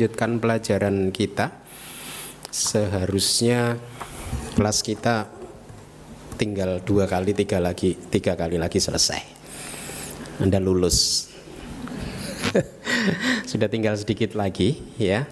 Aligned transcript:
melanjutkan 0.00 0.40
pelajaran 0.40 1.12
kita. 1.12 1.60
Seharusnya 2.48 3.76
kelas 4.56 4.80
kita 4.80 5.28
tinggal 6.40 6.80
dua 6.80 7.04
kali 7.04 7.36
tiga 7.36 7.60
lagi 7.60 8.00
tiga 8.08 8.32
kali 8.32 8.56
lagi 8.56 8.80
selesai. 8.80 9.20
Anda 10.40 10.56
lulus. 10.56 11.28
Sudah 13.52 13.68
tinggal 13.68 14.00
sedikit 14.00 14.40
lagi 14.40 14.80
ya. 14.96 15.28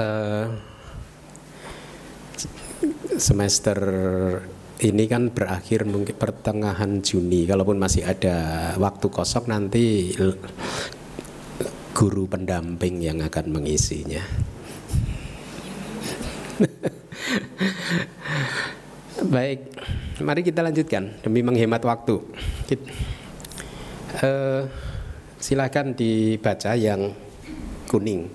Uh, 0.00 0.48
semester 3.20 3.84
ini 4.80 5.04
kan 5.04 5.28
berakhir 5.28 5.84
mungkin 5.84 6.16
pertengahan 6.16 7.04
Juni. 7.04 7.44
Kalaupun 7.44 7.76
masih 7.76 8.08
ada 8.08 8.72
waktu 8.80 9.12
kosong 9.12 9.52
nanti 9.52 10.16
guru 12.04 12.28
pendamping 12.28 13.00
yang 13.00 13.24
akan 13.24 13.48
mengisinya. 13.48 14.20
Baik, 19.32 19.72
mari 20.20 20.44
kita 20.44 20.60
lanjutkan 20.60 21.16
demi 21.24 21.40
menghemat 21.40 21.80
waktu. 21.80 22.20
Uh, 24.20 24.68
silakan 25.40 25.96
dibaca 25.96 26.76
yang 26.76 27.16
kuning. 27.88 28.28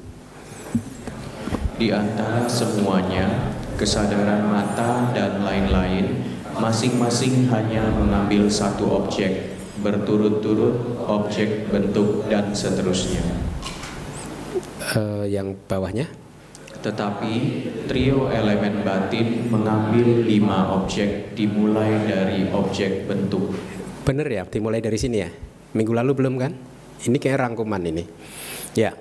Di 1.78 1.94
antara 1.94 2.50
semuanya, 2.50 3.54
kesadaran 3.78 4.50
mata 4.50 5.14
dan 5.14 5.46
lain-lain 5.46 6.26
masing-masing 6.58 7.46
hanya 7.54 7.86
mengambil 7.94 8.50
satu 8.50 9.06
objek, 9.06 9.62
berturut-turut 9.86 11.06
objek, 11.06 11.70
bentuk, 11.70 12.26
dan 12.34 12.50
seterusnya. 12.50 13.39
Uh, 14.90 15.26
yang 15.30 15.54
bawahnya? 15.70 16.10
Tetapi 16.80 17.34
trio 17.86 18.32
elemen 18.32 18.82
batin 18.82 19.52
mengambil 19.52 20.24
lima 20.24 20.74
objek 20.80 21.36
dimulai 21.36 22.08
dari 22.08 22.48
objek 22.50 23.06
bentuk. 23.06 23.54
Benar 24.08 24.26
ya, 24.26 24.44
dimulai 24.48 24.80
dari 24.80 24.98
sini 24.98 25.18
ya. 25.20 25.30
Minggu 25.76 25.94
lalu 25.94 26.18
belum 26.18 26.40
kan? 26.40 26.56
Ini 27.06 27.18
kayak 27.20 27.38
rangkuman 27.46 27.84
ini. 27.86 28.04
Ya, 28.74 28.96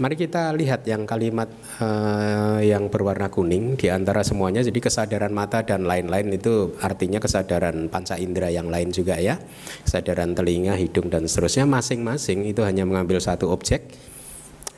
Mari 0.00 0.16
kita 0.16 0.48
lihat 0.56 0.88
yang 0.88 1.04
kalimat 1.04 1.52
uh, 1.76 2.56
yang 2.64 2.88
berwarna 2.88 3.28
kuning 3.28 3.76
di 3.76 3.92
antara 3.92 4.24
semuanya. 4.24 4.64
Jadi 4.64 4.80
kesadaran 4.80 5.28
mata 5.28 5.60
dan 5.60 5.84
lain-lain 5.84 6.32
itu 6.32 6.72
artinya 6.80 7.20
kesadaran 7.20 7.92
panca 7.92 8.16
indera 8.16 8.48
yang 8.48 8.72
lain 8.72 8.96
juga 8.96 9.20
ya. 9.20 9.36
Kesadaran 9.84 10.32
telinga, 10.32 10.72
hidung 10.80 11.12
dan 11.12 11.28
seterusnya 11.28 11.68
masing-masing 11.68 12.48
itu 12.48 12.64
hanya 12.64 12.88
mengambil 12.88 13.20
satu 13.20 13.52
objek 13.52 13.92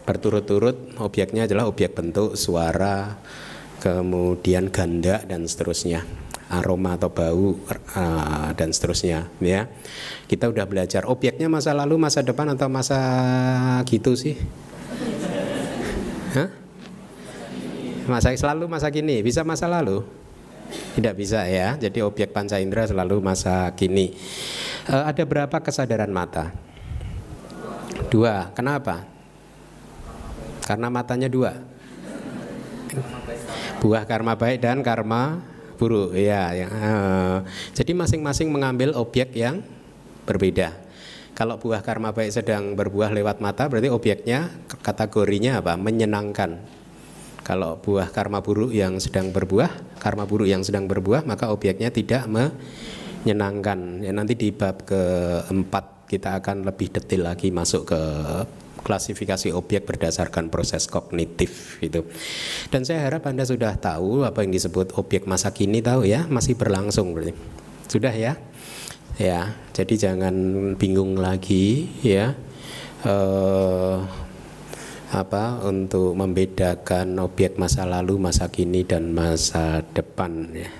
berturut-turut. 0.04 0.98
Objeknya 0.98 1.46
adalah 1.46 1.70
objek 1.70 1.94
bentuk, 1.94 2.34
suara, 2.38 3.18
kemudian 3.82 4.70
ganda 4.70 5.22
dan 5.26 5.46
seterusnya 5.46 6.06
aroma 6.52 7.00
atau 7.00 7.08
bau 7.08 7.56
uh, 7.96 8.52
dan 8.52 8.76
seterusnya 8.76 9.32
ya 9.40 9.72
kita 10.28 10.52
udah 10.52 10.68
belajar 10.68 11.08
objeknya 11.08 11.48
masa 11.48 11.72
lalu 11.72 11.96
masa 11.96 12.20
depan 12.20 12.44
atau 12.52 12.68
masa 12.68 13.00
gitu 13.88 14.12
sih 14.12 14.36
Hah? 16.32 16.48
Masa 18.08 18.32
selalu 18.32 18.64
masa 18.66 18.88
kini, 18.88 19.20
bisa 19.20 19.44
masa 19.44 19.68
lalu? 19.68 20.00
Tidak 20.96 21.12
bisa 21.12 21.44
ya. 21.44 21.76
Jadi 21.76 22.00
objek 22.00 22.32
panca 22.32 22.56
indera 22.56 22.88
selalu 22.88 23.20
masa 23.20 23.68
kini. 23.76 24.16
E, 24.88 24.94
ada 24.96 25.22
berapa 25.28 25.52
kesadaran 25.60 26.08
mata? 26.08 26.56
Dua. 28.08 28.48
Kenapa? 28.56 29.11
Karena 30.72 30.88
matanya 30.88 31.28
dua. 31.28 31.52
Buah 33.84 34.08
karma 34.08 34.40
baik 34.40 34.64
dan 34.64 34.80
karma 34.80 35.44
buruk. 35.76 36.16
Ya. 36.16 36.56
ya. 36.56 36.64
E, 36.72 36.92
jadi 37.76 37.92
masing-masing 37.92 38.48
mengambil 38.48 38.96
objek 38.96 39.36
yang 39.36 39.60
berbeda. 40.24 40.72
Kalau 41.36 41.60
buah 41.60 41.84
karma 41.84 42.16
baik 42.16 42.32
sedang 42.32 42.72
berbuah 42.72 43.12
lewat 43.12 43.44
mata 43.44 43.68
berarti 43.68 43.92
objeknya 43.92 44.48
kategorinya 44.80 45.60
apa? 45.60 45.76
Menyenangkan. 45.76 46.56
Kalau 47.44 47.76
buah 47.76 48.08
karma 48.08 48.40
buruk 48.40 48.72
yang 48.72 48.96
sedang 48.96 49.28
berbuah, 49.28 50.00
karma 50.00 50.24
buruk 50.24 50.48
yang 50.48 50.64
sedang 50.64 50.88
berbuah, 50.88 51.28
maka 51.28 51.52
objeknya 51.52 51.92
tidak 51.92 52.24
menyenangkan. 52.32 54.00
Ya 54.00 54.16
nanti 54.16 54.40
di 54.40 54.56
bab 54.56 54.88
keempat 54.88 56.08
kita 56.08 56.40
akan 56.40 56.64
lebih 56.64 56.96
detail 56.96 57.28
lagi 57.28 57.52
masuk 57.52 57.92
ke 57.92 58.00
klasifikasi 58.82 59.54
objek 59.54 59.86
berdasarkan 59.86 60.50
proses 60.50 60.90
kognitif 60.90 61.78
itu. 61.80 62.04
Dan 62.68 62.82
saya 62.82 63.06
harap 63.08 63.24
Anda 63.30 63.46
sudah 63.46 63.78
tahu 63.78 64.26
apa 64.26 64.42
yang 64.42 64.52
disebut 64.52 64.98
objek 64.98 65.24
masa 65.24 65.54
kini 65.54 65.80
tahu 65.80 66.04
ya, 66.04 66.26
masih 66.26 66.58
berlangsung 66.58 67.14
berarti. 67.14 67.34
Sudah 67.88 68.12
ya? 68.12 68.36
ya 69.20 69.52
jadi 69.76 69.94
jangan 70.10 70.34
bingung 70.80 71.20
lagi 71.20 71.88
ya 72.00 72.32
uh, 73.04 73.96
apa 75.12 75.60
untuk 75.68 76.16
membedakan 76.16 77.20
objek 77.20 77.60
masa 77.60 77.84
lalu 77.84 78.16
masa 78.16 78.48
kini 78.48 78.88
dan 78.88 79.12
masa 79.12 79.84
depan 79.92 80.48
ya 80.56 80.70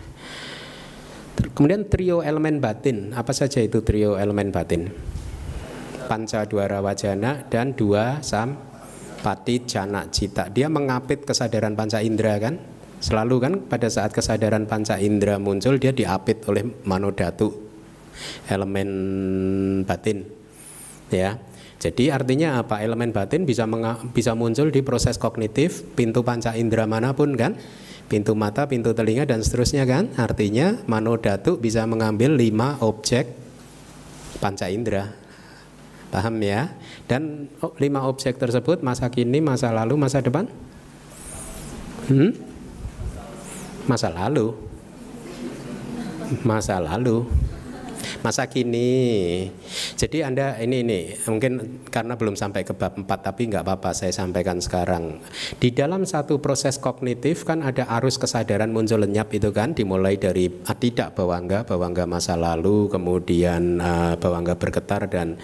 kemudian 1.53 1.85
trio 1.85 2.25
elemen 2.25 2.57
batin 2.57 3.13
apa 3.13 3.37
saja 3.37 3.61
itu 3.61 3.85
trio 3.85 4.17
elemen 4.17 4.49
batin 4.49 4.89
panca 6.07 6.45
dua 6.47 6.69
wajana 6.69 7.47
dan 7.49 7.73
dua 7.75 8.23
sam 8.23 8.59
pati 9.23 9.63
jana 9.65 10.11
cita. 10.11 10.51
Dia 10.51 10.67
mengapit 10.67 11.23
kesadaran 11.23 11.79
panca 11.79 12.03
indera 12.03 12.37
kan? 12.43 12.59
Selalu 13.03 13.37
kan 13.39 13.53
pada 13.67 13.91
saat 13.91 14.15
kesadaran 14.15 14.67
panca 14.67 14.99
indera 14.99 15.39
muncul 15.39 15.79
dia 15.79 15.91
diapit 15.91 16.43
oleh 16.47 16.63
manodatu 16.87 17.51
elemen 18.51 18.91
batin 19.87 20.27
ya. 21.11 21.39
Jadi 21.83 22.15
artinya 22.15 22.63
apa? 22.63 22.79
Elemen 22.79 23.11
batin 23.11 23.43
bisa 23.43 23.67
bisa 24.15 24.39
muncul 24.39 24.71
di 24.71 24.87
proses 24.87 25.19
kognitif 25.19 25.83
pintu 25.99 26.23
panca 26.23 26.55
indera 26.55 26.87
mana 26.87 27.11
pun 27.11 27.35
kan? 27.35 27.59
Pintu 28.07 28.39
mata 28.39 28.71
pintu 28.71 28.95
telinga 28.95 29.27
dan 29.27 29.43
seterusnya 29.43 29.83
kan? 29.83 30.15
Artinya 30.15 30.79
manodatu 30.87 31.59
bisa 31.59 31.83
mengambil 31.91 32.39
lima 32.39 32.79
objek 32.79 33.27
panca 34.39 34.71
indera 34.71 35.22
paham 36.13 36.37
ya 36.45 36.69
dan 37.09 37.49
lima 37.81 38.05
objek 38.05 38.37
tersebut 38.37 38.85
masa 38.85 39.09
kini 39.09 39.41
masa 39.41 39.73
lalu 39.73 39.97
masa 39.97 40.21
depan 40.21 40.45
hmm? 42.13 42.37
masa 43.89 44.13
lalu 44.13 44.53
masa 46.45 46.77
lalu 46.77 47.25
masa 48.23 48.47
kini. 48.47 49.51
Jadi 49.99 50.23
Anda 50.23 50.59
ini 50.63 50.87
ini 50.87 51.01
mungkin 51.27 51.83
karena 51.91 52.15
belum 52.15 52.39
sampai 52.39 52.63
ke 52.63 52.73
bab 52.73 52.95
4 52.95 53.07
tapi 53.07 53.51
nggak 53.51 53.67
apa-apa 53.67 53.91
saya 53.93 54.15
sampaikan 54.15 54.63
sekarang. 54.63 55.19
Di 55.59 55.75
dalam 55.75 56.07
satu 56.07 56.39
proses 56.39 56.79
kognitif 56.79 57.43
kan 57.43 57.67
ada 57.67 57.87
arus 57.99 58.17
kesadaran 58.17 58.71
muncul 58.71 59.03
lenyap 59.03 59.35
itu 59.35 59.51
kan 59.51 59.75
dimulai 59.75 60.17
dari 60.17 60.49
ah, 60.71 60.79
tidak 60.79 61.19
bawangga, 61.19 61.67
bawangga 61.67 62.07
masa 62.07 62.39
lalu, 62.39 62.87
kemudian 62.89 63.83
uh, 63.83 64.15
bawangga 64.17 64.55
bergetar 64.57 65.11
dan 65.11 65.37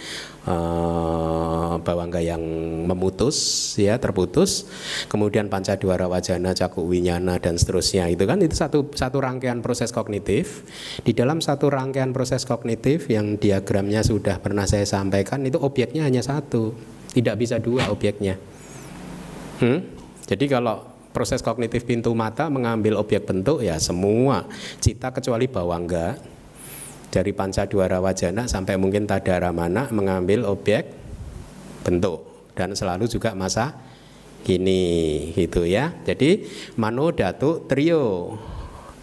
uh, 0.49 1.77
bawangga 1.79 2.25
yang 2.25 2.41
memutus 2.89 3.37
ya 3.77 4.01
terputus. 4.01 4.67
Kemudian 5.13 5.53
panca 5.53 5.77
dua 5.77 6.01
wajana 6.01 6.57
cakup 6.57 6.89
winyana 6.89 7.37
dan 7.37 7.61
seterusnya. 7.61 8.09
Itu 8.09 8.25
kan 8.25 8.41
itu 8.41 8.57
satu 8.57 8.89
satu 8.97 9.21
rangkaian 9.21 9.61
proses 9.61 9.93
kognitif. 9.93 10.65
Di 11.05 11.13
dalam 11.13 11.45
satu 11.45 11.69
rangkaian 11.69 12.11
proses 12.17 12.49
kognitif 12.49 13.13
yang 13.13 13.37
diagramnya 13.37 14.01
sudah 14.01 14.41
pernah 14.41 14.65
saya 14.65 14.89
sampaikan 14.89 15.45
itu 15.45 15.61
objeknya 15.61 16.09
hanya 16.09 16.25
satu. 16.25 16.73
Tidak 17.13 17.37
bisa 17.37 17.61
dua 17.61 17.93
objeknya. 17.93 18.41
Hmm? 19.59 19.83
jadi 20.23 20.47
kalau 20.47 20.87
proses 21.11 21.43
kognitif 21.43 21.83
pintu 21.83 22.15
mata 22.15 22.47
mengambil 22.47 22.95
objek 23.01 23.27
bentuk 23.27 23.59
ya 23.59 23.75
semua. 23.83 24.47
Cita 24.79 25.11
kecuali 25.11 25.51
bawangga 25.51 26.38
dari 27.09 27.33
panca 27.33 27.65
dua 27.65 27.89
wajana 27.89 28.45
sampai 28.45 28.77
mungkin 28.77 29.09
tadara 29.09 29.49
mana 29.53 29.89
mengambil 29.89 30.45
objek 30.45 30.89
bentuk 31.85 32.53
dan 32.53 32.77
selalu 32.77 33.09
juga 33.09 33.33
masa 33.33 33.79
kini 34.45 35.33
gitu 35.35 35.65
ya. 35.65 35.95
Jadi 36.05 36.45
mano 36.77 37.11
datu 37.11 37.65
trio 37.65 38.37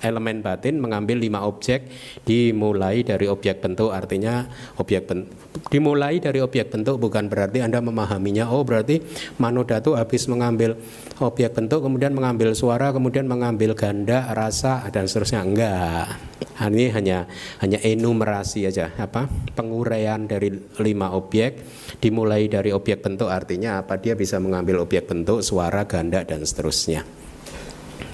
elemen 0.01 0.43
batin 0.43 0.81
mengambil 0.81 1.19
lima 1.21 1.45
objek 1.45 1.87
dimulai 2.25 3.05
dari 3.05 3.29
objek 3.29 3.61
bentuk 3.61 3.91
artinya 3.93 4.47
objek 4.79 5.07
bentuk 5.07 5.31
dimulai 5.71 6.19
dari 6.19 6.43
objek 6.43 6.71
bentuk 6.71 6.99
bukan 6.99 7.31
berarti 7.31 7.63
anda 7.63 7.79
memahaminya 7.79 8.51
oh 8.51 8.63
berarti 8.67 8.99
manodatu 9.39 9.95
habis 9.95 10.27
mengambil 10.27 10.75
objek 11.23 11.55
bentuk 11.55 11.79
kemudian 11.79 12.11
mengambil 12.11 12.51
suara 12.51 12.91
kemudian 12.91 13.27
mengambil 13.27 13.75
ganda 13.75 14.31
rasa 14.35 14.83
dan 14.91 15.07
seterusnya. 15.07 15.43
Enggak. 15.43 16.07
Ini 16.55 16.87
hanya 16.95 17.27
hanya 17.59 17.79
enumerasi 17.83 18.63
aja 18.63 18.91
apa 18.95 19.27
penguraian 19.59 20.23
dari 20.23 20.51
lima 20.79 21.11
objek 21.11 21.59
dimulai 21.99 22.47
dari 22.47 22.71
objek 22.71 23.03
bentuk 23.03 23.27
artinya 23.27 23.83
apa 23.83 23.99
dia 23.99 24.15
bisa 24.15 24.39
mengambil 24.39 24.87
objek 24.87 25.07
bentuk 25.07 25.43
suara 25.43 25.83
ganda 25.83 26.23
dan 26.23 26.47
seterusnya. 26.47 27.03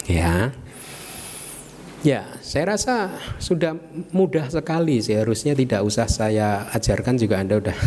Ya 0.10 0.50
Ya, 2.01 2.25
saya 2.42 2.74
rasa 2.74 3.13
sudah 3.38 3.77
mudah 4.09 4.50
sekali 4.50 4.98
sih. 5.06 5.13
Harusnya 5.13 5.53
tidak 5.53 5.86
usah 5.86 6.09
saya 6.09 6.65
ajarkan 6.74 7.13
juga 7.21 7.38
Anda 7.38 7.62
udah. 7.62 7.77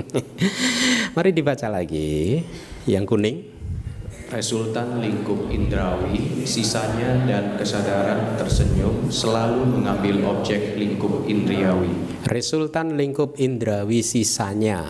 Mari 1.14 1.30
dibaca 1.36 1.68
lagi 1.68 2.40
yang 2.88 3.04
kuning. 3.04 3.52
Resultan 4.32 5.04
lingkup 5.04 5.52
indrawi, 5.52 6.48
sisanya 6.48 7.28
dan 7.28 7.60
kesadaran 7.60 8.40
tersenyum 8.40 9.12
selalu 9.12 9.76
mengambil 9.76 10.24
objek 10.32 10.80
lingkup 10.80 11.28
indriawi. 11.28 11.92
Resultan 12.24 12.96
lingkup 12.96 13.36
indrawi 13.36 14.00
sisanya. 14.00 14.88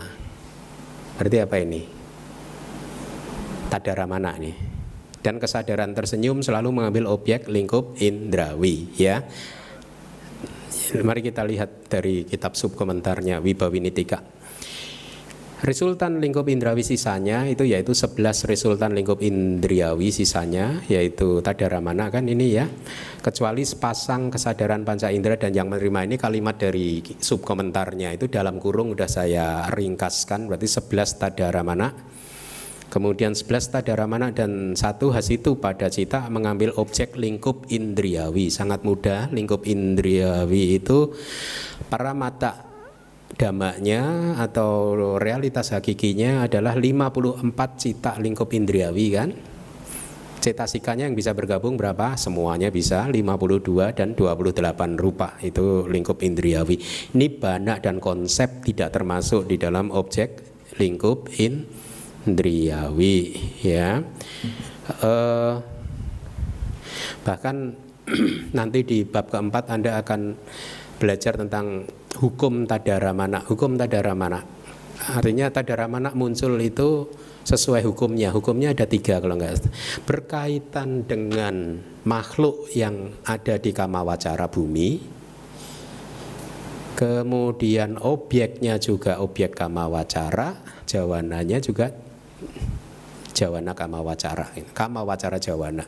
Berarti 1.19 1.39
apa 1.43 1.57
ini? 1.59 1.83
Tadara 3.67 4.07
mana 4.07 4.39
nih? 4.39 4.74
Dan 5.25 5.41
kesadaran 5.41 5.97
tersenyum 5.97 6.45
selalu 6.45 6.77
mengambil 6.77 7.09
objek 7.09 7.49
lingkup 7.49 7.97
indrawi 7.97 8.93
ya. 9.01 9.25
Mari 11.01 11.25
kita 11.25 11.43
lihat 11.49 11.89
dari 11.89 12.29
kitab 12.29 12.53
subkomentarnya 12.55 13.41
Wibawinitika 13.41 14.45
Resultan 15.65 16.21
lingkup 16.21 16.45
indrawi 16.53 16.85
sisanya 16.85 17.49
itu 17.49 17.65
yaitu 17.65 17.97
11 17.97 18.45
resultan 18.45 18.93
lingkup 18.93 19.25
indriawi 19.25 20.13
sisanya 20.13 20.85
yaitu 20.93 21.41
tadaramana 21.41 22.13
kan 22.13 22.29
ini 22.29 22.53
ya. 22.53 22.69
Kecuali 23.25 23.65
sepasang 23.65 24.29
kesadaran 24.29 24.85
panca 24.85 25.09
indera 25.09 25.41
dan 25.41 25.57
yang 25.57 25.73
menerima 25.73 26.05
ini 26.05 26.17
kalimat 26.21 26.61
dari 26.61 27.01
subkomentarnya 27.01 28.13
itu 28.13 28.29
dalam 28.29 28.61
kurung 28.61 28.93
udah 28.93 29.09
saya 29.09 29.65
ringkaskan 29.73 30.53
berarti 30.53 30.69
11 30.69 31.23
tadaramana 31.25 31.89
Kemudian 32.95 33.35
11 33.35 33.75
tadaramana 33.75 34.31
dan 34.31 34.79
satu 34.79 35.11
hasitu 35.11 35.59
pada 35.59 35.91
cita 35.91 36.31
mengambil 36.31 36.71
objek 36.79 37.19
lingkup 37.19 37.67
indriawi. 37.67 38.55
Sangat 38.55 38.87
mudah 38.87 39.35
lingkup 39.35 39.67
indriawi 39.67 40.79
itu 40.79 41.11
para 41.91 42.15
mata 42.15 42.71
damanya 43.35 44.39
atau 44.39 44.95
realitas 45.19 45.75
hakikinya 45.75 46.47
adalah 46.47 46.79
54 46.79 47.43
cita 47.75 48.15
lingkup 48.23 48.55
indriawi 48.55 49.07
kan. 49.11 49.35
Cetasikanya 50.39 51.11
yang 51.11 51.19
bisa 51.19 51.35
bergabung 51.35 51.75
berapa? 51.75 52.15
Semuanya 52.15 52.71
bisa 52.71 53.11
52 53.11 53.91
dan 53.91 54.15
28 54.15 54.95
rupa 54.95 55.35
itu 55.43 55.91
lingkup 55.91 56.23
indriawi. 56.23 56.79
Nibbana 57.19 57.83
dan 57.83 57.99
konsep 57.99 58.63
tidak 58.63 58.95
termasuk 58.95 59.51
di 59.51 59.59
dalam 59.59 59.91
objek 59.91 60.47
lingkup 60.79 61.27
indriawi 61.43 61.84
Indriawi 62.25 63.37
ya. 63.61 64.01
Uh, 65.01 65.61
bahkan 67.25 67.77
nanti 68.59 68.85
di 68.85 69.05
bab 69.05 69.33
keempat 69.33 69.73
Anda 69.73 70.01
akan 70.01 70.37
belajar 71.01 71.41
tentang 71.41 71.89
hukum 72.21 72.69
tadaramana 72.69 73.43
hukum 73.43 73.75
tadaramana 73.75 74.45
artinya 75.11 75.51
tadaramana 75.51 76.15
muncul 76.15 76.57
itu 76.63 77.11
sesuai 77.45 77.85
hukumnya. 77.85 78.33
Hukumnya 78.33 78.73
ada 78.73 78.89
tiga 78.89 79.21
kalau 79.21 79.37
enggak 79.37 79.69
berkaitan 80.09 81.05
dengan 81.05 81.79
makhluk 82.09 82.73
yang 82.73 83.13
ada 83.29 83.61
di 83.61 83.71
kamawacara 83.71 84.49
bumi. 84.49 85.13
Kemudian 86.95 88.01
objeknya 88.01 88.81
juga 88.81 89.21
objek 89.21 89.59
kamawacara. 89.59 90.63
Jawananya 90.87 91.59
juga 91.59 91.91
Jawana 93.35 93.75
kama 93.75 93.99
wacara, 93.99 94.47
kama 94.71 95.03
wacara 95.03 95.43
Jawana. 95.43 95.83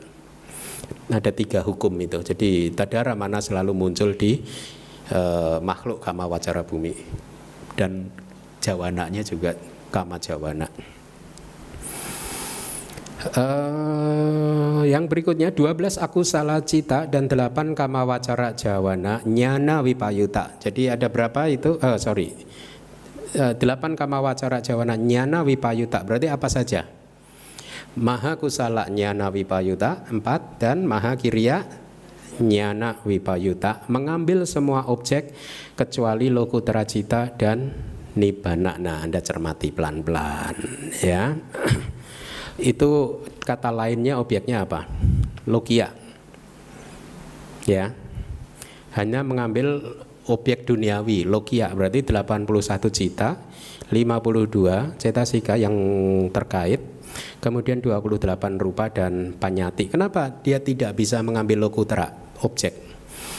Ada 1.06 1.30
tiga 1.30 1.62
hukum 1.62 1.94
itu. 2.02 2.18
Jadi 2.18 2.74
tadara 2.74 3.14
mana 3.14 3.38
selalu 3.38 3.70
muncul 3.70 4.18
di 4.18 4.42
uh, 5.14 5.62
makhluk 5.62 6.02
kama 6.02 6.26
wacara 6.26 6.66
bumi 6.66 6.90
dan 7.78 8.10
jawananya 8.58 9.22
juga 9.22 9.54
kama 9.94 10.18
jawana. 10.18 10.66
Uh, 13.26 14.86
yang 14.86 15.10
berikutnya 15.10 15.50
12 15.50 15.98
aku 15.98 16.22
salah 16.22 16.62
cita 16.62 17.10
dan 17.10 17.26
8 17.26 17.74
kama 17.74 18.06
wacara 18.06 18.54
jawana 18.54 19.22
nyana 19.22 19.82
wipayuta. 19.86 20.58
Jadi 20.62 20.90
ada 20.90 21.10
berapa 21.10 21.50
itu? 21.50 21.78
Uh, 21.78 21.98
sorry, 21.98 22.30
Eh, 22.30 22.55
delapan 23.56 23.92
kama 23.92 24.24
wacara 24.24 24.64
jawana 24.64 24.96
nyana 24.96 25.44
wipayuta. 25.44 26.02
Berarti 26.02 26.28
apa 26.32 26.48
saja? 26.48 26.88
Maha 27.96 28.36
kusala 28.36 28.88
nyana 28.88 29.28
wipayuta 29.28 30.08
empat. 30.08 30.60
Dan 30.60 30.88
maha 30.88 31.16
kirya 31.16 31.64
nyana 32.40 33.00
wipayuta. 33.04 33.84
Mengambil 33.92 34.44
semua 34.48 34.88
objek 34.88 35.32
kecuali 35.76 36.32
lokutra 36.32 36.84
cita 36.88 37.32
dan 37.36 37.72
nibana 38.16 38.80
nah 38.80 39.04
anda 39.04 39.20
cermati 39.20 39.68
pelan-pelan 39.72 40.56
ya. 41.04 41.36
Itu 42.56 43.20
kata 43.44 43.68
lainnya 43.68 44.16
objeknya 44.16 44.64
apa? 44.64 44.88
Logia 45.44 45.92
ya. 47.68 47.92
Hanya 48.96 49.20
mengambil 49.20 49.82
objek 50.26 50.66
duniawi 50.66 51.26
logia 51.26 51.70
berarti 51.70 52.02
81 52.02 52.90
cita 52.90 53.38
52 53.90 54.98
cetasika 54.98 55.54
yang 55.54 55.74
terkait 56.34 56.96
kemudian 57.38 57.80
28 57.80 58.58
rupa 58.60 58.90
dan 58.90 59.36
panyati. 59.36 59.88
Kenapa 59.88 60.28
dia 60.42 60.60
tidak 60.60 60.96
bisa 60.98 61.22
mengambil 61.22 61.68
lokutra 61.68 62.10
objek? 62.42 62.74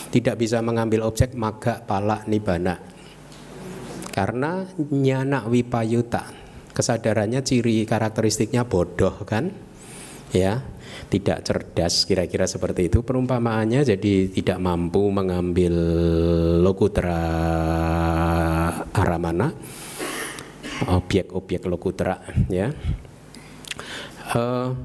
Tidak 0.08 0.40
bisa 0.40 0.64
mengambil 0.64 1.04
objek 1.04 1.36
maga 1.36 1.84
pala 1.84 2.24
nibana. 2.26 2.80
Karena 4.16 4.66
nyana 4.90 5.46
wipayuta 5.46 6.32
kesadarannya 6.74 7.44
ciri 7.44 7.86
karakteristiknya 7.86 8.66
bodoh 8.66 9.14
kan? 9.28 9.52
Ya 10.34 10.64
tidak 11.08 11.46
cerdas 11.46 12.04
kira-kira 12.04 12.50
seperti 12.50 12.90
itu. 12.90 13.06
Perumpamaannya 13.06 13.86
jadi 13.86 14.14
tidak 14.34 14.58
mampu 14.58 15.08
mengambil 15.14 15.74
lokutra 16.62 17.22
aramana 18.92 19.54
objek-objek 20.86 21.66
lokutra 21.66 22.22
ya. 22.52 22.70
Uh, 24.36 24.76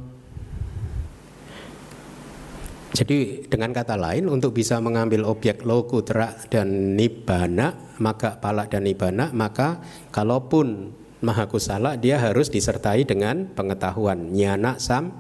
jadi 2.93 3.49
dengan 3.49 3.73
kata 3.73 3.97
lain 3.97 4.29
untuk 4.29 4.53
bisa 4.53 4.77
mengambil 4.79 5.25
objek 5.25 5.65
lokutra 5.65 6.37
dan 6.53 6.95
nibana 6.95 7.97
maka 7.99 8.37
pala 8.37 8.69
dan 8.69 8.85
nibana 8.85 9.33
maka 9.33 9.81
kalaupun 10.13 10.93
mahakusala 11.25 11.97
dia 11.97 12.21
harus 12.21 12.53
disertai 12.53 13.09
dengan 13.09 13.49
pengetahuan 13.49 14.35
nyana 14.37 14.77
sam 14.77 15.17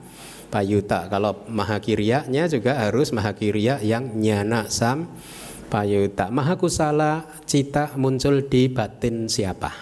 payuta. 0.52 1.08
Kalau 1.08 1.48
mahakirianya 1.48 2.52
juga 2.52 2.76
harus 2.76 3.08
mahakirya 3.16 3.80
yang 3.80 4.12
nyana 4.20 4.68
sam 4.68 5.08
payuta. 5.72 6.28
Mahakusala 6.28 7.24
cita 7.48 7.96
muncul 7.96 8.44
di 8.44 8.68
batin 8.68 9.32
siapa? 9.32 9.72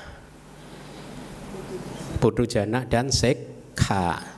Pudujana 2.22 2.86
dan 2.86 3.10
sekha 3.10 4.29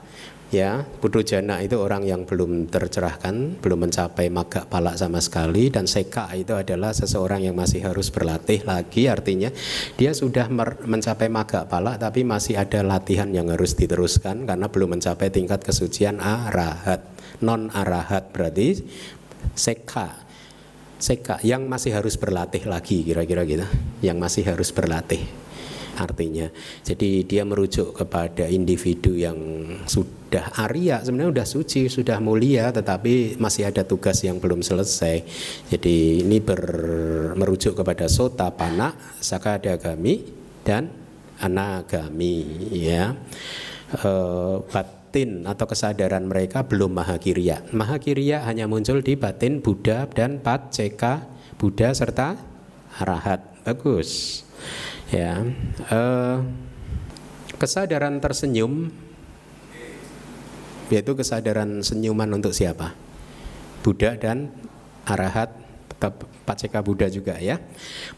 ya 0.52 0.84
jana 1.24 1.64
itu 1.64 1.80
orang 1.80 2.04
yang 2.04 2.28
belum 2.28 2.68
tercerahkan 2.68 3.64
belum 3.64 3.88
mencapai 3.88 4.28
maga 4.28 4.68
palak 4.68 5.00
sama 5.00 5.16
sekali 5.24 5.72
dan 5.72 5.88
seka 5.88 6.28
itu 6.36 6.52
adalah 6.52 6.92
seseorang 6.92 7.40
yang 7.48 7.56
masih 7.56 7.80
harus 7.88 8.12
berlatih 8.12 8.60
lagi. 8.68 9.08
Artinya 9.08 9.48
dia 9.96 10.12
sudah 10.12 10.52
mencapai 10.84 11.32
maga 11.32 11.64
palak 11.64 12.04
tapi 12.04 12.22
masih 12.28 12.60
ada 12.60 12.84
latihan 12.84 13.32
yang 13.32 13.48
harus 13.48 13.72
diteruskan 13.72 14.44
karena 14.44 14.68
belum 14.68 15.00
mencapai 15.00 15.32
tingkat 15.32 15.64
kesucian 15.64 16.20
arahat 16.20 17.00
non 17.40 17.72
arahat 17.72 18.28
berarti 18.30 18.84
seka 19.56 20.20
seka 21.00 21.40
yang 21.42 21.66
masih 21.66 21.96
harus 21.96 22.14
berlatih 22.20 22.68
lagi 22.68 23.02
kira-kira 23.02 23.42
gitu. 23.48 23.66
Yang 24.04 24.16
masih 24.20 24.44
harus 24.52 24.68
berlatih 24.70 25.41
artinya. 26.02 26.50
Jadi 26.82 27.22
dia 27.22 27.46
merujuk 27.46 27.94
kepada 27.94 28.50
individu 28.50 29.14
yang 29.14 29.38
sudah 29.86 30.50
Arya, 30.58 31.00
sebenarnya 31.06 31.30
sudah 31.30 31.48
suci, 31.48 31.80
sudah 31.86 32.18
mulia, 32.18 32.74
tetapi 32.74 33.38
masih 33.38 33.70
ada 33.70 33.86
tugas 33.86 34.18
yang 34.26 34.42
belum 34.42 34.60
selesai. 34.60 35.22
Jadi 35.70 36.26
ini 36.26 36.42
ber, 36.42 36.62
merujuk 37.38 37.78
kepada 37.78 38.10
sota, 38.10 38.50
pana, 38.50 38.96
sakadagami, 39.22 40.26
dan 40.66 40.90
anagami. 41.38 42.68
Ya, 42.74 43.14
e, 43.92 44.10
batin 44.66 45.44
atau 45.44 45.66
kesadaran 45.68 46.24
mereka 46.24 46.64
belum 46.64 46.96
mahakirya. 46.96 47.68
Mahakirya 47.70 48.48
hanya 48.48 48.64
muncul 48.64 49.04
di 49.04 49.14
batin 49.14 49.60
Buddha 49.60 50.08
dan 50.08 50.40
Pat 50.40 50.72
Ceka 50.72 51.28
Buddha 51.60 51.92
serta 51.92 52.40
Arahat. 52.98 53.52
Bagus 53.62 54.42
ya 55.12 55.44
uh, 55.92 56.40
kesadaran 57.60 58.18
tersenyum 58.18 58.90
yaitu 60.92 61.16
kesadaran 61.16 61.80
senyuman 61.80 62.28
untuk 62.36 62.52
siapa? 62.52 62.92
Buddha 63.80 64.14
dan 64.20 64.52
arahat 65.08 65.48
tetap 65.88 66.28
Paceka 66.44 66.84
Buddha 66.84 67.08
juga 67.08 67.40
ya. 67.40 67.56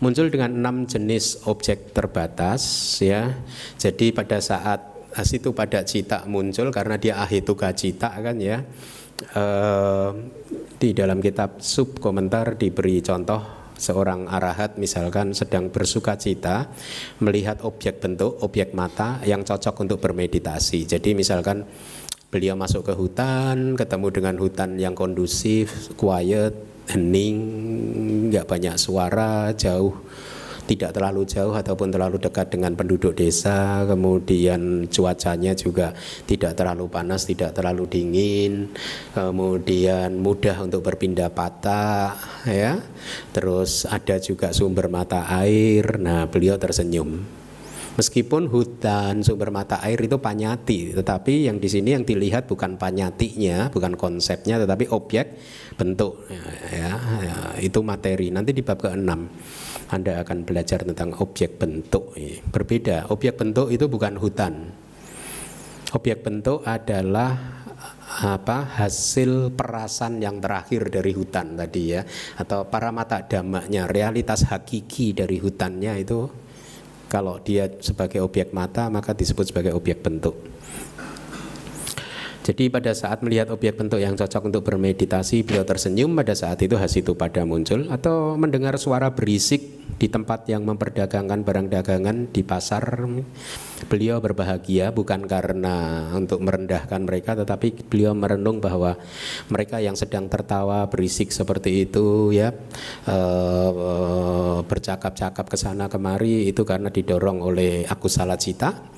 Muncul 0.02 0.26
dengan 0.32 0.50
enam 0.50 0.88
jenis 0.90 1.46
objek 1.46 1.94
terbatas 1.94 2.64
ya. 2.98 3.38
Jadi 3.78 4.10
pada 4.10 4.42
saat 4.42 4.82
situ 5.22 5.54
pada 5.54 5.86
cita 5.86 6.26
muncul 6.26 6.74
karena 6.74 6.98
dia 6.98 7.14
ahituka 7.22 7.70
cita 7.70 8.10
kan 8.10 8.36
ya. 8.42 8.66
Uh, 9.30 10.10
di 10.82 10.90
dalam 10.90 11.22
kitab 11.22 11.62
sub 11.62 12.02
komentar 12.02 12.58
diberi 12.58 12.98
contoh 12.98 13.63
seorang 13.78 14.30
arahat 14.30 14.78
misalkan 14.78 15.34
sedang 15.34 15.70
bersuka 15.70 16.14
cita 16.18 16.70
melihat 17.20 17.62
objek 17.66 18.00
bentuk, 18.00 18.40
objek 18.42 18.72
mata 18.72 19.20
yang 19.26 19.42
cocok 19.42 19.84
untuk 19.84 19.98
bermeditasi. 20.02 20.86
Jadi 20.86 21.12
misalkan 21.12 21.66
beliau 22.30 22.58
masuk 22.58 22.90
ke 22.90 22.94
hutan, 22.98 23.78
ketemu 23.78 24.06
dengan 24.10 24.34
hutan 24.42 24.74
yang 24.74 24.98
kondusif, 24.98 25.94
quiet, 25.94 26.54
hening, 26.90 27.38
nggak 28.30 28.46
banyak 28.50 28.74
suara, 28.76 29.54
jauh 29.54 29.94
tidak 30.64 30.96
terlalu 30.96 31.28
jauh 31.28 31.52
ataupun 31.52 31.92
terlalu 31.92 32.16
dekat 32.16 32.48
dengan 32.48 32.72
penduduk 32.72 33.12
desa, 33.12 33.84
kemudian 33.84 34.88
cuacanya 34.88 35.52
juga 35.52 35.92
tidak 36.24 36.56
terlalu 36.56 36.88
panas, 36.88 37.28
tidak 37.28 37.52
terlalu 37.52 37.84
dingin, 37.84 38.72
kemudian 39.12 40.16
mudah 40.16 40.64
untuk 40.64 40.80
berpindah 40.80 41.28
patah, 41.28 42.16
ya. 42.48 42.80
Terus 43.36 43.84
ada 43.84 44.16
juga 44.16 44.56
sumber 44.56 44.88
mata 44.88 45.28
air. 45.28 46.00
Nah, 46.00 46.24
beliau 46.28 46.56
tersenyum. 46.56 47.44
Meskipun 47.94 48.50
hutan 48.50 49.22
sumber 49.22 49.54
mata 49.54 49.78
air 49.78 49.94
itu 50.02 50.18
panyati, 50.18 50.98
tetapi 50.98 51.46
yang 51.46 51.62
di 51.62 51.70
sini 51.70 51.94
yang 51.94 52.02
dilihat 52.02 52.50
bukan 52.50 52.74
panyatinya, 52.74 53.70
bukan 53.70 53.94
konsepnya, 53.94 54.58
tetapi 54.58 54.90
objek 54.90 55.38
bentuk, 55.78 56.26
ya, 56.26 56.42
ya, 56.74 56.92
ya 57.22 57.36
itu 57.62 57.78
materi. 57.86 58.34
Nanti 58.34 58.50
di 58.50 58.66
bab 58.66 58.82
ke-6 58.82 59.10
anda 59.94 60.20
akan 60.26 60.42
belajar 60.42 60.82
tentang 60.82 61.14
objek 61.22 61.56
bentuk. 61.56 62.12
Berbeda, 62.50 63.08
objek 63.14 63.38
bentuk 63.38 63.70
itu 63.70 63.86
bukan 63.86 64.18
hutan. 64.18 64.74
Objek 65.94 66.26
bentuk 66.26 66.66
adalah 66.66 67.62
apa 68.14 68.78
hasil 68.78 69.50
perasan 69.58 70.22
yang 70.22 70.38
terakhir 70.38 70.86
dari 70.86 71.10
hutan 71.10 71.58
tadi 71.58 71.98
ya 71.98 72.06
atau 72.38 72.62
para 72.70 72.94
mata 72.94 73.26
damaknya 73.26 73.90
realitas 73.90 74.46
hakiki 74.46 75.18
dari 75.18 75.42
hutannya 75.42 75.98
itu 75.98 76.30
kalau 77.10 77.42
dia 77.42 77.66
sebagai 77.82 78.22
objek 78.22 78.54
mata 78.54 78.86
maka 78.86 79.18
disebut 79.18 79.50
sebagai 79.50 79.74
objek 79.74 79.98
bentuk 79.98 80.53
jadi 82.44 82.68
pada 82.68 82.92
saat 82.92 83.24
melihat 83.24 83.48
objek 83.48 83.80
bentuk 83.80 83.96
yang 83.96 84.20
cocok 84.20 84.52
untuk 84.52 84.68
bermeditasi, 84.68 85.48
beliau 85.48 85.64
tersenyum 85.64 86.12
pada 86.12 86.36
saat 86.36 86.60
itu 86.60 86.76
hasitu 86.76 87.16
pada 87.16 87.40
muncul 87.48 87.88
atau 87.88 88.36
mendengar 88.36 88.76
suara 88.76 89.16
berisik 89.16 89.80
di 89.96 90.12
tempat 90.12 90.44
yang 90.52 90.60
memperdagangkan 90.68 91.40
barang 91.40 91.72
dagangan 91.72 92.28
di 92.28 92.44
pasar. 92.44 93.00
Beliau 93.88 94.20
berbahagia 94.20 94.92
bukan 94.92 95.24
karena 95.24 96.08
untuk 96.12 96.44
merendahkan 96.44 97.00
mereka 97.08 97.32
tetapi 97.32 97.88
beliau 97.88 98.12
merenung 98.12 98.60
bahwa 98.60 99.00
mereka 99.48 99.80
yang 99.80 99.96
sedang 99.96 100.28
tertawa 100.28 100.84
berisik 100.92 101.32
seperti 101.32 101.88
itu 101.88 102.28
ya 102.28 102.52
uh, 103.08 104.60
bercakap-cakap 104.64 105.48
ke 105.48 105.56
sana 105.56 105.88
kemari 105.88 106.48
itu 106.48 106.60
karena 106.64 106.92
didorong 106.92 107.40
oleh 107.40 107.88
aku 107.88 108.08
salah 108.08 108.36
cita 108.36 108.93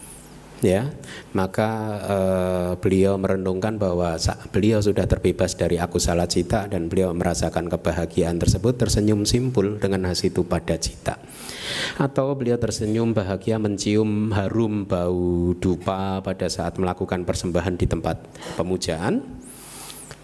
ya. 0.65 0.89
Maka 1.37 1.71
uh, 2.05 2.71
beliau 2.81 3.21
merenungkan 3.21 3.77
bahwa 3.77 4.17
beliau 4.53 4.81
sudah 4.81 5.05
terbebas 5.05 5.57
dari 5.59 5.77
aku 5.77 6.01
salah 6.01 6.29
cita 6.29 6.69
dan 6.71 6.89
beliau 6.89 7.13
merasakan 7.13 7.69
kebahagiaan 7.69 8.41
tersebut 8.41 8.81
tersenyum 8.81 9.29
simpul 9.29 9.77
dengan 9.77 10.09
hasitu 10.09 10.47
pada 10.47 10.77
cita. 10.81 11.21
Atau 12.01 12.33
beliau 12.39 12.57
tersenyum 12.57 13.13
bahagia 13.13 13.61
mencium 13.61 14.33
harum 14.33 14.87
bau 14.87 15.53
dupa 15.59 16.21
pada 16.23 16.47
saat 16.49 16.79
melakukan 16.81 17.27
persembahan 17.27 17.75
di 17.77 17.87
tempat 17.89 18.17
pemujaan. 18.57 19.45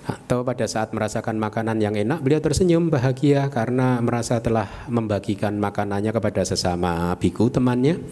Atau 0.02 0.42
pada 0.42 0.66
saat 0.66 0.90
merasakan 0.90 1.38
makanan 1.38 1.78
yang 1.78 1.94
enak 1.94 2.26
beliau 2.26 2.42
tersenyum 2.42 2.90
bahagia 2.90 3.46
karena 3.54 4.02
merasa 4.02 4.42
telah 4.42 4.66
membagikan 4.90 5.54
makanannya 5.62 6.10
kepada 6.10 6.42
sesama 6.42 7.14
biku 7.22 7.46
temannya 7.54 8.02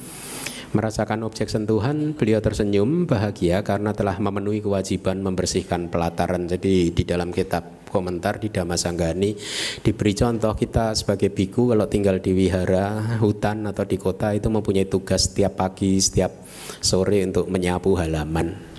Merasakan 0.71 1.27
objek 1.27 1.51
sentuhan, 1.51 2.15
beliau 2.15 2.39
tersenyum 2.39 3.03
bahagia 3.03 3.59
karena 3.67 3.91
telah 3.91 4.15
memenuhi 4.23 4.63
kewajiban 4.63 5.19
membersihkan 5.19 5.91
pelataran. 5.91 6.47
Jadi 6.47 6.95
di 6.95 7.03
dalam 7.03 7.35
kitab 7.35 7.91
komentar 7.91 8.39
di 8.39 8.55
Damasanggani 8.55 9.35
diberi 9.83 10.15
contoh 10.15 10.55
kita 10.55 10.95
sebagai 10.95 11.35
biku 11.35 11.75
kalau 11.75 11.91
tinggal 11.91 12.23
di 12.23 12.31
wihara, 12.31 13.19
hutan 13.19 13.67
atau 13.67 13.83
di 13.83 13.99
kota 13.99 14.31
itu 14.31 14.47
mempunyai 14.47 14.87
tugas 14.87 15.27
setiap 15.27 15.59
pagi, 15.59 15.99
setiap 15.99 16.31
sore 16.79 17.27
untuk 17.27 17.51
menyapu 17.51 17.99
halaman 17.99 18.70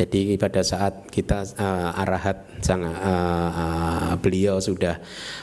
jadi 0.00 0.40
pada 0.40 0.64
saat 0.64 1.12
kita 1.12 1.44
uh, 1.60 1.92
arahat 1.92 2.40
sang 2.64 2.88
uh, 2.88 2.88
uh, 2.88 4.12
beliau 4.16 4.56
sudah 4.56 4.96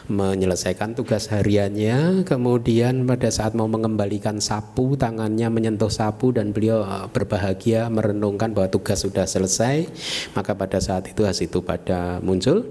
menyelesaikan 0.09 0.97
tugas 0.97 1.29
hariannya, 1.29 2.25
kemudian 2.25 3.05
pada 3.05 3.29
saat 3.29 3.53
mau 3.53 3.69
mengembalikan 3.69 4.41
sapu 4.41 4.97
tangannya 4.97 5.53
menyentuh 5.53 5.93
sapu 5.93 6.33
dan 6.33 6.57
beliau 6.57 6.81
berbahagia 7.13 7.85
merenungkan 7.93 8.57
bahwa 8.57 8.73
tugas 8.73 9.05
sudah 9.05 9.29
selesai, 9.29 9.85
maka 10.33 10.57
pada 10.57 10.81
saat 10.81 11.05
itu 11.05 11.21
hasitu 11.21 11.61
pada 11.61 12.17
muncul 12.25 12.65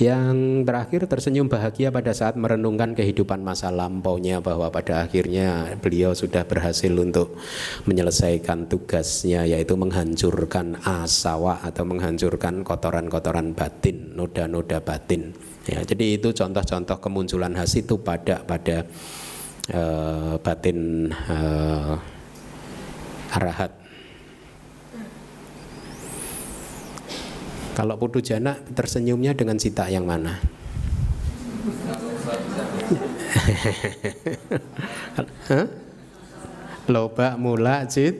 yang 0.00 0.64
terakhir 0.64 1.04
tersenyum 1.04 1.52
bahagia 1.52 1.92
pada 1.92 2.16
saat 2.16 2.38
merenungkan 2.40 2.96
kehidupan 2.96 3.44
masa 3.44 3.68
lampaunya 3.68 4.40
bahwa 4.40 4.72
pada 4.72 5.04
akhirnya 5.04 5.76
beliau 5.84 6.16
sudah 6.16 6.48
berhasil 6.48 6.88
untuk 6.88 7.36
menyelesaikan 7.84 8.72
tugasnya 8.72 9.44
yaitu 9.44 9.76
menghancurkan 9.76 10.80
asawa 10.80 11.60
atau 11.60 11.84
menghancurkan 11.84 12.64
kotoran-kotoran 12.64 13.52
batin, 13.52 14.16
noda-noda 14.16 14.80
batin. 14.80 15.36
Ya, 15.68 15.84
jadi 15.84 16.16
itu 16.16 16.32
contoh-contoh 16.32 16.98
kemunculan 16.98 17.52
khas 17.52 17.76
itu 17.76 18.00
pada 18.00 18.42
pada 18.42 18.88
uh, 19.70 20.34
batin 20.40 21.10
uh, 21.12 21.94
arahat 23.32 23.81
Kalau 27.72 27.96
putu 27.96 28.20
jana 28.20 28.56
tersenyumnya 28.76 29.32
dengan 29.32 29.56
cita 29.56 29.88
yang 29.88 30.04
mana? 30.04 30.36
Loba, 36.90 37.40
mula, 37.40 37.88
cit, 37.88 38.18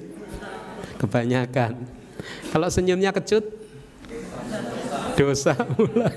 kebanyakan. 0.97 1.77
Kalau 2.49 2.69
senyumnya 2.73 3.13
kecut, 3.13 3.45
dosa 5.19 5.53
mula. 5.77 6.09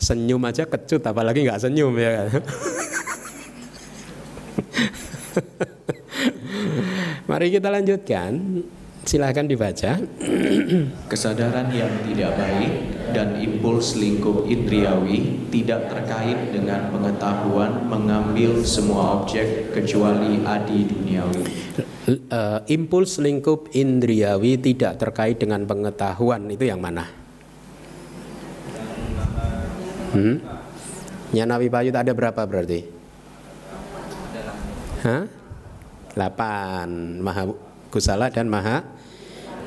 Senyum 0.00 0.42
aja 0.48 0.64
kecut, 0.64 1.04
apalagi 1.04 1.44
nggak 1.44 1.60
senyum 1.60 1.92
ya 1.98 2.26
kan. 2.30 2.42
Mari 7.30 7.46
kita 7.54 7.68
lanjutkan. 7.70 8.32
Silahkan 9.00 9.48
dibaca. 9.48 9.96
Kesadaran 11.10 11.72
yang 11.72 11.88
tidak 12.04 12.36
baik 12.36 12.72
dan 13.10 13.40
impuls 13.40 13.96
lingkup 13.96 14.46
indriawi 14.46 15.48
tidak 15.50 15.88
terkait 15.88 16.52
dengan 16.52 16.92
pengetahuan 16.92 17.88
mengambil 17.88 18.60
semua 18.62 19.20
objek 19.20 19.72
kecuali 19.72 20.44
adi 20.44 20.84
duniawi. 20.84 21.44
Uh, 22.30 22.60
impuls 22.68 23.18
lingkup 23.18 23.72
indriawi 23.72 24.60
tidak 24.60 25.00
terkait 25.00 25.40
dengan 25.40 25.64
pengetahuan 25.64 26.46
itu 26.52 26.68
yang 26.68 26.78
mana? 26.78 27.08
Hmm? 30.10 30.42
Nyana 31.30 31.56
Wipayut 31.56 31.94
ada 31.94 32.10
berapa 32.10 32.42
berarti? 32.42 32.82
Hah? 35.06 35.24
8 36.18 37.22
maha 37.22 37.69
kusala 37.90 38.30
dan 38.30 38.46
maha 38.46 38.86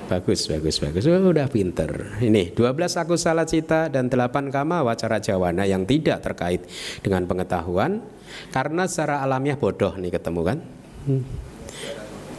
bagus 0.07 0.45
bagus 0.47 0.77
bagus. 0.79 1.03
Oh, 1.07 1.31
udah 1.31 1.47
pinter. 1.47 2.19
Ini 2.19 2.51
12 2.55 2.99
akusala 2.99 3.47
cita 3.47 3.87
dan 3.87 4.11
8 4.11 4.51
kama 4.51 4.83
wacara 4.83 5.19
jawana 5.23 5.63
yang 5.63 5.87
tidak 5.87 6.23
terkait 6.23 6.67
dengan 6.99 7.23
pengetahuan 7.25 8.03
karena 8.51 8.85
secara 8.85 9.23
alamiah 9.23 9.55
bodoh 9.55 9.95
nih 9.95 10.11
ketemu 10.11 10.41
kan? 10.43 10.59
Hmm. 11.03 11.23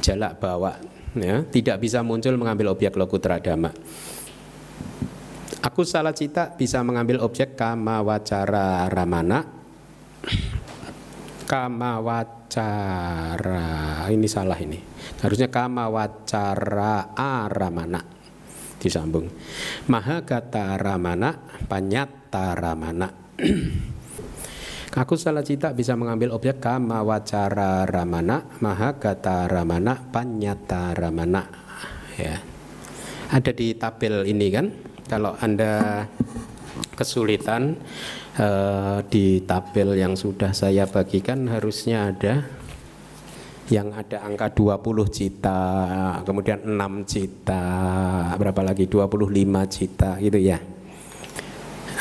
jalak 0.00 0.40
bawa 0.40 0.76
ya. 1.16 1.44
Tidak 1.44 1.76
bisa 1.80 2.04
muncul 2.04 2.36
mengambil 2.36 2.76
objek 2.76 2.92
lokutra 2.96 3.40
dhamma. 3.40 3.72
Aku 5.64 5.80
salah 5.80 6.12
cita 6.12 6.52
bisa 6.52 6.84
mengambil 6.84 7.24
objek 7.24 7.56
kama 7.56 8.04
wacara 8.04 8.84
ramana. 8.92 9.48
Kama 11.48 12.04
wacara 12.04 12.43
ini 14.10 14.28
salah 14.28 14.58
ini. 14.60 14.78
Harusnya 15.22 15.48
kama 15.48 15.88
wacara 15.88 17.16
aramana. 17.16 18.00
Disambung. 18.78 19.32
Mahagata 19.88 20.76
ramana 20.76 21.34
panyata 21.66 22.52
ramana. 22.52 23.08
Aku 24.94 25.18
salah 25.18 25.42
cita 25.42 25.74
bisa 25.74 25.98
mengambil 25.98 26.30
objek 26.30 26.62
kama 26.62 27.02
wacara 27.02 27.82
ramana 27.82 28.46
mahagata 28.62 29.50
ramana 29.50 29.98
panyata 29.98 30.94
ramana. 30.94 31.42
Ya. 32.14 32.38
Ada 33.34 33.50
di 33.50 33.74
tabel 33.74 34.22
ini 34.30 34.46
kan? 34.54 34.70
Kalau 35.10 35.34
Anda 35.42 36.06
kesulitan 36.94 37.74
uh, 38.38 38.98
di 39.06 39.42
tabel 39.42 39.98
yang 39.98 40.14
sudah 40.18 40.54
saya 40.54 40.86
bagikan 40.86 41.46
harusnya 41.50 42.10
ada 42.12 42.44
yang 43.72 43.96
ada 43.96 44.20
angka 44.20 44.52
20 44.52 44.76
cita, 45.08 45.62
kemudian 46.20 46.68
6 46.68 47.08
cita, 47.08 47.64
berapa 48.36 48.60
lagi 48.60 48.84
25 48.84 49.24
cita 49.72 50.20
gitu 50.20 50.36
ya. 50.36 50.60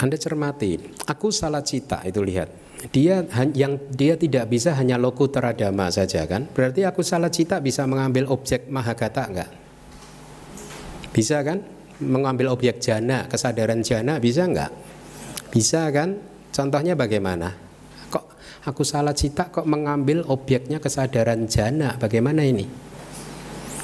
Anda 0.04 0.20
cermati, 0.20 0.75
aku 1.08 1.32
salah 1.32 1.63
cita 1.63 2.04
itu 2.04 2.20
lihat. 2.20 2.52
Dia 2.92 3.24
yang 3.56 3.80
dia 3.96 4.20
tidak 4.20 4.52
bisa 4.52 4.75
hanya 4.75 5.00
loku 5.00 5.32
teradama 5.32 5.88
saja 5.88 6.28
kan? 6.28 6.52
Berarti 6.52 6.84
aku 6.84 7.00
salah 7.00 7.32
cita 7.32 7.63
bisa 7.63 7.88
mengambil 7.88 8.28
objek 8.28 8.68
mahagata 8.68 9.24
enggak? 9.32 9.52
Bisa 11.16 11.40
kan? 11.48 11.63
mengambil 12.02 12.52
objek 12.52 12.82
jana, 12.82 13.30
kesadaran 13.30 13.86
jana 13.86 14.18
bisa 14.18 14.44
nggak? 14.50 14.72
Bisa 15.54 15.86
kan? 15.94 16.18
Contohnya 16.50 16.98
bagaimana? 16.98 17.54
Kok 18.10 18.26
aku 18.66 18.82
salah 18.82 19.14
cita 19.14 19.54
kok 19.54 19.70
mengambil 19.70 20.26
objeknya 20.26 20.82
kesadaran 20.82 21.46
jana? 21.46 21.94
Bagaimana 22.02 22.42
ini? 22.42 22.66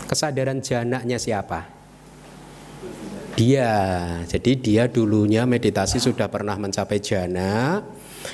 Kesadaran 0.09 0.65
jananya 0.65 1.21
siapa? 1.21 1.69
Dia. 3.37 3.69
Jadi 4.25 4.57
dia 4.57 4.89
dulunya 4.89 5.45
meditasi 5.45 6.01
sudah 6.01 6.25
pernah 6.25 6.57
mencapai 6.57 6.97
jana, 6.97 7.85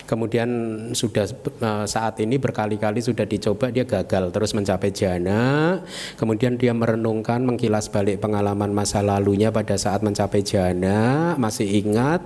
Kemudian 0.06 0.50
sudah 0.94 1.26
eh, 1.30 1.86
saat 1.86 2.18
ini 2.22 2.38
berkali-kali 2.38 3.02
sudah 3.02 3.26
dicoba 3.26 3.70
dia 3.70 3.86
gagal 3.86 4.30
terus 4.30 4.52
mencapai 4.54 4.92
jana. 4.94 5.80
Kemudian 6.18 6.58
dia 6.60 6.74
merenungkan 6.74 7.42
mengkilas 7.42 7.90
balik 7.90 8.22
pengalaman 8.22 8.74
masa 8.74 9.02
lalunya 9.02 9.50
pada 9.50 9.78
saat 9.78 10.02
mencapai 10.02 10.42
jana, 10.46 11.34
masih 11.38 11.66
ingat 11.86 12.22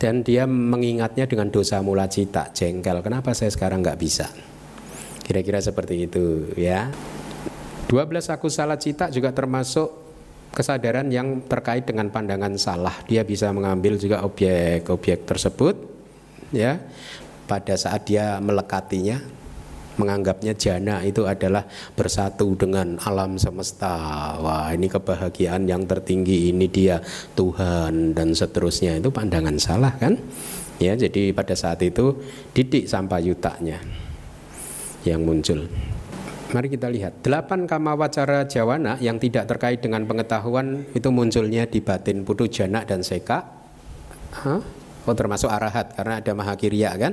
dan 0.00 0.24
dia 0.24 0.44
mengingatnya 0.44 1.24
dengan 1.28 1.48
dosa 1.48 1.80
mula 1.80 2.08
cita 2.08 2.50
jengkel. 2.52 3.00
Kenapa 3.00 3.32
saya 3.32 3.52
sekarang 3.52 3.80
nggak 3.84 4.00
bisa? 4.00 4.28
Kira-kira 5.24 5.60
seperti 5.60 6.04
itu 6.04 6.52
ya. 6.60 6.92
12 7.88 8.10
aku 8.32 8.48
salah 8.48 8.80
cita 8.80 9.12
juga 9.12 9.32
termasuk 9.32 10.04
kesadaran 10.54 11.10
yang 11.10 11.44
terkait 11.44 11.84
dengan 11.84 12.08
pandangan 12.08 12.54
salah. 12.56 12.94
Dia 13.08 13.26
bisa 13.26 13.50
mengambil 13.50 13.96
juga 13.96 14.22
objek-objek 14.24 15.26
tersebut 15.28 15.93
ya 16.56 16.80
pada 17.44 17.76
saat 17.76 18.08
dia 18.08 18.40
melekatinya 18.40 19.20
menganggapnya 19.94 20.58
jana 20.58 21.06
itu 21.06 21.22
adalah 21.26 21.66
bersatu 21.94 22.58
dengan 22.58 22.98
alam 23.06 23.38
semesta. 23.38 24.34
Wah, 24.42 24.74
ini 24.74 24.90
kebahagiaan 24.90 25.70
yang 25.70 25.86
tertinggi 25.86 26.50
ini 26.50 26.66
dia 26.66 26.98
Tuhan 27.38 28.14
dan 28.16 28.34
seterusnya. 28.34 28.98
Itu 28.98 29.14
pandangan 29.14 29.54
salah 29.58 29.94
kan? 29.94 30.18
Ya, 30.82 30.98
jadi 30.98 31.30
pada 31.30 31.54
saat 31.54 31.78
itu 31.86 32.18
didik 32.50 32.90
sampayutanya 32.90 33.78
yang 35.06 35.22
muncul. 35.22 35.70
Mari 36.50 36.70
kita 36.70 36.86
lihat 36.90 37.22
delapan 37.22 37.66
kama 37.66 37.98
wacara 37.98 38.46
jawana 38.46 38.98
yang 39.02 39.18
tidak 39.18 39.50
terkait 39.50 39.82
dengan 39.82 40.06
pengetahuan 40.06 40.86
itu 40.94 41.10
munculnya 41.10 41.66
di 41.66 41.82
batin 41.82 42.22
putu 42.22 42.46
jana 42.46 42.82
dan 42.86 43.02
seka. 43.02 43.42
Hah? 44.34 44.83
Oh 45.04 45.12
termasuk 45.12 45.52
arahat 45.52 45.92
karena 45.92 46.20
ada 46.20 46.32
mahakirya 46.32 46.90
kan? 46.96 47.12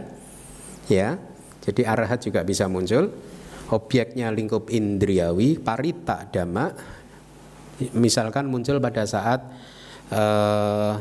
Ya. 0.88 1.20
Jadi 1.62 1.86
arahat 1.86 2.24
juga 2.24 2.42
bisa 2.42 2.66
muncul. 2.66 3.12
Objeknya 3.72 4.34
lingkup 4.34 4.68
indriawi, 4.68 5.60
parita 5.62 6.28
dhamma. 6.28 6.74
Misalkan 7.96 8.52
muncul 8.52 8.84
pada 8.84 9.08
saat 9.08 9.40
uh, 10.12 11.00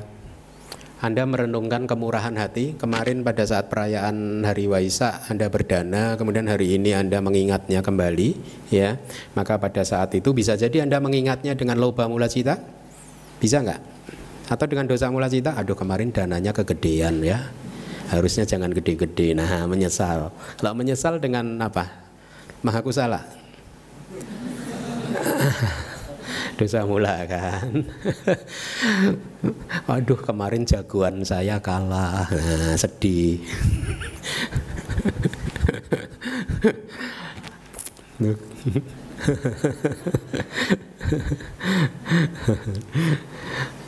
anda 1.01 1.25
merenungkan 1.25 1.89
kemurahan 1.89 2.37
hati 2.37 2.77
kemarin 2.77 3.25
pada 3.25 3.41
saat 3.49 3.73
perayaan 3.73 4.45
hari 4.45 4.69
Waisak 4.69 5.33
Anda 5.33 5.49
berdana 5.49 6.21
kemudian 6.21 6.45
hari 6.45 6.77
ini 6.77 6.93
Anda 6.93 7.25
mengingatnya 7.25 7.81
kembali 7.81 8.37
ya 8.69 9.01
maka 9.33 9.57
pada 9.57 9.81
saat 9.81 10.13
itu 10.13 10.37
bisa 10.37 10.61
jadi 10.61 10.85
Anda 10.85 11.01
mengingatnya 11.01 11.57
dengan 11.57 11.81
loba 11.81 12.05
mula 12.05 12.29
cita 12.29 12.61
bisa 13.41 13.65
nggak 13.65 14.00
atau 14.51 14.67
dengan 14.67 14.91
dosa 14.91 15.07
mula 15.15 15.31
cita, 15.31 15.55
aduh 15.55 15.79
kemarin 15.79 16.11
dananya 16.11 16.51
kegedean 16.51 17.23
ya. 17.23 17.55
Harusnya 18.11 18.43
jangan 18.43 18.75
gede-gede. 18.75 19.39
Nah, 19.39 19.71
menyesal. 19.71 20.35
Kalau 20.59 20.75
menyesal 20.75 21.23
dengan 21.23 21.55
apa? 21.63 22.11
Maha 22.67 22.83
kusala. 22.83 23.23
dosa 26.59 26.83
mula 26.83 27.23
kan. 27.31 27.87
Aduh 29.95 30.19
kemarin 30.19 30.67
jagoan 30.67 31.23
saya 31.23 31.63
kalah. 31.63 32.27
Nah, 32.27 32.75
sedih. 32.75 33.39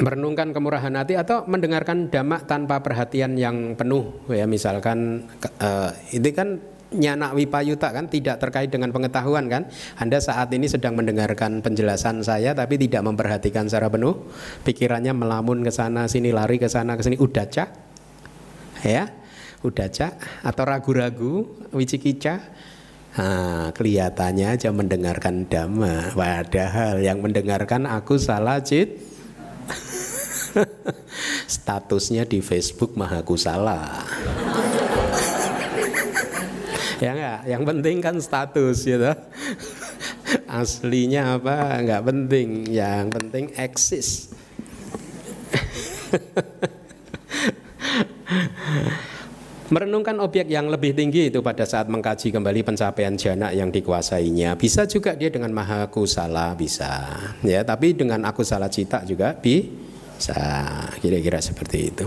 merenungkan 0.00 0.50
kemurahan 0.56 0.92
hati 0.96 1.14
atau 1.14 1.44
mendengarkan 1.44 2.08
damak 2.08 2.48
tanpa 2.48 2.80
perhatian 2.80 3.36
yang 3.36 3.76
penuh. 3.76 4.24
Ya 4.32 4.48
misalkan 4.48 5.28
uh, 5.60 5.92
ini 6.10 6.30
kan 6.32 6.58
nyanak 6.90 7.36
wipayuta 7.38 7.92
kan? 7.94 8.10
Tidak 8.10 8.40
terkait 8.40 8.72
dengan 8.72 8.90
pengetahuan 8.90 9.46
kan? 9.46 9.68
Anda 10.00 10.18
saat 10.18 10.50
ini 10.50 10.66
sedang 10.66 10.98
mendengarkan 10.98 11.62
penjelasan 11.62 12.24
saya 12.26 12.56
tapi 12.56 12.80
tidak 12.80 13.06
memperhatikan 13.06 13.70
secara 13.70 13.92
penuh. 13.92 14.26
Pikirannya 14.66 15.14
melamun 15.14 15.62
ke 15.62 15.70
sana 15.70 16.10
sini 16.10 16.34
lari 16.34 16.58
ke 16.58 16.66
sana 16.66 16.98
ke 16.98 17.06
sini. 17.06 17.16
Udah 17.20 17.46
cak? 17.46 17.70
Ya? 18.82 19.12
Udah 19.62 19.86
cak? 19.92 20.42
Atau 20.42 20.64
ragu-ragu 20.66 21.46
wicikica 21.70 22.40
Nah, 23.10 23.74
kelihatannya 23.74 24.54
aja 24.54 24.70
mendengarkan 24.70 25.42
dhamma 25.50 26.14
padahal 26.14 27.02
yang 27.02 27.18
mendengarkan 27.18 27.82
aku 27.82 28.22
salah 28.22 28.62
cit 28.62 29.02
Statusnya 31.60 32.24
di 32.26 32.40
Facebook 32.42 32.96
Mahakusala. 32.98 34.04
ya 37.00 37.16
enggak, 37.16 37.40
yang 37.48 37.64
penting 37.64 37.96
kan 38.04 38.20
status 38.20 38.84
gitu. 38.84 39.08
Aslinya 40.60 41.40
apa 41.40 41.80
enggak 41.80 42.02
penting, 42.04 42.68
yang 42.68 43.08
penting 43.08 43.50
eksis. 43.56 44.30
Merenungkan 49.70 50.18
objek 50.18 50.50
yang 50.50 50.66
lebih 50.66 50.98
tinggi 50.98 51.30
itu 51.30 51.46
pada 51.46 51.62
saat 51.62 51.86
mengkaji 51.86 52.34
kembali 52.34 52.66
pencapaian 52.66 53.14
jana 53.14 53.54
yang 53.54 53.70
dikuasainya. 53.70 54.58
Bisa 54.58 54.82
juga 54.90 55.14
dia 55.14 55.30
dengan 55.30 55.54
maha 55.54 55.86
kusala 55.86 56.58
bisa. 56.58 57.06
Ya, 57.46 57.62
tapi 57.62 57.94
dengan 57.94 58.26
aku 58.26 58.42
salah 58.42 58.66
cita 58.66 59.06
juga 59.06 59.30
bi 59.38 59.70
Kira-kira 61.00 61.40
seperti 61.40 61.78
itu. 61.88 62.06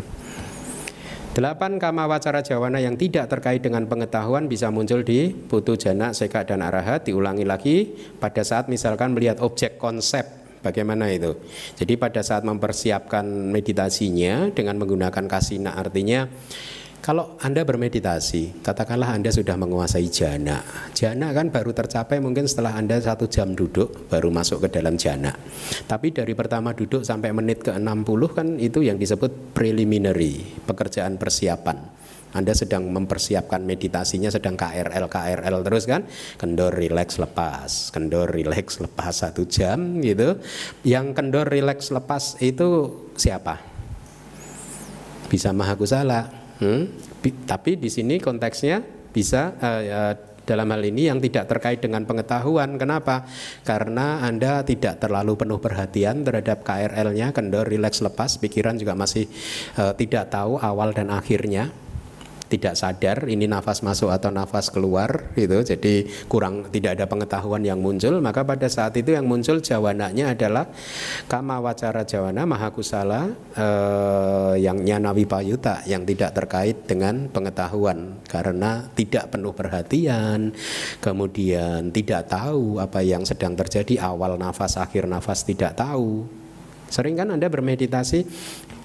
Delapan 1.33 1.81
kama 1.81 2.05
wacara 2.05 2.45
jawana 2.45 2.77
yang 2.77 2.93
tidak 2.93 3.25
terkait 3.25 3.57
dengan 3.57 3.89
pengetahuan 3.89 4.45
bisa 4.45 4.69
muncul 4.69 5.01
di 5.01 5.33
putu 5.33 5.73
jana, 5.73 6.13
seka 6.13 6.45
dan 6.45 6.61
arahat 6.61 7.09
diulangi 7.09 7.41
lagi 7.41 7.89
pada 8.21 8.45
saat 8.45 8.69
misalkan 8.69 9.17
melihat 9.17 9.41
objek 9.41 9.81
konsep 9.81 10.29
bagaimana 10.61 11.09
itu. 11.09 11.33
Jadi 11.73 11.97
pada 11.97 12.21
saat 12.21 12.45
mempersiapkan 12.45 13.25
meditasinya 13.49 14.53
dengan 14.53 14.77
menggunakan 14.77 15.25
kasina 15.25 15.73
artinya 15.73 16.29
Kalau 17.03 17.35
Anda 17.43 17.67
bermeditasi, 17.67 18.63
katakanlah 18.63 19.11
Anda 19.11 19.27
sudah 19.27 19.59
menguasai 19.59 20.07
jana. 20.07 20.63
Jana 20.95 21.35
kan 21.35 21.51
baru 21.51 21.75
tercapai 21.75 22.23
mungkin 22.23 22.47
setelah 22.47 22.79
Anda 22.79 22.95
satu 22.95 23.27
jam 23.27 23.59
duduk, 23.59 24.07
baru 24.07 24.31
masuk 24.31 24.63
ke 24.63 24.79
dalam 24.79 24.95
jana. 24.95 25.35
Tapi 25.83 26.15
dari 26.15 26.31
pertama 26.31 26.71
duduk 26.71 27.03
sampai 27.03 27.35
menit 27.35 27.59
ke 27.59 27.75
60 27.75 28.07
kan 28.31 28.47
itu 28.55 28.87
yang 28.87 28.95
disebut 28.95 29.51
preliminary, 29.51 30.47
pekerjaan 30.63 31.19
persiapan. 31.19 31.75
Anda 32.39 32.55
sedang 32.55 32.87
mempersiapkan 32.87 33.67
meditasinya 33.67 34.31
sedang 34.31 34.55
KRL 34.55 35.03
KRL 35.11 35.59
terus 35.59 35.83
kan 35.83 36.07
kendor 36.39 36.73
relax 36.73 37.21
lepas 37.21 37.93
kendor 37.93 38.25
relax 38.25 38.81
lepas 38.81 39.13
satu 39.13 39.45
jam 39.45 40.01
gitu 40.01 40.41
yang 40.81 41.13
kendor 41.13 41.45
relax 41.45 41.93
lepas 41.93 42.41
itu 42.41 42.89
siapa 43.13 43.61
bisa 45.29 45.53
maha 45.53 45.77
kusala 45.77 46.42
Hmm? 46.61 46.89
Tapi 47.47 47.79
di 47.79 47.89
sini 47.89 48.19
konteksnya 48.21 48.83
bisa 49.13 49.53
uh, 49.57 49.81
uh, 49.81 50.13
dalam 50.43 50.67
hal 50.75 50.83
ini 50.83 51.07
yang 51.07 51.23
tidak 51.23 51.47
terkait 51.47 51.79
dengan 51.79 52.03
pengetahuan. 52.03 52.75
Kenapa? 52.75 53.23
Karena 53.63 54.21
Anda 54.23 54.61
tidak 54.67 54.99
terlalu 54.99 55.39
penuh 55.39 55.59
perhatian 55.59 56.27
terhadap 56.27 56.67
KRL-nya, 56.67 57.31
kendor, 57.31 57.67
rileks, 57.67 58.03
lepas, 58.03 58.37
pikiran 58.37 58.75
juga 58.75 58.93
masih 58.93 59.27
uh, 59.79 59.95
tidak 59.95 60.29
tahu 60.31 60.59
awal 60.59 60.91
dan 60.91 61.09
akhirnya 61.09 61.71
tidak 62.53 62.77
sadar 62.77 63.25
ini 63.25 63.49
nafas 63.49 63.81
masuk 63.81 64.13
atau 64.13 64.29
nafas 64.29 64.69
keluar 64.69 65.33
gitu. 65.33 65.65
Jadi 65.65 66.05
kurang 66.29 66.69
tidak 66.69 67.01
ada 67.01 67.09
pengetahuan 67.09 67.65
yang 67.65 67.81
muncul. 67.81 68.21
Maka 68.21 68.45
pada 68.45 68.69
saat 68.69 68.93
itu 68.93 69.17
yang 69.17 69.25
muncul 69.25 69.57
jawananya 69.57 70.37
adalah 70.37 70.69
kama 71.25 71.57
wacara 71.57 72.05
jawana 72.05 72.45
mahakusala 72.45 73.33
eh, 73.57 74.53
yang 74.61 74.85
nyana 74.85 75.09
wipayuta 75.17 75.81
yang 75.89 76.05
tidak 76.05 76.37
terkait 76.37 76.85
dengan 76.85 77.25
pengetahuan. 77.33 78.21
Karena 78.29 78.85
tidak 78.93 79.33
penuh 79.33 79.57
perhatian 79.57 80.53
kemudian 81.01 81.89
tidak 81.89 82.29
tahu 82.29 82.77
apa 82.77 83.01
yang 83.01 83.25
sedang 83.25 83.57
terjadi 83.57 84.05
awal 84.05 84.37
nafas 84.37 84.77
akhir 84.77 85.09
nafas 85.09 85.41
tidak 85.41 85.73
tahu. 85.73 86.29
Sering 86.93 87.17
kan 87.17 87.33
Anda 87.33 87.49
bermeditasi 87.49 88.21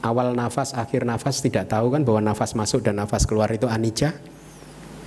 awal 0.03 0.35
nafas, 0.35 0.75
akhir 0.75 1.07
nafas 1.07 1.43
tidak 1.43 1.71
tahu 1.71 1.95
kan 1.95 2.03
bahwa 2.03 2.33
nafas 2.33 2.55
masuk 2.55 2.85
dan 2.85 2.99
nafas 2.99 3.25
keluar 3.25 3.51
itu 3.51 3.67
anicca? 3.67 4.15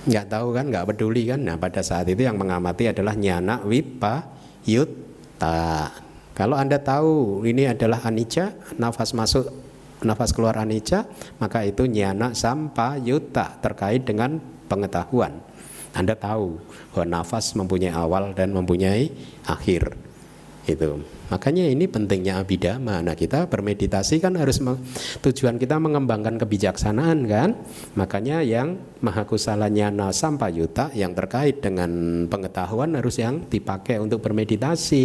Nggak 0.02 0.26
tahu 0.28 0.48
kan, 0.54 0.64
nggak 0.68 0.84
peduli 0.92 1.30
kan. 1.30 1.40
Nah 1.46 1.56
pada 1.56 1.80
saat 1.80 2.10
itu 2.10 2.26
yang 2.26 2.34
mengamati 2.34 2.90
adalah 2.90 3.14
nyana 3.14 3.62
wipa 3.62 4.26
yutta. 4.66 5.90
Kalau 6.32 6.56
Anda 6.56 6.80
tahu 6.80 7.44
ini 7.44 7.68
adalah 7.68 8.00
anicca, 8.08 8.56
nafas 8.80 9.12
masuk, 9.12 9.52
nafas 10.00 10.32
keluar 10.32 10.56
anicca, 10.58 11.06
maka 11.38 11.62
itu 11.62 11.86
nyana 11.86 12.32
sampa 12.32 12.96
yuta 12.98 13.60
terkait 13.60 14.02
dengan 14.02 14.40
pengetahuan. 14.66 15.38
Anda 15.92 16.16
tahu 16.16 16.56
bahwa 16.96 17.20
nafas 17.20 17.52
mempunyai 17.52 17.92
awal 17.92 18.32
dan 18.32 18.56
mempunyai 18.56 19.12
akhir. 19.44 20.11
Itu. 20.62 21.02
Makanya 21.32 21.66
ini 21.66 21.88
pentingnya 21.90 22.38
abidama. 22.38 23.02
Nah 23.02 23.16
kita 23.18 23.50
bermeditasi 23.50 24.22
kan 24.22 24.38
harus 24.38 24.62
tujuan 25.24 25.58
kita 25.58 25.80
mengembangkan 25.82 26.38
kebijaksanaan 26.38 27.18
kan. 27.26 27.56
Makanya 27.98 28.44
yang 28.46 28.78
mahakusala 29.02 29.66
nyana 29.72 30.14
sampayuta 30.14 30.94
yang 30.94 31.16
terkait 31.16 31.64
dengan 31.64 31.90
pengetahuan 32.28 32.94
harus 32.94 33.18
yang 33.18 33.42
dipakai 33.48 33.98
untuk 33.98 34.22
bermeditasi. 34.22 35.04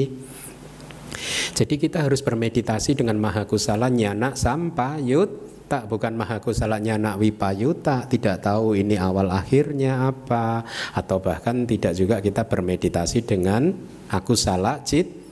Jadi 1.58 1.76
kita 1.82 2.06
harus 2.06 2.22
bermeditasi 2.22 2.94
dengan 2.94 3.18
mahakusala 3.18 3.90
nyana 3.90 4.38
sampayuta 4.38 5.90
bukan 5.90 6.14
mahakusala 6.16 6.78
nyana 6.78 7.18
wipayuta 7.18 8.06
tidak 8.06 8.46
tahu 8.46 8.78
ini 8.78 8.96
awal 8.96 9.34
akhirnya 9.34 10.08
apa 10.08 10.64
atau 10.94 11.18
bahkan 11.20 11.66
tidak 11.66 11.98
juga 11.98 12.22
kita 12.22 12.46
bermeditasi 12.46 13.26
dengan 13.26 13.74
akusala 14.08 14.86
cit 14.86 15.27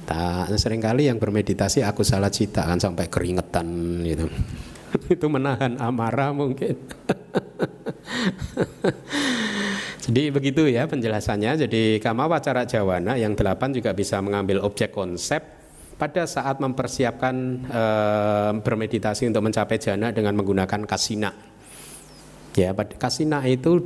cita. 0.00 0.48
Seringkali 0.48 1.12
yang 1.12 1.20
bermeditasi 1.20 1.84
aku 1.84 2.00
salah 2.00 2.32
cita 2.32 2.64
kan 2.64 2.80
sampai 2.80 3.06
keringetan 3.12 3.66
gitu. 4.08 4.26
Itu 5.14 5.28
menahan 5.28 5.76
amarah 5.78 6.32
mungkin. 6.32 6.74
Jadi 10.10 10.22
begitu 10.32 10.66
ya 10.66 10.88
penjelasannya. 10.88 11.68
Jadi 11.68 11.82
kama 12.02 12.26
wacara 12.26 12.64
jawana 12.66 13.14
yang 13.14 13.36
delapan 13.36 13.70
juga 13.70 13.94
bisa 13.94 14.18
mengambil 14.24 14.64
objek 14.64 14.90
konsep 14.90 15.44
pada 16.00 16.24
saat 16.24 16.56
mempersiapkan 16.58 17.34
e, 17.68 17.82
bermeditasi 18.64 19.28
untuk 19.28 19.44
mencapai 19.44 19.76
jana 19.76 20.08
dengan 20.10 20.32
menggunakan 20.34 20.88
kasina. 20.88 21.30
Ya, 22.56 22.74
kasina 22.74 23.44
itu 23.46 23.84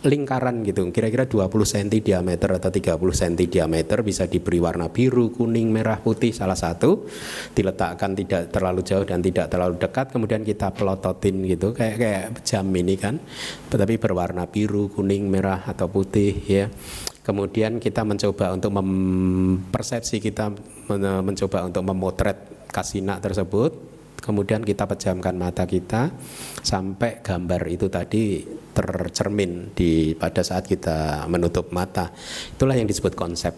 lingkaran 0.00 0.64
gitu. 0.64 0.88
Kira-kira 0.88 1.28
20 1.28 1.50
cm 1.52 2.00
diameter 2.00 2.56
atau 2.56 2.72
30 2.72 2.96
cm 2.96 3.34
diameter 3.48 3.98
bisa 4.00 4.24
diberi 4.24 4.56
warna 4.56 4.88
biru, 4.88 5.28
kuning, 5.28 5.68
merah, 5.68 6.00
putih 6.00 6.32
salah 6.32 6.56
satu. 6.56 7.04
Diletakkan 7.52 8.16
tidak 8.16 8.48
terlalu 8.48 8.80
jauh 8.80 9.04
dan 9.04 9.20
tidak 9.20 9.52
terlalu 9.52 9.76
dekat 9.76 10.08
kemudian 10.08 10.40
kita 10.40 10.72
pelototin 10.72 11.44
gitu. 11.44 11.76
Kayak 11.76 11.96
kayak 12.00 12.24
jam 12.46 12.66
ini 12.72 12.96
kan. 12.96 13.20
Tetapi 13.68 14.00
berwarna 14.00 14.48
biru, 14.48 14.88
kuning, 14.88 15.28
merah 15.28 15.60
atau 15.68 15.90
putih 15.92 16.32
ya. 16.48 16.72
Kemudian 17.20 17.76
kita 17.76 18.00
mencoba 18.00 18.56
untuk 18.56 18.72
mempersepsi 18.80 20.24
kita 20.24 20.50
mencoba 20.88 21.68
untuk 21.68 21.84
memotret 21.84 22.66
kasina 22.72 23.20
tersebut 23.20 23.89
kemudian 24.30 24.62
kita 24.62 24.86
pejamkan 24.86 25.34
mata 25.34 25.66
kita 25.66 26.14
sampai 26.62 27.18
gambar 27.18 27.66
itu 27.66 27.90
tadi 27.90 28.46
tercermin 28.70 29.74
di 29.74 30.14
pada 30.14 30.46
saat 30.46 30.70
kita 30.70 31.26
menutup 31.26 31.74
mata. 31.74 32.14
Itulah 32.54 32.78
yang 32.78 32.86
disebut 32.86 33.18
konsep. 33.18 33.50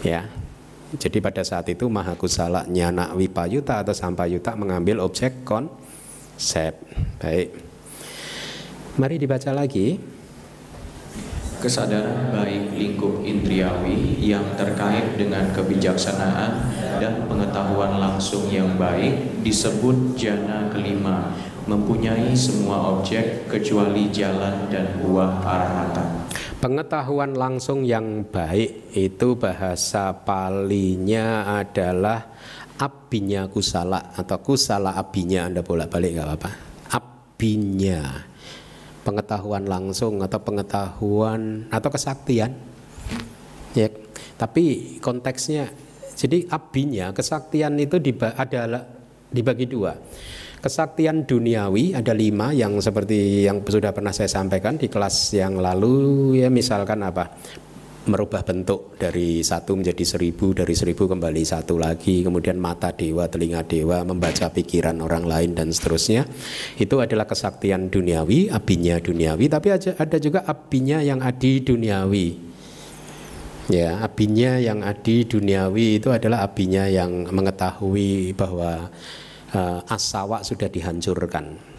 Ya. 0.00 0.32
Jadi 0.96 1.20
pada 1.20 1.44
saat 1.44 1.68
itu 1.68 1.84
Mahakusala 1.92 2.64
Nyana 2.64 3.12
Wipayuta 3.12 3.84
atau 3.84 3.92
Sampayuta 3.92 4.56
mengambil 4.56 5.04
objek 5.04 5.44
konsep. 5.44 6.80
Baik. 7.20 7.52
Mari 8.96 9.20
dibaca 9.20 9.52
lagi 9.52 10.15
kesadaran 11.66 12.30
baik 12.30 12.78
lingkup 12.78 13.26
indriawi 13.26 14.22
yang 14.22 14.54
terkait 14.54 15.18
dengan 15.18 15.50
kebijaksanaan 15.50 16.70
dan 17.02 17.26
pengetahuan 17.26 17.98
langsung 17.98 18.46
yang 18.46 18.78
baik 18.78 19.42
disebut 19.42 20.14
jana 20.14 20.70
kelima 20.70 21.34
mempunyai 21.66 22.30
semua 22.38 22.94
objek 22.94 23.50
kecuali 23.50 24.06
jalan 24.14 24.70
dan 24.70 25.02
buah 25.02 25.42
arahata. 25.42 26.30
Pengetahuan 26.62 27.34
langsung 27.34 27.82
yang 27.82 28.22
baik 28.22 28.94
itu 28.94 29.34
bahasa 29.34 30.14
palinya 30.14 31.50
adalah 31.58 32.30
abinya 32.78 33.50
kusala 33.50 34.14
atau 34.14 34.38
kusala 34.38 34.94
abinya 34.94 35.50
Anda 35.50 35.66
bolak-balik 35.66 36.14
nggak 36.14 36.26
apa-apa. 36.30 36.50
Abinya 36.94 38.35
pengetahuan 39.06 39.70
langsung 39.70 40.18
atau 40.18 40.42
pengetahuan 40.42 41.70
atau 41.70 41.88
kesaktian. 41.94 42.50
Ya, 43.78 43.92
tapi 44.34 44.98
konteksnya 44.98 45.70
jadi 46.16 46.48
abinya 46.48 47.12
kesaktian 47.12 47.76
itu 47.78 48.00
adalah 48.34 48.82
dibagi 49.30 49.68
dua. 49.68 49.94
Kesaktian 50.56 51.28
duniawi 51.28 51.94
ada 51.94 52.10
lima 52.10 52.50
yang 52.50 52.80
seperti 52.82 53.46
yang 53.46 53.62
sudah 53.62 53.94
pernah 53.94 54.10
saya 54.10 54.26
sampaikan 54.26 54.80
di 54.80 54.90
kelas 54.90 55.36
yang 55.36 55.60
lalu 55.60 56.40
ya 56.42 56.48
misalkan 56.50 57.04
apa 57.04 57.38
merubah 58.06 58.42
bentuk 58.42 58.94
dari 58.96 59.42
satu 59.42 59.76
menjadi 59.76 60.02
seribu, 60.02 60.54
dari 60.56 60.72
seribu 60.72 61.06
kembali 61.06 61.42
satu 61.42 61.76
lagi, 61.76 62.22
kemudian 62.22 62.56
mata 62.56 62.94
dewa, 62.94 63.26
telinga 63.26 63.62
dewa, 63.66 64.02
membaca 64.06 64.50
pikiran 64.50 64.98
orang 65.04 65.26
lain 65.26 65.50
dan 65.54 65.70
seterusnya. 65.74 66.24
Itu 66.78 67.02
adalah 67.02 67.26
kesaktian 67.28 67.92
duniawi, 67.92 68.48
abinya 68.48 68.96
duniawi, 68.98 69.46
tapi 69.50 69.74
ada 69.74 70.16
juga 70.16 70.46
abinya 70.46 71.02
yang 71.02 71.20
adi 71.20 71.62
duniawi. 71.62 72.28
Ya, 73.66 73.98
abinya 73.98 74.62
yang 74.62 74.86
adi 74.86 75.26
duniawi 75.26 75.98
itu 75.98 76.14
adalah 76.14 76.46
abinya 76.46 76.86
yang 76.86 77.26
mengetahui 77.28 78.30
bahwa 78.38 78.94
uh, 79.50 79.80
asawa 79.90 80.46
sudah 80.46 80.70
dihancurkan 80.70 81.75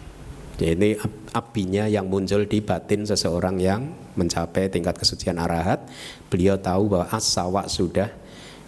jadi 0.58 0.98
apinya 1.38 1.86
yang 1.86 2.10
muncul 2.10 2.42
di 2.42 2.58
batin 2.58 3.06
seseorang 3.06 3.62
yang 3.62 3.94
mencapai 4.18 4.66
tingkat 4.66 4.98
kesucian 4.98 5.38
arahat, 5.38 5.86
beliau 6.26 6.58
tahu 6.58 6.90
bahwa 6.98 7.06
asawa 7.14 7.70
sudah 7.70 8.10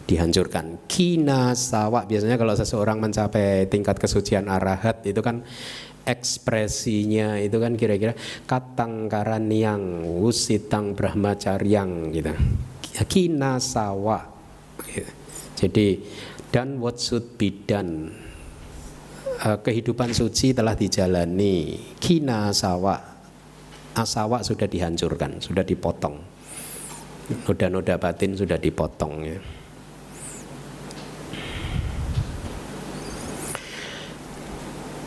dihancurkan. 0.07 0.87
Kina 0.87 1.51
sawa 1.59 2.07
biasanya 2.07 2.39
kalau 2.39 2.55
seseorang 2.55 3.03
mencapai 3.03 3.67
tingkat 3.67 3.99
kesucian 3.99 4.47
arahat 4.47 5.03
itu 5.03 5.19
kan 5.19 5.43
ekspresinya 6.07 7.43
itu 7.43 7.59
kan 7.59 7.75
kira-kira 7.75 8.15
katang 8.47 9.11
karaniang 9.11 10.07
usitang 10.23 10.95
brahmacaryang 10.95 12.15
gitu. 12.15 12.31
Kina 13.11 13.59
sawa. 13.59 14.31
Jadi 15.59 15.99
dan 16.55 16.79
what 16.79 17.03
should 17.03 17.35
be 17.35 17.51
done 17.51 18.20
uh, 19.41 19.59
kehidupan 19.61 20.13
suci 20.13 20.53
telah 20.53 20.77
dijalani. 20.77 21.81
Kina 21.97 22.53
asawa 22.53 22.97
asawa 23.97 24.45
sudah 24.47 24.69
dihancurkan 24.71 25.41
sudah 25.41 25.65
dipotong. 25.65 26.17
Noda-noda 27.31 27.95
batin 27.97 28.35
sudah 28.35 28.59
dipotong 28.59 29.15
ya. 29.23 29.39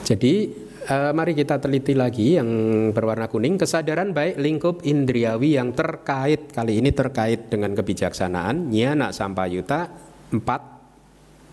Jadi 0.04 0.52
uh, 0.92 1.16
mari 1.16 1.32
kita 1.32 1.64
teliti 1.64 1.96
lagi 1.96 2.36
yang 2.36 2.48
berwarna 2.92 3.32
kuning. 3.32 3.56
Kesadaran 3.56 4.12
baik 4.12 4.36
lingkup 4.36 4.84
indriawi 4.84 5.56
yang 5.56 5.72
terkait 5.72 6.52
kali 6.52 6.84
ini 6.84 6.92
terkait 6.92 7.48
dengan 7.48 7.72
kebijaksanaan. 7.72 8.68
Nyana 8.72 9.16
sampayuta 9.16 9.88
empat. 10.32 10.62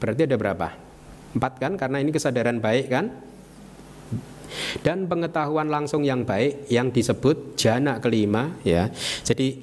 Berarti 0.00 0.22
ada 0.26 0.34
berapa 0.38 0.89
empat 1.36 1.52
kan 1.62 1.72
karena 1.78 2.02
ini 2.02 2.10
kesadaran 2.10 2.58
baik 2.58 2.86
kan? 2.90 3.06
Dan 4.82 5.06
pengetahuan 5.06 5.70
langsung 5.70 6.02
yang 6.02 6.26
baik 6.26 6.66
yang 6.66 6.90
disebut 6.90 7.54
jana 7.54 8.02
kelima 8.02 8.58
ya. 8.66 8.90
Jadi 9.22 9.62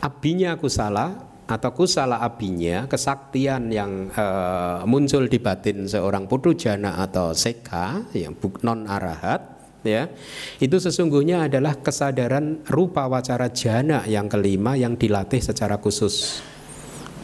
abinya 0.00 0.56
kusala 0.56 1.34
atau 1.44 1.70
kusala 1.76 2.24
abinya 2.24 2.88
kesaktian 2.88 3.68
yang 3.68 4.08
uh, 4.16 4.80
muncul 4.88 5.28
di 5.28 5.36
batin 5.36 5.84
seorang 5.84 6.24
putu 6.24 6.56
jana 6.56 7.04
atau 7.04 7.36
seka 7.36 8.08
yang 8.16 8.32
non 8.64 8.88
arahat 8.88 9.44
ya 9.84 10.08
itu 10.56 10.80
sesungguhnya 10.80 11.52
adalah 11.52 11.76
kesadaran 11.76 12.64
rupa 12.72 13.04
wacara 13.04 13.52
jana 13.52 14.08
yang 14.08 14.32
kelima 14.32 14.72
yang 14.80 14.96
dilatih 14.96 15.44
secara 15.44 15.76
khusus 15.76 16.40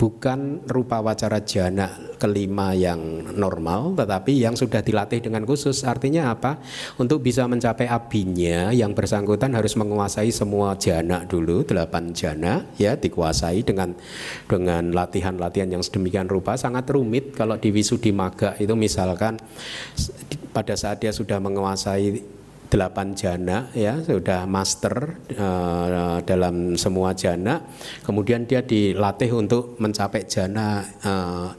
bukan 0.00 0.64
rupa 0.64 1.04
wacara 1.04 1.44
jana 1.44 1.92
kelima 2.16 2.72
yang 2.72 3.28
normal 3.36 3.92
tetapi 3.92 4.32
yang 4.40 4.56
sudah 4.56 4.80
dilatih 4.80 5.20
dengan 5.20 5.44
khusus. 5.44 5.84
Artinya 5.84 6.32
apa? 6.32 6.56
Untuk 6.96 7.20
bisa 7.20 7.44
mencapai 7.44 7.84
abinya 7.84 8.72
yang 8.72 8.96
bersangkutan 8.96 9.52
harus 9.52 9.76
menguasai 9.76 10.32
semua 10.32 10.72
jana 10.80 11.28
dulu 11.28 11.68
delapan 11.68 12.16
jana 12.16 12.64
ya 12.80 12.96
dikuasai 12.96 13.60
dengan 13.60 13.92
dengan 14.48 14.88
latihan-latihan 14.96 15.68
yang 15.68 15.84
sedemikian 15.84 16.32
rupa. 16.32 16.56
Sangat 16.56 16.88
rumit 16.88 17.36
kalau 17.36 17.60
di 17.60 17.68
Wisudi 17.68 18.08
Maga 18.08 18.56
itu 18.56 18.72
misalkan 18.72 19.36
pada 20.56 20.80
saat 20.80 21.04
dia 21.04 21.12
sudah 21.12 21.36
menguasai 21.36 22.39
delapan 22.70 23.12
jana 23.18 23.66
ya 23.74 23.98
sudah 23.98 24.46
master 24.46 25.18
uh, 25.34 26.22
dalam 26.22 26.78
semua 26.78 27.12
jana 27.18 27.66
kemudian 28.06 28.46
dia 28.46 28.62
dilatih 28.62 29.34
untuk 29.34 29.74
mencapai 29.82 30.24
jana 30.30 30.86
uh, 31.02 31.50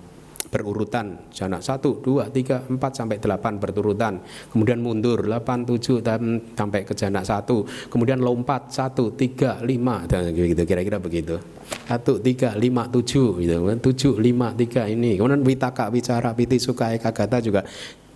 berurutan. 0.51 1.31
Jana 1.31 1.63
satu 1.63 2.03
dua 2.03 2.27
tiga 2.27 2.59
empat 2.67 2.99
sampai 2.99 3.17
delapan 3.17 3.55
berturutan 3.55 4.19
kemudian 4.51 4.83
mundur 4.83 5.23
delapan 5.23 5.63
tujuh 5.63 6.03
dan 6.03 6.51
sampai 6.53 6.83
ke 6.83 6.91
jana 6.93 7.23
satu. 7.23 7.63
Kemudian 7.87 8.19
lompat 8.19 8.69
satu 8.69 9.15
tiga 9.15 9.63
lima. 9.63 10.03
Dan 10.05 10.35
gitu 10.35 10.67
kira-kira 10.67 10.99
begitu. 10.99 11.39
Satu 11.87 12.19
tiga 12.19 12.51
lima 12.59 12.91
tujuh 12.91 13.39
gitu 13.39 13.55
tujuh 13.63 14.13
lima 14.19 14.51
tiga 14.51 14.85
ini. 14.91 15.15
Kemudian 15.15 15.41
witaka 15.47 15.87
bicara 15.87 16.35
piti 16.35 16.59
suka 16.59 16.91
eka 16.91 17.15
gata 17.15 17.39
juga 17.39 17.63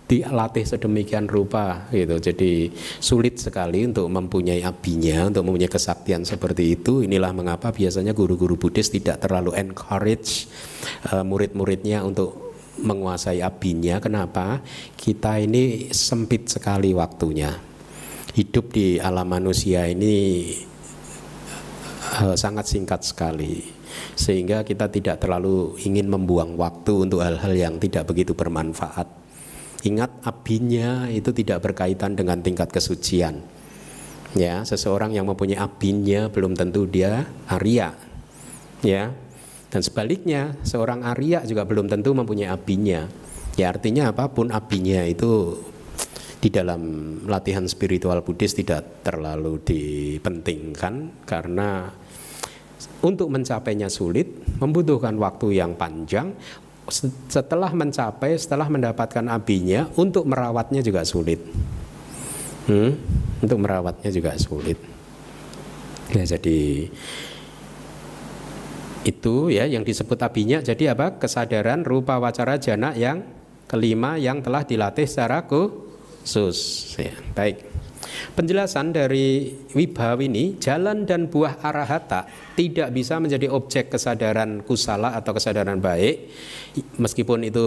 dilatih 0.06 0.62
sedemikian 0.62 1.26
rupa 1.26 1.90
gitu. 1.90 2.22
Jadi 2.22 2.70
sulit 3.02 3.42
sekali 3.42 3.82
untuk 3.82 4.06
mempunyai 4.06 4.62
abinya, 4.62 5.26
untuk 5.26 5.42
mempunyai 5.50 5.70
kesaktian 5.70 6.22
seperti 6.22 6.78
itu. 6.78 7.02
Inilah 7.02 7.34
mengapa 7.34 7.74
biasanya 7.74 8.14
guru-guru 8.14 8.54
Buddhis 8.54 8.94
tidak 8.94 9.26
terlalu 9.26 9.58
encourage 9.58 10.46
uh, 11.10 11.26
murid-muridnya 11.26 12.06
untuk 12.06 12.54
menguasai 12.78 13.42
abinya. 13.42 13.98
Kenapa? 13.98 14.62
Kita 14.94 15.42
ini 15.42 15.90
sempit 15.90 16.46
sekali 16.46 16.94
waktunya. 16.94 17.50
Hidup 18.36 18.70
di 18.70 19.02
alam 19.02 19.26
manusia 19.26 19.90
ini 19.90 20.54
uh, 22.22 22.38
sangat 22.38 22.70
singkat 22.70 23.02
sekali 23.02 23.74
sehingga 24.12 24.60
kita 24.60 24.92
tidak 24.92 25.24
terlalu 25.24 25.72
ingin 25.88 26.12
membuang 26.12 26.52
waktu 26.60 27.08
untuk 27.08 27.24
hal-hal 27.24 27.56
yang 27.56 27.80
tidak 27.80 28.04
begitu 28.04 28.36
bermanfaat 28.36 29.25
Ingat 29.86 30.26
abinya 30.26 31.06
itu 31.06 31.30
tidak 31.30 31.62
berkaitan 31.62 32.18
dengan 32.18 32.42
tingkat 32.42 32.74
kesucian. 32.74 33.38
Ya, 34.34 34.66
seseorang 34.66 35.14
yang 35.14 35.30
mempunyai 35.30 35.62
abinya 35.62 36.26
belum 36.26 36.58
tentu 36.58 36.90
dia 36.90 37.22
Arya. 37.46 37.94
Ya. 38.82 39.14
Dan 39.70 39.80
sebaliknya, 39.86 40.58
seorang 40.66 41.06
Arya 41.06 41.46
juga 41.46 41.62
belum 41.62 41.86
tentu 41.86 42.18
mempunyai 42.18 42.50
abinya. 42.50 43.06
Ya, 43.54 43.70
artinya 43.70 44.10
apa 44.10 44.26
pun 44.26 44.50
abinya 44.50 45.06
itu 45.06 45.54
di 46.42 46.50
dalam 46.50 46.82
latihan 47.24 47.64
spiritual 47.70 48.20
Buddhis 48.26 48.58
tidak 48.58 49.06
terlalu 49.06 49.62
dipentingkan 49.64 51.24
karena 51.24 51.88
untuk 53.00 53.32
mencapainya 53.32 53.88
sulit, 53.88 54.44
membutuhkan 54.60 55.16
waktu 55.16 55.56
yang 55.56 55.78
panjang, 55.78 56.36
setelah 57.30 57.70
mencapai, 57.74 58.38
setelah 58.38 58.70
mendapatkan 58.70 59.26
abinya, 59.26 59.90
untuk 59.98 60.26
merawatnya 60.26 60.80
juga 60.82 61.02
sulit. 61.02 61.42
Hmm? 62.66 62.94
Untuk 63.42 63.58
merawatnya 63.62 64.10
juga 64.10 64.34
sulit. 64.38 64.78
Ya, 66.14 66.22
jadi 66.22 66.90
itu 69.06 69.34
ya 69.54 69.66
yang 69.66 69.86
disebut 69.86 70.18
abinya. 70.22 70.58
Jadi 70.62 70.90
apa? 70.90 71.18
Kesadaran 71.18 71.86
rupa 71.86 72.18
wacara 72.18 72.58
jana 72.58 72.94
yang 72.94 73.22
kelima 73.66 74.18
yang 74.18 74.42
telah 74.42 74.62
dilatih 74.62 75.06
secara 75.06 75.46
khusus. 75.46 76.90
Ya, 76.98 77.14
baik. 77.34 77.75
Penjelasan 78.36 78.92
dari 78.92 79.52
Wibhaw 79.72 80.20
ini, 80.20 80.56
jalan 80.60 81.08
dan 81.08 81.28
buah 81.28 81.60
arahata 81.60 82.28
tidak 82.56 82.92
bisa 82.92 83.20
menjadi 83.20 83.48
objek 83.52 83.92
kesadaran 83.92 84.64
kusala 84.64 85.16
atau 85.16 85.36
kesadaran 85.36 85.80
baik, 85.80 86.32
meskipun 87.00 87.44
itu 87.44 87.66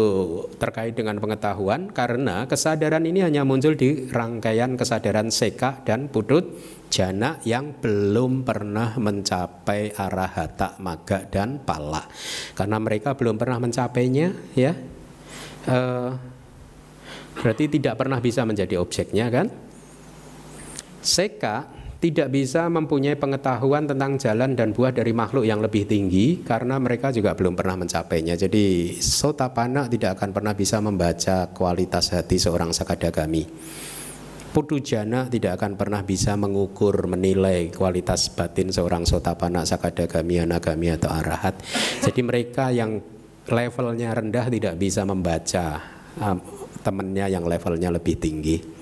terkait 0.58 0.94
dengan 0.94 1.18
pengetahuan, 1.18 1.90
karena 1.90 2.46
kesadaran 2.46 3.06
ini 3.06 3.26
hanya 3.26 3.46
muncul 3.46 3.74
di 3.74 4.10
rangkaian 4.10 4.78
kesadaran 4.78 5.30
seka 5.30 5.82
dan 5.86 6.10
putut 6.10 6.50
jana 6.90 7.38
yang 7.46 7.78
belum 7.78 8.42
pernah 8.42 8.98
mencapai 8.98 9.94
arahata 9.94 10.82
maga 10.82 11.26
dan 11.30 11.62
pala. 11.62 12.06
Karena 12.58 12.78
mereka 12.82 13.14
belum 13.14 13.38
pernah 13.38 13.62
mencapainya 13.62 14.34
ya. 14.58 14.74
Uh, 15.70 16.16
berarti 17.40 17.70
tidak 17.70 18.00
pernah 18.00 18.18
bisa 18.20 18.44
menjadi 18.44 18.80
objeknya 18.80 19.28
kan 19.30 19.69
Seka 21.00 21.80
tidak 22.00 22.32
bisa 22.32 22.72
mempunyai 22.72 23.20
pengetahuan 23.20 23.84
tentang 23.84 24.16
jalan 24.16 24.56
dan 24.56 24.72
buah 24.72 24.96
dari 24.96 25.12
makhluk 25.12 25.44
yang 25.44 25.60
lebih 25.60 25.84
tinggi 25.84 26.40
karena 26.48 26.80
mereka 26.80 27.12
juga 27.12 27.36
belum 27.36 27.60
pernah 27.60 27.84
mencapainya. 27.84 28.40
Jadi 28.40 28.96
sotapana 29.04 29.92
tidak 29.92 30.16
akan 30.16 30.32
pernah 30.32 30.56
bisa 30.56 30.80
membaca 30.80 31.52
kualitas 31.52 32.16
hati 32.16 32.40
seorang 32.40 32.72
sakadagami. 32.72 33.44
Pudujana 34.50 35.30
tidak 35.30 35.62
akan 35.62 35.78
pernah 35.78 36.02
bisa 36.02 36.34
mengukur, 36.40 37.06
menilai 37.06 37.70
kualitas 37.70 38.32
batin 38.34 38.74
seorang 38.74 39.06
sotapana, 39.06 39.62
sakadagami, 39.68 40.42
anagami 40.42 40.90
atau 40.96 41.12
arahat. 41.12 41.60
Jadi 42.02 42.22
mereka 42.26 42.72
yang 42.74 42.98
levelnya 43.46 44.16
rendah 44.16 44.48
tidak 44.50 44.74
bisa 44.80 45.06
membaca 45.06 45.84
um, 46.18 46.42
temannya 46.82 47.28
yang 47.28 47.46
levelnya 47.46 47.94
lebih 47.94 48.18
tinggi. 48.18 48.79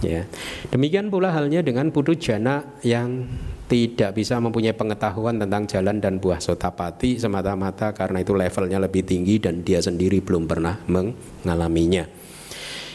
Ya. 0.00 0.24
Demikian 0.72 1.12
pula 1.12 1.28
halnya 1.28 1.60
dengan 1.60 1.92
putu 1.92 2.16
jana 2.16 2.64
yang 2.80 3.28
tidak 3.68 4.16
bisa 4.16 4.40
mempunyai 4.40 4.74
pengetahuan 4.74 5.38
tentang 5.38 5.68
jalan 5.68 6.00
dan 6.00 6.18
buah 6.18 6.40
sotapati 6.42 7.20
semata-mata 7.20 7.92
karena 7.92 8.24
itu 8.24 8.32
levelnya 8.34 8.80
lebih 8.80 9.04
tinggi 9.06 9.38
dan 9.38 9.60
dia 9.62 9.78
sendiri 9.78 10.24
belum 10.24 10.48
pernah 10.48 10.80
mengalaminya. 10.88 12.08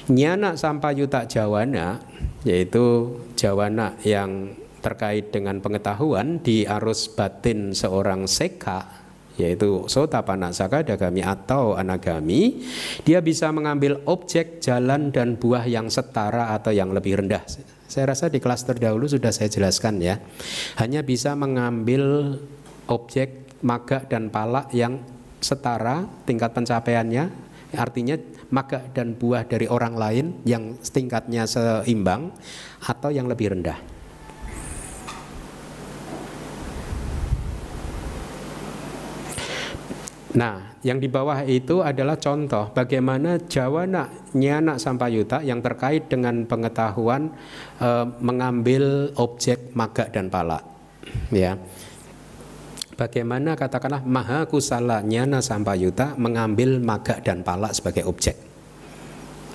Nyana 0.05 0.57
sampayuta 0.57 1.25
jawana 1.25 1.97
yaitu 2.45 3.17
jawana 3.37 3.97
yang 4.05 4.53
terkait 4.81 5.33
dengan 5.33 5.57
pengetahuan 5.65 6.37
di 6.45 6.61
arus 6.69 7.09
batin 7.09 7.73
seorang 7.73 8.29
seka 8.29 9.04
yaitu 9.35 9.83
sotapana 9.91 10.51
sakadagami 10.55 11.19
atau 11.19 11.75
anagami 11.75 12.63
dia 13.03 13.19
bisa 13.19 13.51
mengambil 13.51 13.99
objek 14.07 14.63
jalan 14.63 15.11
dan 15.11 15.35
buah 15.35 15.67
yang 15.67 15.91
setara 15.91 16.55
atau 16.55 16.71
yang 16.71 16.91
lebih 16.95 17.19
rendah. 17.19 17.43
Saya 17.85 18.11
rasa 18.11 18.31
di 18.31 18.41
kelas 18.41 18.65
terdahulu 18.65 19.05
sudah 19.05 19.29
saya 19.29 19.47
jelaskan 19.51 20.01
ya. 20.01 20.17
Hanya 20.81 21.05
bisa 21.05 21.37
mengambil 21.37 22.35
objek 22.89 23.45
maga 23.61 24.03
dan 24.07 24.33
pala 24.33 24.67
yang 24.73 24.99
setara 25.39 26.09
tingkat 26.25 26.51
pencapaiannya 26.55 27.29
artinya 27.75 28.15
maga 28.49 28.81
dan 28.95 29.13
buah 29.19 29.45
dari 29.45 29.67
orang 29.67 29.99
lain 29.99 30.25
yang 30.47 30.79
tingkatnya 30.79 31.43
seimbang 31.43 32.31
atau 32.81 33.11
yang 33.11 33.27
lebih 33.27 33.51
rendah 33.51 33.94
Nah, 40.35 40.75
yang 40.83 40.99
di 40.99 41.07
bawah 41.07 41.47
itu 41.47 41.79
adalah 41.79 42.19
contoh 42.19 42.67
bagaimana 42.75 43.39
jawana 43.47 44.11
nyana 44.35 44.75
sampayuta 44.75 45.39
yang 45.39 45.63
terkait 45.63 46.11
dengan 46.11 46.43
pengetahuan 46.43 47.31
e, 47.79 47.89
mengambil 48.19 49.15
objek 49.15 49.71
maga 49.71 50.11
dan 50.11 50.27
pala. 50.27 50.59
Ya. 51.31 51.55
Bagaimana 52.99 53.55
katakanlah 53.55 54.03
maha 54.03 54.43
kusala 54.43 54.99
nyana 55.03 55.39
sampayuta 55.39 56.19
mengambil 56.19 56.83
maga 56.83 57.23
dan 57.23 57.39
pala 57.39 57.71
sebagai 57.71 58.03
objek. 58.03 58.35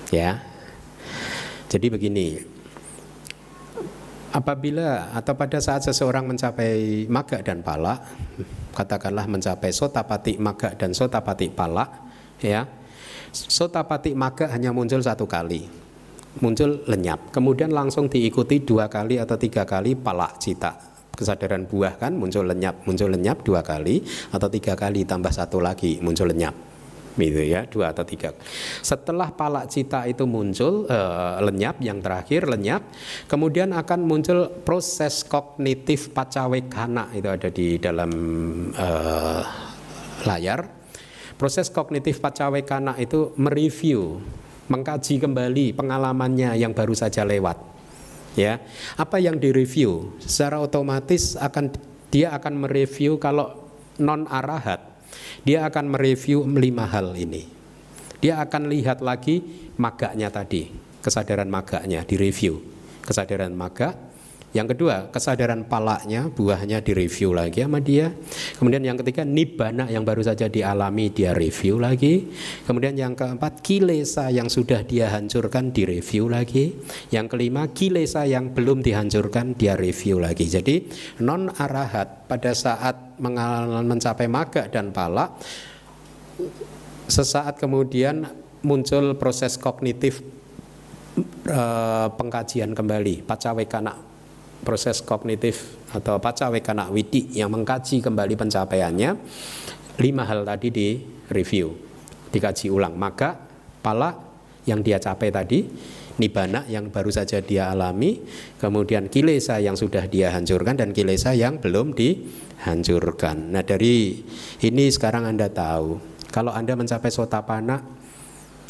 Ya. 0.09 0.41
Jadi 1.69 1.93
begini, 1.93 2.41
apabila 4.31 5.11
atau 5.15 5.35
pada 5.35 5.59
saat 5.59 5.83
seseorang 5.83 6.27
mencapai 6.27 7.05
maga 7.11 7.43
dan 7.43 7.59
pala, 7.61 7.99
katakanlah 8.71 9.27
mencapai 9.27 9.69
sotapati 9.75 10.39
maga 10.39 10.71
dan 10.75 10.95
sotapati 10.95 11.51
pala 11.51 11.87
ya 12.39 12.65
sotapati 13.31 14.15
maga 14.15 14.47
hanya 14.51 14.71
muncul 14.71 15.03
satu 15.03 15.27
kali 15.27 15.67
muncul 16.39 16.83
lenyap 16.87 17.31
kemudian 17.35 17.75
langsung 17.75 18.07
diikuti 18.07 18.63
dua 18.63 18.87
kali 18.87 19.19
atau 19.19 19.35
tiga 19.35 19.67
kali 19.67 19.99
pala 19.99 20.31
cita 20.39 20.79
kesadaran 21.11 21.67
buah 21.67 21.99
kan 21.99 22.15
muncul 22.15 22.47
lenyap 22.47 22.87
muncul 22.87 23.11
lenyap 23.11 23.43
dua 23.43 23.61
kali 23.61 23.99
atau 24.31 24.47
tiga 24.47 24.79
kali 24.79 25.03
tambah 25.03 25.31
satu 25.31 25.59
lagi 25.59 25.99
muncul 25.99 26.31
lenyap 26.31 26.70
gitu 27.15 27.41
ya 27.43 27.67
dua 27.67 27.91
atau 27.91 28.03
tiga. 28.07 28.31
Setelah 28.79 29.33
palak 29.35 29.67
cita 29.67 30.07
itu 30.07 30.23
muncul 30.23 30.87
uh, 30.87 31.39
lenyap 31.43 31.83
yang 31.83 31.99
terakhir 31.99 32.47
lenyap 32.47 32.87
kemudian 33.27 33.75
akan 33.75 33.99
muncul 34.05 34.47
proses 34.63 35.27
kognitif 35.27 36.11
pacawekana 36.15 37.11
itu 37.15 37.27
ada 37.27 37.49
di 37.51 37.79
dalam 37.81 38.11
uh, 38.75 39.41
layar. 40.27 40.79
Proses 41.35 41.73
kognitif 41.73 42.21
pacawekana 42.21 43.01
itu 43.01 43.33
mereview 43.33 44.21
mengkaji 44.69 45.17
kembali 45.19 45.73
pengalamannya 45.73 46.53
yang 46.55 46.71
baru 46.71 46.93
saja 46.93 47.25
lewat 47.25 47.57
ya. 48.37 48.61
Apa 48.95 49.17
yang 49.17 49.41
direview? 49.41 50.15
Secara 50.21 50.61
otomatis 50.61 51.33
akan 51.35 51.73
dia 52.13 52.31
akan 52.35 52.67
mereview 52.67 53.17
kalau 53.17 53.57
non 53.97 54.27
arahat 54.27 54.90
dia 55.41 55.65
akan 55.65 55.97
mereview 55.97 56.45
lima 56.45 56.85
hal 56.85 57.17
ini. 57.17 57.49
Dia 58.21 58.37
akan 58.45 58.69
lihat 58.69 59.01
lagi 59.01 59.41
maganya 59.81 60.29
tadi, 60.29 60.69
kesadaran 61.01 61.49
maganya 61.49 62.05
direview. 62.05 62.61
Kesadaran 63.01 63.49
maga, 63.57 63.97
yang 64.51 64.67
kedua, 64.67 65.07
kesadaran 65.15 65.63
palaknya, 65.63 66.27
buahnya 66.27 66.83
direview 66.83 67.31
lagi 67.31 67.63
sama 67.63 67.79
dia. 67.79 68.11
Kemudian 68.59 68.83
yang 68.83 68.99
ketiga, 68.99 69.23
nibana 69.23 69.87
yang 69.87 70.03
baru 70.03 70.27
saja 70.27 70.51
dialami 70.51 71.07
dia 71.07 71.31
review 71.31 71.79
lagi. 71.79 72.27
Kemudian 72.67 72.99
yang 72.99 73.15
keempat, 73.15 73.63
kilesa 73.63 74.27
yang 74.27 74.51
sudah 74.51 74.83
dia 74.83 75.07
hancurkan 75.07 75.71
direview 75.71 76.27
lagi. 76.27 76.75
Yang 77.15 77.31
kelima, 77.31 77.71
kilesa 77.71 78.27
yang 78.27 78.51
belum 78.51 78.83
dihancurkan 78.83 79.55
dia 79.55 79.79
review 79.79 80.19
lagi. 80.19 80.43
Jadi 80.51 80.83
non 81.23 81.47
arahat 81.47 82.27
pada 82.27 82.51
saat 82.51 83.15
mencapai 83.87 84.27
maga 84.27 84.67
dan 84.67 84.91
pala 84.91 85.31
sesaat 87.07 87.55
kemudian 87.55 88.27
muncul 88.67 89.15
proses 89.15 89.59
kognitif 89.59 90.23
e, 91.45 91.61
pengkajian 92.17 92.71
kembali 92.71 93.21
pacawekana 93.27 94.10
proses 94.61 95.01
kognitif 95.01 95.77
atau 95.91 96.21
pacawekana 96.21 96.89
widi 96.93 97.33
yang 97.35 97.49
mengkaji 97.51 97.99
kembali 97.99 98.33
pencapaiannya 98.37 99.09
lima 99.99 100.23
hal 100.25 100.45
tadi 100.47 100.67
di 100.69 100.87
review 101.29 101.73
dikaji 102.31 102.71
ulang 102.71 102.95
maka 102.95 103.35
pala 103.81 104.13
yang 104.65 104.85
dia 104.85 105.01
capai 105.01 105.33
tadi 105.33 105.59
nibana 106.21 106.69
yang 106.69 106.93
baru 106.93 107.09
saja 107.09 107.41
dia 107.41 107.73
alami, 107.73 108.21
kemudian 108.61 109.09
kilesa 109.09 109.57
yang 109.57 109.73
sudah 109.73 110.05
dia 110.05 110.29
hancurkan 110.29 110.77
dan 110.77 110.93
kilesa 110.93 111.33
yang 111.33 111.57
belum 111.57 111.97
dihancurkan. 111.97 113.49
Nah 113.49 113.65
dari 113.65 114.21
ini 114.61 114.85
sekarang 114.93 115.25
Anda 115.25 115.49
tahu, 115.49 115.97
kalau 116.29 116.53
Anda 116.53 116.77
mencapai 116.77 117.09
sotapana, 117.09 117.81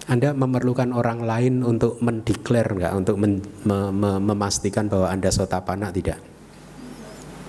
Anda 0.09 0.33
memerlukan 0.33 0.95
orang 0.97 1.21
lain 1.21 1.61
untuk 1.61 2.01
mendeklar 2.01 2.73
enggak, 2.73 2.93
untuk 2.97 3.15
men, 3.21 3.41
me, 3.65 3.93
me, 3.93 4.17
memastikan 4.17 4.89
bahwa 4.89 5.13
Anda 5.13 5.29
sotapana 5.29 5.93
tidak? 5.93 6.17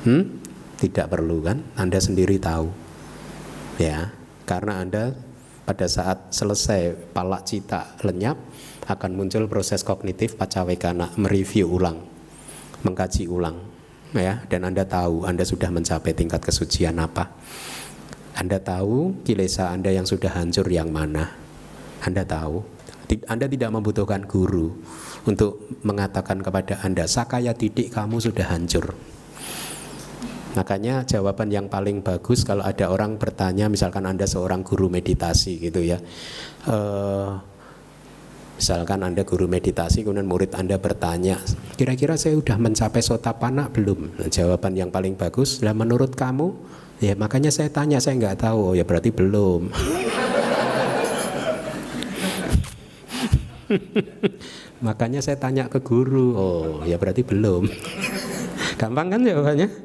Hmm? 0.05 0.43
Tidak 0.77 1.07
perlu 1.09 1.41
kan? 1.41 1.65
Anda 1.79 1.97
sendiri 1.97 2.37
tahu. 2.37 2.69
Ya, 3.81 4.13
karena 4.45 4.85
Anda 4.85 5.17
pada 5.65 5.87
saat 5.89 6.35
selesai 6.35 7.15
palak 7.17 7.49
cita 7.49 7.97
lenyap, 8.05 8.37
akan 8.91 9.15
muncul 9.15 9.47
proses 9.47 9.87
kognitif 9.87 10.35
pacawekana 10.35 11.15
mereview 11.15 11.71
ulang 11.71 12.03
mengkaji 12.83 13.31
ulang 13.31 13.63
ya 14.13 14.43
dan 14.51 14.67
Anda 14.67 14.83
tahu 14.83 15.23
Anda 15.23 15.47
sudah 15.47 15.71
mencapai 15.71 16.13
tingkat 16.13 16.43
kesucian 16.43 16.99
apa 16.99 17.31
Anda 18.35 18.59
tahu 18.59 19.23
kilesa 19.23 19.71
Anda 19.71 19.95
yang 19.95 20.05
sudah 20.05 20.35
hancur 20.35 20.67
yang 20.67 20.91
mana 20.91 21.31
Anda 22.03 22.27
tahu 22.27 22.63
Anda 23.29 23.45
tidak 23.45 23.71
membutuhkan 23.77 24.25
guru 24.25 24.73
untuk 25.29 25.69
mengatakan 25.85 26.41
kepada 26.41 26.81
Anda 26.81 27.05
sakaya 27.05 27.53
titik 27.53 27.93
kamu 27.93 28.19
sudah 28.19 28.49
hancur 28.49 28.97
Makanya 30.53 31.09
jawaban 31.09 31.49
yang 31.49 31.73
paling 31.73 32.05
bagus 32.05 32.45
kalau 32.45 32.61
ada 32.61 32.93
orang 32.93 33.17
bertanya, 33.17 33.73
misalkan 33.73 34.05
Anda 34.05 34.29
seorang 34.29 34.61
guru 34.61 34.93
meditasi 34.93 35.57
gitu 35.57 35.81
ya, 35.81 35.97
uh, 36.69 37.41
Misalkan 38.63 39.03
Anda 39.03 39.27
guru 39.27 39.51
meditasi, 39.51 40.07
kemudian 40.07 40.29
murid 40.29 40.55
Anda 40.55 40.79
bertanya, 40.79 41.41
kira-kira 41.75 42.15
saya 42.15 42.39
sudah 42.39 42.61
mencapai 42.63 43.03
sotapana 43.03 43.67
belum? 43.73 44.23
Nah, 44.23 44.31
jawaban 44.31 44.79
yang 44.79 44.95
paling 44.95 45.19
bagus, 45.19 45.67
lah 45.67 45.75
menurut 45.75 46.15
kamu, 46.15 46.55
ya 47.03 47.19
makanya 47.19 47.51
saya 47.51 47.73
tanya, 47.75 47.99
saya 47.99 48.21
nggak 48.23 48.47
tahu, 48.47 48.71
oh, 48.71 48.75
ya 48.79 48.87
berarti 48.87 49.11
belum. 49.11 49.67
makanya 54.87 55.21
saya 55.23 55.39
tanya 55.39 55.69
ke 55.69 55.81
guru, 55.81 56.35
oh 56.37 56.85
ya 56.85 56.99
berarti 56.99 57.23
belum. 57.25 57.69
Gampang 58.81 59.11
kan 59.13 59.21
jawabannya? 59.23 59.69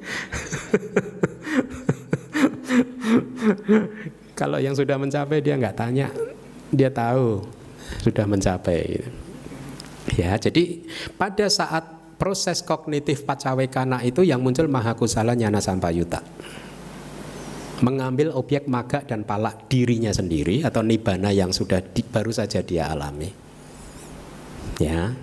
Kalau 4.39 4.62
yang 4.62 4.78
sudah 4.78 4.97
mencapai 5.02 5.41
dia 5.41 5.58
nggak 5.58 5.78
tanya, 5.78 6.13
dia 6.69 6.93
tahu 6.93 7.41
sudah 8.06 8.26
mencapai. 8.30 9.02
Ya, 10.15 10.38
jadi 10.39 10.88
pada 11.19 11.50
saat 11.52 11.84
proses 12.17 12.65
kognitif 12.65 13.23
pacawekana 13.23 14.02
itu 14.04 14.26
yang 14.26 14.41
muncul 14.41 14.65
mahakusala 14.69 15.38
nyana 15.38 15.62
sampayuta. 15.62 16.23
Mengambil 17.78 18.34
objek 18.34 18.65
maga 18.65 19.06
dan 19.06 19.21
palak 19.21 19.69
dirinya 19.69 20.10
sendiri 20.10 20.65
atau 20.65 20.82
nibana 20.82 21.30
yang 21.30 21.54
sudah 21.54 21.78
di, 21.86 22.02
baru 22.02 22.34
saja 22.34 22.65
dia 22.65 22.89
alami. 22.89 23.47
Ya. 24.78 25.13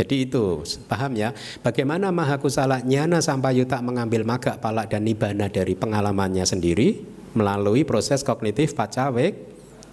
Jadi 0.00 0.24
itu 0.24 0.64
paham 0.88 1.12
ya 1.12 1.36
bagaimana 1.60 2.08
mahakusala 2.08 2.80
nyana 2.80 3.20
sampayuta 3.20 3.84
mengambil 3.84 4.24
maga 4.24 4.56
palak 4.56 4.88
dan 4.88 5.04
nibana 5.04 5.52
dari 5.52 5.76
pengalamannya 5.76 6.48
sendiri 6.48 7.04
melalui 7.36 7.84
proses 7.84 8.24
kognitif 8.24 8.72
pacawek 8.72 9.36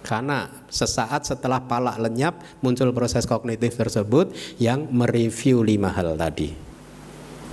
karena 0.00 0.48
sesaat 0.72 1.28
setelah 1.28 1.60
palak 1.60 2.00
lenyap 2.00 2.40
muncul 2.64 2.88
proses 2.96 3.28
kognitif 3.28 3.76
tersebut 3.76 4.32
yang 4.56 4.88
mereview 4.88 5.60
lima 5.60 5.92
hal 5.92 6.16
tadi. 6.16 6.67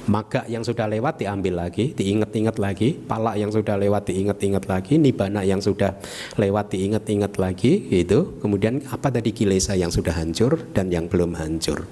Maga 0.06 0.46
yang 0.46 0.62
sudah 0.62 0.86
lewat 0.86 1.18
diambil 1.18 1.66
lagi, 1.66 1.98
diingat-ingat 1.98 2.62
lagi, 2.62 2.94
palak 2.94 3.42
yang 3.42 3.50
sudah 3.50 3.74
lewat 3.74 4.14
diingat-ingat 4.14 4.70
lagi, 4.70 5.02
nibana 5.02 5.42
yang 5.42 5.58
sudah 5.58 5.98
lewat 6.38 6.78
diingat-ingat 6.78 7.42
lagi, 7.42 7.90
gitu. 7.90 8.38
Kemudian 8.38 8.86
apa 8.94 9.10
tadi 9.10 9.34
kilesa 9.34 9.74
yang 9.74 9.90
sudah 9.90 10.14
hancur 10.14 10.62
dan 10.78 10.94
yang 10.94 11.10
belum 11.10 11.34
hancur. 11.34 11.90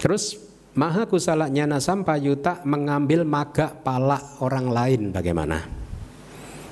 Terus 0.00 0.44
Maha 0.74 1.06
kusala 1.06 1.46
nyana 1.46 1.78
sampayuta 1.78 2.66
mengambil 2.66 3.22
maga 3.22 3.70
palak 3.70 4.42
orang 4.42 4.66
lain 4.74 5.14
bagaimana? 5.14 5.62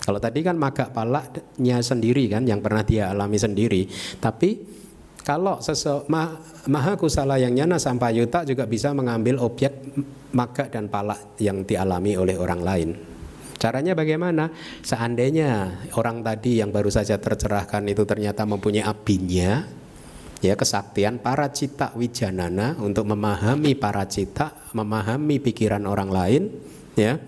Kalau 0.03 0.19
tadi 0.19 0.43
kan 0.43 0.59
maga 0.59 0.91
palaknya 0.91 1.79
sendiri 1.79 2.27
kan 2.27 2.43
yang 2.43 2.59
pernah 2.59 2.83
dia 2.83 3.15
alami 3.15 3.39
sendiri. 3.39 3.87
Tapi 4.19 4.82
kalau 5.23 5.63
sese 5.63 6.03
ma, 6.11 6.35
maha 6.67 6.99
kusala 6.99 7.39
yang 7.39 7.55
nyana 7.55 7.79
sampayuta 7.79 8.43
juga 8.43 8.67
bisa 8.67 8.91
mengambil 8.91 9.39
objek 9.39 9.71
maga 10.35 10.67
dan 10.67 10.91
palak 10.91 11.39
yang 11.39 11.63
dialami 11.63 12.19
oleh 12.19 12.35
orang 12.35 12.61
lain. 12.63 12.91
Caranya 13.55 13.95
bagaimana? 13.95 14.51
Seandainya 14.83 15.87
orang 15.95 16.27
tadi 16.27 16.59
yang 16.59 16.75
baru 16.75 16.91
saja 16.91 17.15
tercerahkan 17.23 17.87
itu 17.87 18.03
ternyata 18.03 18.43
mempunyai 18.43 18.83
abinya, 18.83 19.63
ya 20.43 20.59
kesaktian 20.59 21.23
para 21.23 21.47
cita 21.55 21.95
wijanana 21.95 22.75
untuk 22.83 23.07
memahami 23.07 23.79
para 23.79 24.03
cita, 24.11 24.51
memahami 24.75 25.39
pikiran 25.39 25.87
orang 25.87 26.11
lain, 26.11 26.43
ya 26.99 27.23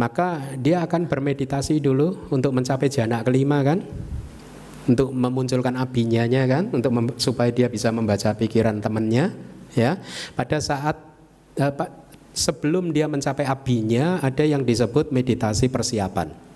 maka 0.00 0.56
dia 0.56 0.80
akan 0.80 1.12
bermeditasi 1.12 1.76
dulu 1.84 2.32
untuk 2.32 2.56
mencapai 2.56 2.88
jana 2.88 3.20
kelima 3.20 3.60
kan 3.60 3.84
untuk 4.90 5.14
memunculkan 5.14 5.78
abinyanya 5.78 6.50
kan 6.50 6.66
untuk 6.74 6.90
supaya 7.22 7.54
dia 7.54 7.70
bisa 7.70 7.94
membaca 7.94 8.34
pikiran 8.34 8.82
temannya 8.82 9.30
ya. 9.78 10.02
Pada 10.34 10.58
saat 10.58 10.98
eh, 11.54 11.72
sebelum 12.34 12.90
dia 12.90 13.06
mencapai 13.06 13.46
abinya 13.46 14.18
ada 14.18 14.42
yang 14.42 14.66
disebut 14.66 15.14
meditasi 15.14 15.70
persiapan. 15.70 16.50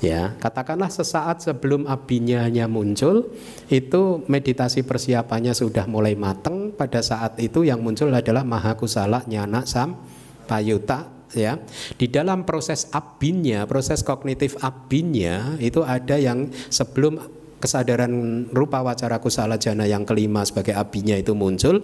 Ya 0.00 0.32
katakanlah 0.40 0.88
sesaat 0.88 1.44
sebelum 1.44 1.84
abinya 1.84 2.40
hanya 2.40 2.64
muncul 2.64 3.36
itu 3.68 4.24
meditasi 4.24 4.80
persiapannya 4.80 5.52
sudah 5.52 5.84
mulai 5.84 6.16
matang 6.16 6.72
pada 6.72 7.04
saat 7.04 7.36
itu 7.36 7.68
yang 7.68 7.84
muncul 7.84 8.08
adalah 8.08 8.48
mahakusala 8.48 9.28
nyana 9.28 9.68
sam 9.68 10.00
payuta 10.48 11.17
ya. 11.36 11.60
Di 11.96 12.06
dalam 12.08 12.44
proses 12.48 12.88
abinya 12.94 13.64
proses 13.68 14.00
kognitif 14.04 14.56
abinya 14.60 15.56
itu 15.60 15.84
ada 15.84 16.16
yang 16.16 16.48
sebelum 16.72 17.18
kesadaran 17.58 18.46
rupa 18.54 18.80
wacara 18.86 19.18
kusala 19.18 19.58
jana 19.58 19.84
yang 19.84 20.06
kelima 20.06 20.46
sebagai 20.46 20.78
abinya 20.78 21.18
itu 21.18 21.34
muncul 21.34 21.82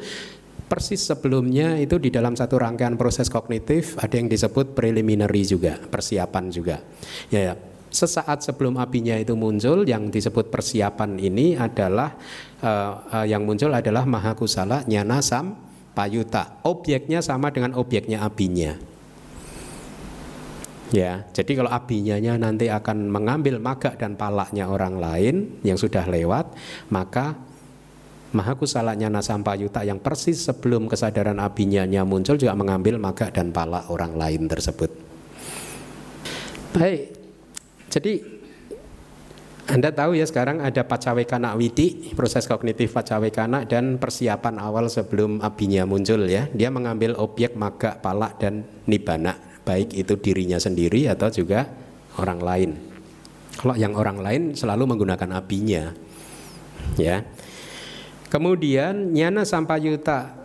persis 0.65 1.05
sebelumnya 1.05 1.77
itu 1.77 2.01
di 2.01 2.09
dalam 2.09 2.33
satu 2.33 2.57
rangkaian 2.57 2.97
proses 2.97 3.29
kognitif 3.29 4.01
ada 4.01 4.17
yang 4.17 4.31
disebut 4.31 4.73
preliminary 4.73 5.45
juga 5.45 5.77
persiapan 5.77 6.45
juga. 6.49 6.81
Ya, 7.29 7.53
ya. 7.53 7.55
sesaat 7.95 8.43
sebelum 8.43 8.75
apinya 8.83 9.15
itu 9.15 9.39
muncul 9.39 9.87
yang 9.87 10.11
disebut 10.11 10.51
persiapan 10.51 11.15
ini 11.15 11.55
adalah 11.55 12.19
uh, 12.59 13.23
uh, 13.23 13.27
yang 13.29 13.47
muncul 13.47 13.71
adalah 13.71 14.03
mahakusala 14.03 14.83
nyana 14.91 15.23
sam 15.23 15.55
payuta. 15.95 16.59
Objeknya 16.67 17.23
sama 17.23 17.55
dengan 17.55 17.79
objeknya 17.79 18.27
apinya 18.27 18.94
Ya, 20.95 21.27
jadi 21.35 21.59
kalau 21.59 21.75
abinya 21.75 22.39
nanti 22.39 22.71
akan 22.71 23.11
mengambil 23.11 23.59
maga 23.59 23.99
dan 23.99 24.15
palaknya 24.15 24.71
orang 24.71 25.03
lain 25.03 25.59
yang 25.67 25.75
sudah 25.75 26.07
lewat, 26.07 26.55
maka 26.95 27.35
Mahakusalanya 28.35 29.07
Nasampayuta 29.15 29.87
yang 29.87 30.03
persis 30.03 30.43
sebelum 30.43 30.91
kesadaran 30.91 31.39
abinya 31.39 31.87
muncul 32.03 32.35
juga 32.35 32.51
mengambil 32.59 32.99
maga 32.99 33.31
dan 33.31 33.55
palak 33.55 33.87
orang 33.87 34.19
lain 34.19 34.51
tersebut. 34.51 34.91
Baik, 36.75 37.15
jadi 37.95 38.35
anda 39.71 39.95
tahu 39.95 40.19
ya 40.19 40.27
sekarang 40.27 40.59
ada 40.67 40.83
pacawekana 40.83 41.55
witi, 41.55 42.11
proses 42.19 42.51
kognitif 42.51 42.91
pacawekana 42.91 43.71
dan 43.71 44.03
persiapan 44.03 44.59
awal 44.59 44.91
sebelum 44.91 45.39
abinya 45.39 45.87
muncul 45.87 46.27
ya. 46.27 46.51
Dia 46.51 46.75
mengambil 46.75 47.15
objek 47.15 47.55
maga, 47.55 47.95
palak 48.03 48.43
dan 48.43 48.67
nibana, 48.91 49.39
baik 49.65 49.97
itu 49.97 50.15
dirinya 50.21 50.61
sendiri 50.61 51.09
atau 51.09 51.33
juga 51.33 51.67
orang 52.21 52.41
lain. 52.41 52.71
Kalau 53.55 53.75
yang 53.75 53.97
orang 53.97 54.21
lain 54.21 54.43
selalu 54.55 54.85
menggunakan 54.87 55.41
abinya. 55.41 55.91
Ya. 57.01 57.25
Kemudian 58.29 59.15
nyana 59.15 59.47
sampayuta 59.47 60.45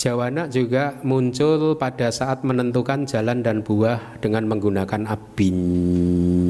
Jawana 0.00 0.48
juga 0.48 0.96
muncul 1.04 1.76
pada 1.76 2.08
saat 2.08 2.40
menentukan 2.40 3.04
jalan 3.04 3.44
dan 3.44 3.60
buah 3.60 4.16
dengan 4.24 4.48
menggunakan 4.48 5.04
abinya. 5.04 6.40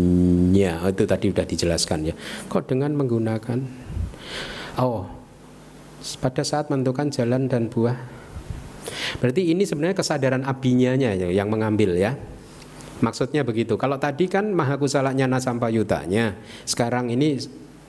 Oh, 0.87 0.91
itu 0.95 1.03
tadi 1.03 1.35
sudah 1.35 1.43
dijelaskan 1.43 2.15
ya. 2.15 2.15
Kok 2.47 2.71
dengan 2.71 2.95
menggunakan 2.95 3.91
Oh, 4.79 5.11
pada 6.23 6.47
saat 6.47 6.71
menentukan 6.71 7.11
jalan 7.11 7.51
dan 7.51 7.67
buah. 7.67 8.20
Berarti 9.19 9.53
ini 9.53 9.65
sebenarnya 9.69 9.97
kesadaran 9.97 10.43
abinya 10.47 10.97
yang 10.97 11.49
mengambil 11.49 11.95
ya. 11.97 12.17
Maksudnya 13.01 13.45
begitu. 13.49 13.81
Kalau 13.81 13.97
tadi 13.97 14.29
kan 14.29 14.53
mahakusalanya 14.53 15.25
nasampayutanya, 15.25 16.37
sekarang 16.69 17.09
ini 17.09 17.41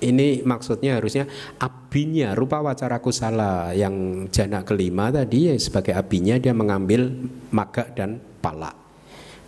ini 0.01 0.41
maksudnya 0.41 0.97
harusnya 0.97 1.29
abinya 1.61 2.33
rupa 2.33 2.59
wacara 2.59 2.97
kusala 2.99 3.71
yang 3.77 4.25
jana 4.33 4.65
kelima 4.65 5.13
tadi 5.13 5.53
ya 5.53 5.55
sebagai 5.61 5.93
abinya 5.93 6.41
dia 6.41 6.51
mengambil 6.57 7.13
maga 7.53 7.85
dan 7.93 8.17
pala 8.41 8.73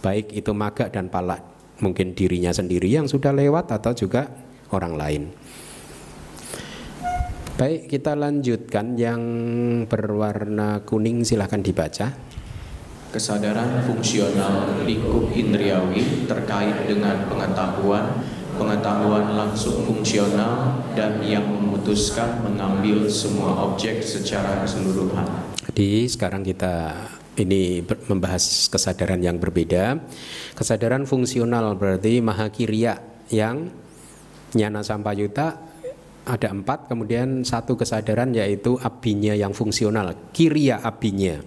baik 0.05 0.29
itu 0.29 0.53
maga 0.53 0.87
dan 0.93 1.09
pala 1.09 1.41
mungkin 1.81 2.13
dirinya 2.13 2.53
sendiri 2.53 2.85
yang 2.85 3.09
sudah 3.09 3.33
lewat 3.33 3.73
atau 3.73 3.97
juga 3.97 4.29
orang 4.69 4.93
lain 4.93 5.23
baik 7.53 7.85
kita 7.85 8.17
lanjutkan 8.17 8.97
yang 8.97 9.21
berwarna 9.85 10.81
kuning 10.81 11.21
silahkan 11.21 11.61
dibaca 11.61 12.09
kesadaran 13.13 13.85
fungsional 13.85 14.81
lingkup 14.81 15.29
indriawi 15.37 16.25
terkait 16.25 16.89
dengan 16.89 17.29
pengetahuan 17.29 18.25
pengetahuan 18.57 19.37
langsung 19.37 19.85
fungsional 19.85 20.81
dan 20.93 21.21
yang 21.25 21.45
memutuskan 21.45 22.41
mengambil 22.45 23.09
semua 23.09 23.69
objek 23.69 24.01
secara 24.05 24.61
keseluruhan. 24.61 25.25
Jadi 25.73 26.05
sekarang 26.05 26.45
kita 26.45 26.93
ini 27.33 27.81
membahas 28.05 28.69
kesadaran 28.69 29.21
yang 29.21 29.41
berbeda. 29.41 29.97
Kesadaran 30.53 31.09
fungsional 31.09 31.73
berarti 31.73 32.21
mahakirya 32.21 33.01
yang 33.33 33.73
nyana 34.53 34.85
sampayuta 34.85 35.72
ada 36.23 36.49
empat, 36.51 36.87
kemudian 36.87 37.43
satu 37.43 37.75
kesadaran 37.75 38.31
yaitu 38.31 38.79
abinya 38.79 39.35
yang 39.35 39.51
fungsional, 39.51 40.31
kirya 40.31 40.79
abinya. 40.79 41.39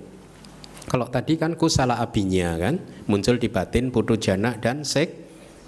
Kalau 0.87 1.11
tadi 1.11 1.35
kan 1.35 1.59
kusala 1.59 1.99
abinya 1.99 2.55
kan 2.55 2.79
muncul 3.11 3.43
di 3.43 3.51
batin 3.51 3.91
putu 3.91 4.15
jana 4.15 4.55
dan 4.55 4.87
sek 4.87 5.27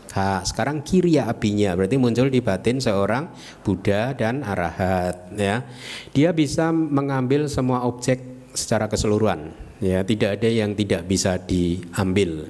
Ha, 0.09 0.41
sekarang 0.41 0.81
kiriya 0.81 1.29
apinya 1.29 1.77
berarti 1.77 2.01
muncul 2.01 2.33
di 2.33 2.41
batin 2.41 2.81
seorang 2.81 3.29
Buddha 3.61 4.17
dan 4.17 4.41
arahat 4.41 5.29
ya. 5.37 5.69
Dia 6.17 6.33
bisa 6.33 6.73
mengambil 6.73 7.45
semua 7.45 7.85
objek 7.85 8.49
secara 8.57 8.89
keseluruhan 8.89 9.53
ya, 9.85 10.01
tidak 10.09 10.41
ada 10.41 10.49
yang 10.49 10.73
tidak 10.73 11.05
bisa 11.05 11.37
diambil. 11.37 12.49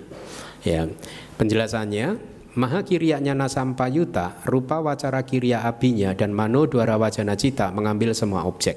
Ya. 0.63 0.87
Penjelasannya 1.35 2.38
Maha 2.59 2.83
kirianya 2.83 3.39
nasampayuta 3.39 4.43
rupa 4.43 4.83
wacara 4.83 5.23
kiriya 5.23 5.63
apinya 5.63 6.11
dan 6.11 6.35
mano 6.35 6.67
dwara 6.67 6.99
wajana 6.99 7.39
cita 7.39 7.71
mengambil 7.71 8.11
semua 8.11 8.43
objek. 8.51 8.75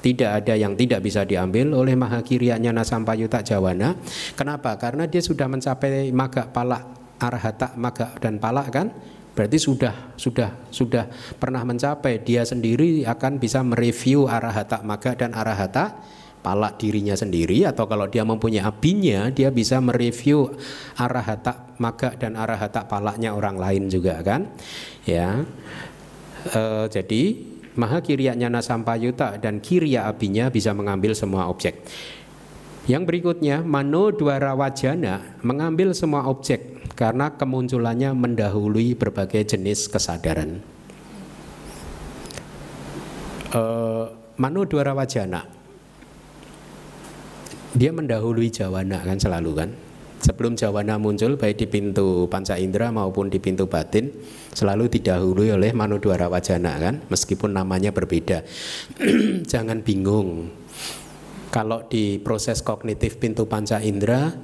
Tidak 0.00 0.24
ada 0.24 0.56
yang 0.56 0.72
tidak 0.72 1.04
bisa 1.04 1.20
diambil 1.28 1.76
oleh 1.76 1.92
maha 2.00 2.24
kirianya 2.24 2.72
nasampayuta 2.72 3.44
jawana. 3.44 3.92
Kenapa? 4.32 4.80
Karena 4.80 5.04
dia 5.04 5.20
sudah 5.20 5.44
mencapai 5.52 6.16
maga 6.16 6.48
palak 6.48 6.80
arhata 7.20 7.76
maga 7.76 8.16
dan 8.24 8.40
palak 8.40 8.72
kan 8.72 8.88
berarti 9.36 9.58
sudah 9.60 10.16
sudah 10.16 10.72
sudah 10.72 11.04
pernah 11.36 11.60
mencapai 11.60 12.24
dia 12.24 12.40
sendiri 12.48 13.04
akan 13.04 13.36
bisa 13.36 13.60
mereview 13.60 14.32
arahata 14.32 14.80
maga 14.80 15.12
dan 15.12 15.36
arahata 15.36 15.92
palak 16.44 16.76
dirinya 16.76 17.16
sendiri 17.16 17.64
atau 17.64 17.88
kalau 17.88 18.04
dia 18.04 18.20
mempunyai 18.20 18.60
abinya 18.60 19.32
dia 19.32 19.48
bisa 19.48 19.80
mereview 19.80 20.52
arahata 20.92 21.72
maga 21.80 22.12
dan 22.20 22.36
arahata 22.36 22.84
palaknya 22.84 23.32
orang 23.32 23.56
lain 23.56 23.88
juga 23.88 24.20
kan? 24.20 24.52
Ya. 25.08 25.48
E, 26.44 26.60
jadi 26.92 27.22
maha 27.80 28.04
kiryanya 28.04 28.52
nasampayuta 28.52 29.40
dan 29.40 29.64
kirya 29.64 30.04
abinya 30.04 30.52
bisa 30.52 30.76
mengambil 30.76 31.16
semua 31.16 31.48
objek. 31.48 31.80
Yang 32.84 33.08
berikutnya 33.08 33.64
mano 33.64 34.12
dwara 34.12 34.52
wajana 34.52 35.40
mengambil 35.40 35.96
semua 35.96 36.28
objek 36.28 36.92
karena 36.92 37.32
kemunculannya 37.32 38.12
mendahului 38.12 38.92
berbagai 38.92 39.56
jenis 39.56 39.88
kesadaran. 39.88 40.60
Uh, 43.54 44.10
Manu 44.34 44.66
Dwara 44.66 44.98
Wajana 44.98 45.46
dia 47.74 47.90
mendahului 47.90 48.48
Jawana 48.54 49.02
kan 49.02 49.18
selalu 49.18 49.50
kan 49.54 49.70
sebelum 50.22 50.56
Jawana 50.56 50.96
muncul 50.96 51.36
baik 51.36 51.60
di 51.60 51.66
pintu 51.68 52.30
panca 52.30 52.56
indera 52.56 52.88
maupun 52.94 53.28
di 53.28 53.42
pintu 53.42 53.66
batin 53.66 54.08
selalu 54.54 54.88
didahului 54.88 55.52
oleh 55.52 55.70
Manu 55.76 56.00
Dwara 56.00 56.30
Wajana 56.30 56.80
kan 56.80 57.04
meskipun 57.10 57.52
namanya 57.52 57.90
berbeda 57.90 58.46
jangan 59.52 59.82
bingung 59.84 60.48
kalau 61.54 61.86
di 61.86 62.18
proses 62.18 62.66
kognitif 62.66 63.22
pintu 63.22 63.46
panca 63.46 63.78
indera 63.78 64.34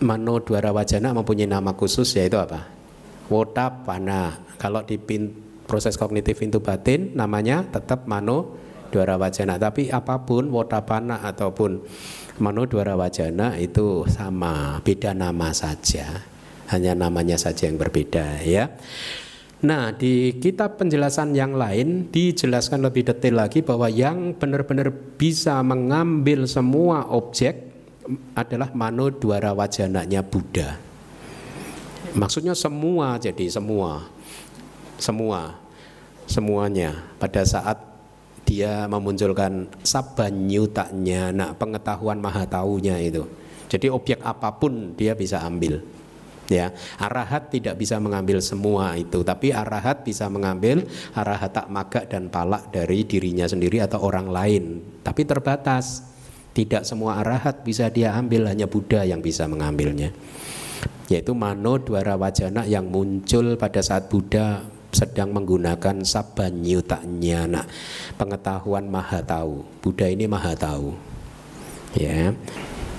Mano 0.00 0.40
Dwara 0.40 0.72
Wajana 0.72 1.12
mempunyai 1.12 1.48
nama 1.48 1.76
khusus 1.76 2.16
yaitu 2.16 2.40
apa? 2.40 2.68
Wotapana. 3.28 4.44
Kalau 4.56 4.80
di 4.84 4.96
pin, 4.96 5.28
proses 5.64 5.96
kognitif 5.96 6.40
pintu 6.40 6.60
batin 6.60 7.12
namanya 7.16 7.64
tetap 7.68 8.04
Mano 8.04 8.56
Dwara 8.92 9.20
Wajana. 9.20 9.60
Tapi 9.60 9.92
apa 9.92 10.24
pun 10.24 10.48
Wotapana 10.52 11.20
ataupun 11.24 11.80
Mano 12.40 12.64
Dwara 12.64 12.96
Wajana 12.96 13.60
itu 13.60 14.08
sama, 14.08 14.80
beda 14.80 15.12
nama 15.12 15.52
saja. 15.52 16.24
Hanya 16.72 16.96
namanya 16.96 17.36
saja 17.36 17.68
yang 17.68 17.76
berbeda 17.76 18.40
ya. 18.40 18.72
Nah, 19.60 19.92
di 19.92 20.40
kitab 20.40 20.80
penjelasan 20.80 21.36
yang 21.36 21.52
lain 21.52 22.08
dijelaskan 22.08 22.80
lebih 22.80 23.12
detail 23.12 23.44
lagi 23.44 23.60
bahwa 23.60 23.92
yang 23.92 24.32
benar-benar 24.32 24.88
bisa 25.20 25.60
mengambil 25.60 26.48
semua 26.48 27.04
objek 27.12 27.68
adalah 28.32 28.72
mano 28.72 29.12
dwara 29.12 29.52
wajananya 29.52 30.24
Buddha. 30.24 30.80
Maksudnya 32.16 32.56
semua 32.56 33.20
jadi 33.20 33.52
semua. 33.52 34.08
Semua. 34.96 35.60
Semuanya 36.24 36.96
pada 37.20 37.44
saat 37.44 37.89
dia 38.44 38.86
memunculkan 38.90 39.70
sabanyutanya, 39.84 41.30
nak 41.30 41.60
pengetahuan 41.60 42.18
maha 42.18 42.44
taunya 42.48 42.98
itu. 42.98 43.22
Jadi 43.70 43.86
objek 43.86 44.18
apa 44.26 44.50
pun 44.58 44.98
dia 44.98 45.14
bisa 45.14 45.40
ambil. 45.46 45.78
Ya, 46.50 46.74
arahat 46.98 47.54
tidak 47.54 47.78
bisa 47.78 48.02
mengambil 48.02 48.42
semua 48.42 48.98
itu, 48.98 49.22
tapi 49.22 49.54
arahat 49.54 50.02
bisa 50.02 50.26
mengambil 50.26 50.82
arahat 51.14 51.54
tak 51.54 51.70
maga 51.70 52.02
dan 52.02 52.26
palak 52.26 52.74
dari 52.74 53.06
dirinya 53.06 53.46
sendiri 53.46 53.78
atau 53.78 54.02
orang 54.02 54.26
lain, 54.26 54.64
tapi 55.06 55.22
terbatas. 55.22 56.10
Tidak 56.50 56.82
semua 56.82 57.22
arahat 57.22 57.62
bisa 57.62 57.86
dia 57.94 58.10
ambil, 58.18 58.50
hanya 58.50 58.66
Buddha 58.66 59.06
yang 59.06 59.22
bisa 59.22 59.46
mengambilnya. 59.46 60.10
Yaitu 61.06 61.30
mano 61.30 61.78
dwara 61.78 62.18
wajana 62.18 62.66
yang 62.66 62.90
muncul 62.90 63.54
pada 63.54 63.78
saat 63.78 64.10
Buddha 64.10 64.66
sedang 64.90 65.30
menggunakan 65.30 66.02
sabanyutanya 66.02 67.40
nah, 67.46 67.66
pengetahuan 68.18 68.90
maha 68.90 69.22
tahu 69.22 69.62
Buddha 69.82 70.10
ini 70.10 70.26
maha 70.26 70.54
tahu 70.58 70.94
ya 71.94 72.34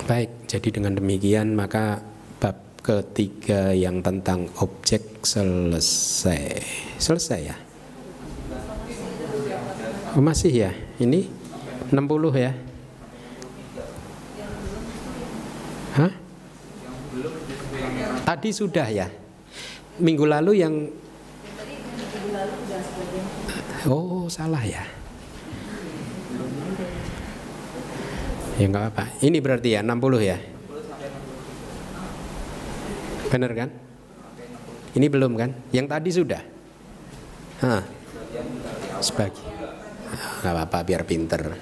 baik 0.08 0.48
jadi 0.48 0.68
dengan 0.80 0.96
demikian 0.98 1.52
maka 1.56 2.12
ketiga 2.82 3.70
yang 3.70 4.02
tentang 4.02 4.50
objek 4.58 5.22
selesai. 5.22 6.58
Selesai 6.98 7.40
ya? 7.46 7.56
Oh, 10.18 10.20
masih 10.20 10.50
ya? 10.50 10.70
Ini 10.98 11.30
60 11.94 12.42
ya? 12.42 12.52
Hah? 15.94 16.12
Tadi 18.26 18.50
sudah 18.50 18.88
ya? 18.90 19.06
Minggu 20.02 20.26
lalu 20.26 20.58
yang 20.58 20.74
Oh, 23.88 24.30
salah 24.30 24.62
ya. 24.62 24.84
Ya 28.60 28.64
enggak 28.68 28.94
apa. 28.94 29.04
Ini 29.20 29.38
berarti 29.42 29.74
ya 29.74 29.80
60 29.82 30.22
ya? 30.22 30.38
Benar 33.32 33.52
kan? 33.56 33.68
Ini 34.92 35.06
belum 35.08 35.32
kan? 35.40 35.50
Yang 35.72 35.86
tadi 35.88 36.10
sudah. 36.12 36.42
Hah. 37.64 37.82
Sebagi. 39.00 39.44
Gak 40.44 40.52
apa-apa 40.52 40.84
biar 40.84 41.02
pinter. 41.08 41.56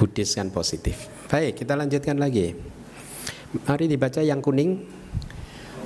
Buddhis 0.00 0.34
kan 0.34 0.48
positif. 0.48 1.06
Baik, 1.28 1.62
kita 1.62 1.76
lanjutkan 1.76 2.16
lagi. 2.16 2.56
Mari 3.68 3.86
dibaca 3.86 4.24
yang 4.24 4.40
kuning. 4.40 5.01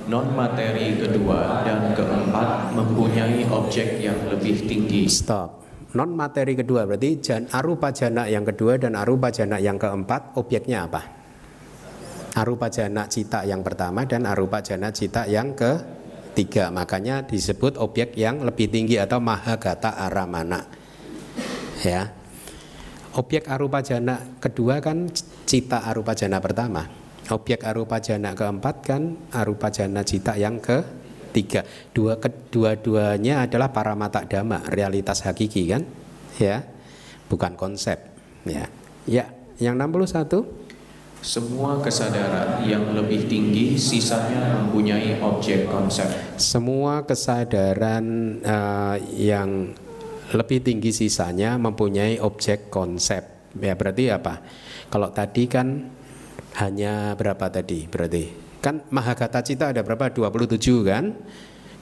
Non 0.07 0.31
materi 0.31 0.95
kedua 0.95 1.67
dan 1.67 1.91
keempat 1.91 2.71
mempunyai 2.71 3.43
objek 3.51 3.99
yang 3.99 4.17
lebih 4.31 4.63
tinggi. 4.63 5.05
Stop. 5.11 5.67
Non 5.95 6.15
materi 6.15 6.55
kedua 6.55 6.87
berarti 6.87 7.19
jan, 7.19 7.47
arupa 7.51 7.91
jana 7.91 8.27
yang 8.27 8.47
kedua 8.47 8.79
dan 8.79 8.95
arupa 8.95 9.31
jana 9.31 9.59
yang 9.59 9.75
keempat 9.75 10.39
objeknya 10.39 10.87
apa? 10.87 11.17
arupa 12.37 12.69
jana 12.69 13.09
cita 13.09 13.41
yang 13.49 13.65
pertama 13.65 14.05
dan 14.05 14.29
arupa 14.29 14.61
jana 14.61 14.93
cita 14.93 15.25
yang 15.25 15.57
ketiga. 15.57 16.69
Makanya 16.69 17.25
disebut 17.25 17.81
objek 17.81 18.13
yang 18.13 18.45
lebih 18.45 18.69
tinggi 18.69 19.01
atau 19.01 19.17
mahagata 19.17 19.97
aramana. 19.97 20.69
Ya. 21.81 22.13
Objek 23.17 23.49
arupa 23.49 23.81
jana 23.81 24.21
kedua 24.37 24.77
kan 24.77 25.09
cita 25.49 25.81
arupa 25.89 26.13
jana 26.13 26.37
pertama. 26.37 26.85
Objek 27.27 27.67
arupa 27.67 27.99
jana 27.99 28.31
keempat 28.31 28.75
kan 28.83 29.01
arupa 29.35 29.67
jana 29.67 30.03
cita 30.07 30.39
yang 30.39 30.63
ketiga. 30.63 31.67
Dua 31.91 32.15
kedua-duanya 32.15 33.43
adalah 33.43 33.75
para 33.75 33.91
mata 33.99 34.23
dhamma, 34.23 34.63
realitas 34.71 35.27
hakiki 35.27 35.67
kan? 35.67 35.83
Ya. 36.39 36.63
Bukan 37.27 37.59
konsep, 37.59 37.99
ya. 38.47 38.71
Ya, 39.03 39.27
yang 39.59 39.75
61 39.75 40.67
semua 41.17 41.81
kesadaran 41.81 42.61
yang 42.63 42.93
lebih 42.93 43.25
tinggi 43.25 43.73
sisanya 43.75 44.63
mempunyai 44.63 45.17
objek 45.19 45.65
konsep. 45.65 46.05
Semua 46.37 47.03
kesadaran 47.09 48.37
uh, 48.45 48.95
yang 49.17 49.73
lebih 50.31 50.61
tinggi 50.61 50.93
sisanya 50.93 51.57
mempunyai 51.57 52.21
objek 52.21 52.69
konsep. 52.69 53.49
Ya 53.57 53.73
berarti 53.73 54.13
apa? 54.13 54.45
Kalau 54.93 55.09
tadi 55.09 55.49
kan 55.49 55.96
hanya 56.57 57.13
berapa 57.13 57.47
tadi? 57.53 57.85
Berarti 57.85 58.23
kan 58.59 58.83
mahagata 58.89 59.45
cita 59.45 59.69
ada 59.71 59.85
berapa? 59.85 60.09
27 60.09 60.57
kan? 60.83 61.13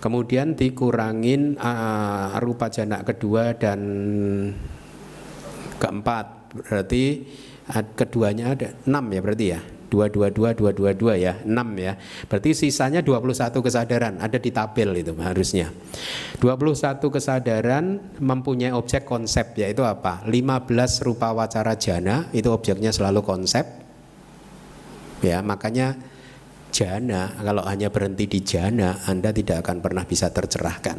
Kemudian 0.03 0.53
dikurangin 0.53 1.57
uh, 1.57 2.37
rupa 2.43 2.69
jana 2.69 3.01
kedua 3.01 3.55
dan 3.57 3.79
keempat 5.81 6.53
berarti 6.53 7.25
keduanya 7.97 8.53
ada 8.53 8.69
6 8.85 8.91
ya 8.91 9.21
berarti 9.25 9.45
ya 9.49 9.59
dua 9.95 10.11
dua 10.11 10.27
dua 10.33 10.51
dua 10.51 10.71
dua 10.73 10.91
dua 10.91 11.13
ya 11.15 11.39
enam 11.45 11.77
ya 11.77 11.95
berarti 12.27 12.51
sisanya 12.51 12.99
21 13.05 13.53
kesadaran 13.61 14.17
ada 14.19 14.35
di 14.41 14.49
tabel 14.49 14.91
itu 14.97 15.13
harusnya 15.15 15.71
21 16.41 16.99
kesadaran 16.99 18.01
mempunyai 18.19 18.73
objek 18.73 19.05
konsep 19.05 19.55
yaitu 19.55 19.85
apa 19.85 20.25
15 20.27 21.05
rupa 21.05 21.31
wacara 21.31 21.77
jana 21.77 22.27
itu 22.33 22.49
objeknya 22.49 22.89
selalu 22.89 23.21
konsep 23.23 23.84
ya 25.23 25.39
makanya 25.39 25.95
jana 26.73 27.31
kalau 27.39 27.63
hanya 27.63 27.87
berhenti 27.87 28.27
di 28.27 28.39
jana 28.43 29.03
Anda 29.07 29.31
tidak 29.31 29.63
akan 29.63 29.79
pernah 29.79 30.03
bisa 30.03 30.31
tercerahkan 30.33 30.97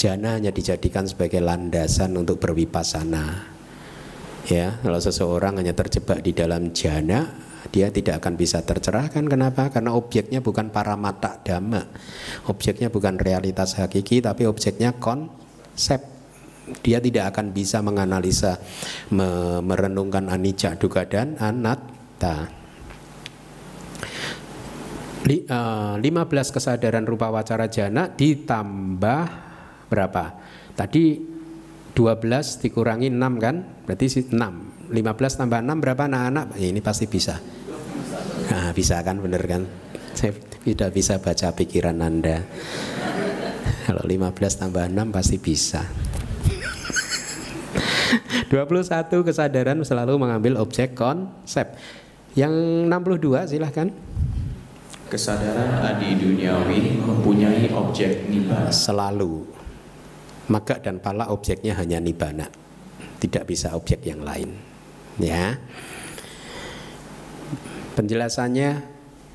jana 0.00 0.40
hanya 0.40 0.50
dijadikan 0.50 1.06
sebagai 1.06 1.38
landasan 1.44 2.16
untuk 2.16 2.40
berwipasana 2.40 3.50
Ya, 4.48 4.80
kalau 4.80 4.96
seseorang 4.96 5.60
hanya 5.60 5.76
terjebak 5.76 6.24
di 6.24 6.32
dalam 6.32 6.72
jana, 6.72 7.28
dia 7.68 7.92
tidak 7.92 8.24
akan 8.24 8.40
bisa 8.40 8.64
tercerahkan. 8.64 9.28
Kenapa? 9.28 9.68
Karena 9.68 9.92
objeknya 9.92 10.40
bukan 10.40 10.72
para 10.72 10.96
mata 10.96 11.36
dhamma. 11.44 11.84
Objeknya 12.48 12.88
bukan 12.88 13.20
realitas 13.20 13.76
hakiki, 13.76 14.24
tapi 14.24 14.48
objeknya 14.48 14.96
konsep. 14.96 16.00
Dia 16.80 17.02
tidak 17.02 17.34
akan 17.34 17.50
bisa 17.50 17.82
menganalisa, 17.82 18.56
merenungkan 19.60 20.30
anicca, 20.30 20.78
dukkha 20.78 21.02
dan 21.10 21.34
anatta. 22.20 22.36
15 25.20 26.00
eh, 26.00 26.52
kesadaran 26.52 27.04
rupa 27.06 27.30
wacara 27.32 27.68
jana 27.68 28.08
ditambah 28.12 29.22
berapa? 29.88 30.24
Tadi 30.76 31.04
12 31.92 32.62
dikurangi 32.64 33.08
6 33.12 33.44
kan? 33.44 33.56
Berarti 33.86 34.06
6. 34.32 34.90
15 34.90 35.38
tambah 35.38 35.60
6 35.62 35.82
berapa 35.82 36.02
anak-anak? 36.08 36.46
Ya, 36.58 36.68
ini 36.72 36.80
pasti 36.82 37.06
bisa. 37.06 37.38
Nah, 38.50 38.74
bisa 38.74 38.98
kan 39.06 39.22
bener 39.22 39.42
kan? 39.46 39.62
Saya 40.16 40.34
tidak 40.66 40.90
bisa 40.96 41.22
baca 41.22 41.54
pikiran 41.54 42.02
Anda. 42.02 42.42
Kalau 43.86 44.02
15 44.02 44.60
tambah 44.60 44.84
6 44.90 45.14
pasti 45.14 45.38
bisa. 45.38 45.86
21 48.50 49.06
kesadaran 49.22 49.78
selalu 49.86 50.18
mengambil 50.18 50.58
objek 50.58 50.98
konsep. 50.98 51.78
Yang 52.38 52.54
62 52.86 53.50
silahkan. 53.50 53.88
Kesadaran 55.10 55.82
adi 55.82 56.14
duniawi 56.14 57.02
mempunyai 57.02 57.66
objek 57.74 58.30
nibbana. 58.30 58.70
Selalu 58.70 59.60
maka 60.50 60.82
dan 60.82 60.98
pala 60.98 61.30
objeknya 61.30 61.78
hanya 61.78 62.02
nibana 62.02 62.50
tidak 63.22 63.46
bisa 63.46 63.70
objek 63.78 64.02
yang 64.02 64.26
lain 64.26 64.50
ya 65.22 65.54
penjelasannya 67.94 68.89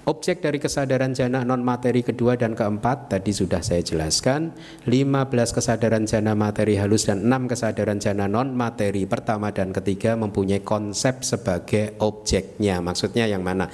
Objek 0.06 0.38
dari 0.38 0.62
kesadaran 0.62 1.18
jana 1.18 1.42
non 1.42 1.66
materi 1.66 2.06
kedua 2.06 2.38
dan 2.38 2.54
keempat 2.54 3.10
tadi 3.10 3.34
sudah 3.34 3.66
saya 3.66 3.82
jelaskan 3.82 4.54
15 4.86 4.94
kesadaran 5.34 6.06
jana 6.06 6.38
materi 6.38 6.78
halus 6.78 7.10
dan 7.10 7.26
6 7.26 7.50
kesadaran 7.50 7.98
jana 7.98 8.30
non 8.30 8.54
materi 8.54 9.10
pertama 9.10 9.50
dan 9.50 9.74
ketiga 9.74 10.14
mempunyai 10.14 10.62
konsep 10.62 11.26
sebagai 11.26 11.98
objeknya 11.98 12.86
Maksudnya 12.86 13.26
yang 13.26 13.42
mana? 13.42 13.66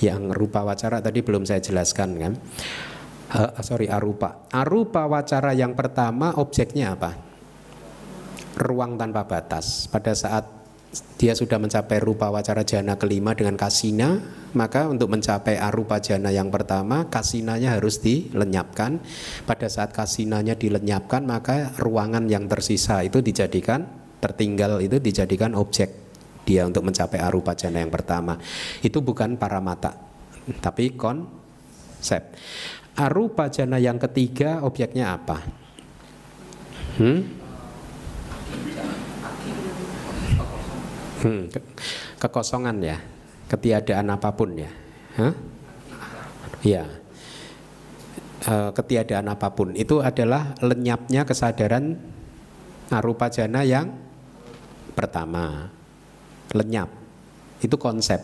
Yang 0.00 0.32
rupa 0.32 0.64
wacara 0.64 1.04
tadi 1.04 1.20
belum 1.20 1.44
saya 1.44 1.60
jelaskan 1.60 2.16
kan 2.16 2.32
uh, 3.36 3.60
sorry 3.60 3.92
arupa. 3.92 4.48
Arupa 4.56 5.04
wacara 5.04 5.52
yang 5.52 5.76
pertama 5.76 6.32
objeknya 6.40 6.96
apa? 6.96 7.12
Ruang 8.56 8.96
tanpa 8.96 9.28
batas. 9.28 9.84
Pada 9.92 10.16
saat 10.16 10.63
dia 11.18 11.34
sudah 11.34 11.58
mencapai 11.58 11.98
rupa 11.98 12.30
wacara 12.30 12.62
jana 12.62 12.94
kelima 12.94 13.34
dengan 13.34 13.58
kasina, 13.58 14.22
maka 14.54 14.86
untuk 14.86 15.10
mencapai 15.10 15.58
arupa 15.58 15.98
jana 15.98 16.30
yang 16.30 16.52
pertama, 16.52 17.10
kasinanya 17.10 17.74
harus 17.74 17.98
dilenyapkan. 17.98 19.02
Pada 19.48 19.66
saat 19.66 19.90
kasinanya 19.90 20.54
dilenyapkan, 20.54 21.26
maka 21.26 21.74
ruangan 21.80 22.30
yang 22.30 22.46
tersisa 22.46 23.02
itu 23.02 23.18
dijadikan 23.18 24.04
tertinggal 24.22 24.80
itu 24.80 24.96
dijadikan 24.96 25.52
objek 25.52 25.92
dia 26.48 26.64
untuk 26.64 26.88
mencapai 26.88 27.20
arupa 27.20 27.52
jana 27.52 27.84
yang 27.84 27.92
pertama. 27.92 28.40
Itu 28.80 29.04
bukan 29.04 29.36
para 29.36 29.60
mata 29.60 30.14
tapi 30.60 30.92
konsep. 30.94 32.36
Arupa 32.94 33.50
jana 33.50 33.80
yang 33.82 33.98
ketiga 33.98 34.62
objeknya 34.62 35.18
apa? 35.18 35.42
Hmm? 37.00 37.43
Hmm, 41.24 41.48
ke 41.48 41.60
kekosongan 42.20 42.84
ya, 42.84 43.00
ketiadaan 43.48 44.12
apa 44.12 44.28
pun 44.36 44.60
ya. 44.60 44.68
Ya, 46.64 46.84
e, 48.44 48.54
ketiadaan 48.76 49.28
apa 49.32 49.52
pun 49.56 49.72
itu 49.72 50.04
adalah 50.04 50.52
lenyapnya 50.60 51.24
kesadaran 51.24 51.96
arupa 52.92 53.32
jana 53.32 53.64
yang 53.64 53.88
pertama. 54.92 55.72
Lenyap, 56.52 56.92
itu 57.64 57.76
konsep, 57.80 58.20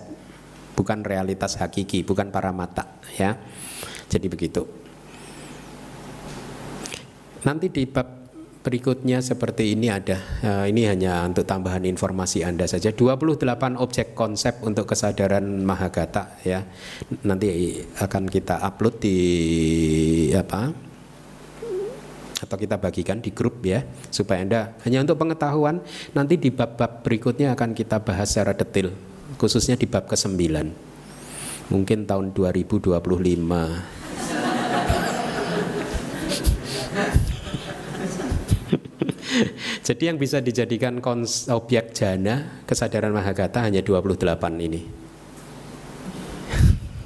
bukan 0.77 1.01
realitas 1.01 1.57
hakiki, 1.57 2.05
bukan 2.05 2.29
para 2.29 2.53
mata 2.53 3.01
ya. 3.17 3.33
Jadi 4.13 4.27
begitu. 4.29 4.63
Nanti 7.49 7.73
di 7.73 7.89
bab 7.89 8.20
berikutnya 8.61 9.25
seperti 9.25 9.73
ini 9.73 9.89
ada. 9.89 10.21
Uh, 10.45 10.65
ini 10.69 10.85
hanya 10.85 11.25
untuk 11.25 11.49
tambahan 11.49 11.85
informasi 11.89 12.45
Anda 12.45 12.69
saja. 12.69 12.93
28 12.93 13.41
objek 13.81 14.13
konsep 14.13 14.61
untuk 14.61 14.85
kesadaran 14.85 15.65
Mahagata 15.65 16.37
ya. 16.45 16.65
Nanti 17.25 17.81
akan 17.97 18.25
kita 18.29 18.61
upload 18.61 18.95
di 19.01 19.19
apa? 20.37 20.91
atau 22.41 22.57
kita 22.57 22.81
bagikan 22.81 23.21
di 23.21 23.37
grup 23.37 23.61
ya 23.63 23.85
supaya 24.09 24.41
Anda 24.41 24.73
hanya 24.89 25.05
untuk 25.05 25.21
pengetahuan 25.21 25.85
nanti 26.17 26.41
di 26.41 26.49
bab-bab 26.49 27.05
berikutnya 27.05 27.53
akan 27.53 27.77
kita 27.77 28.01
bahas 28.01 28.33
secara 28.33 28.57
detail 28.57 28.97
khususnya 29.37 29.77
di 29.77 29.85
bab 29.85 30.09
ke-9 30.09 30.41
mungkin 31.69 32.09
tahun 32.09 32.33
2025 32.33 34.00
Jadi 39.87 40.03
yang 40.11 40.19
bisa 40.21 40.41
dijadikan 40.41 41.01
objek 41.51 41.93
jana 41.97 42.65
kesadaran 42.65 43.13
Mahagata 43.13 43.65
hanya 43.65 43.81
28 43.85 44.17
ini. 44.61 44.81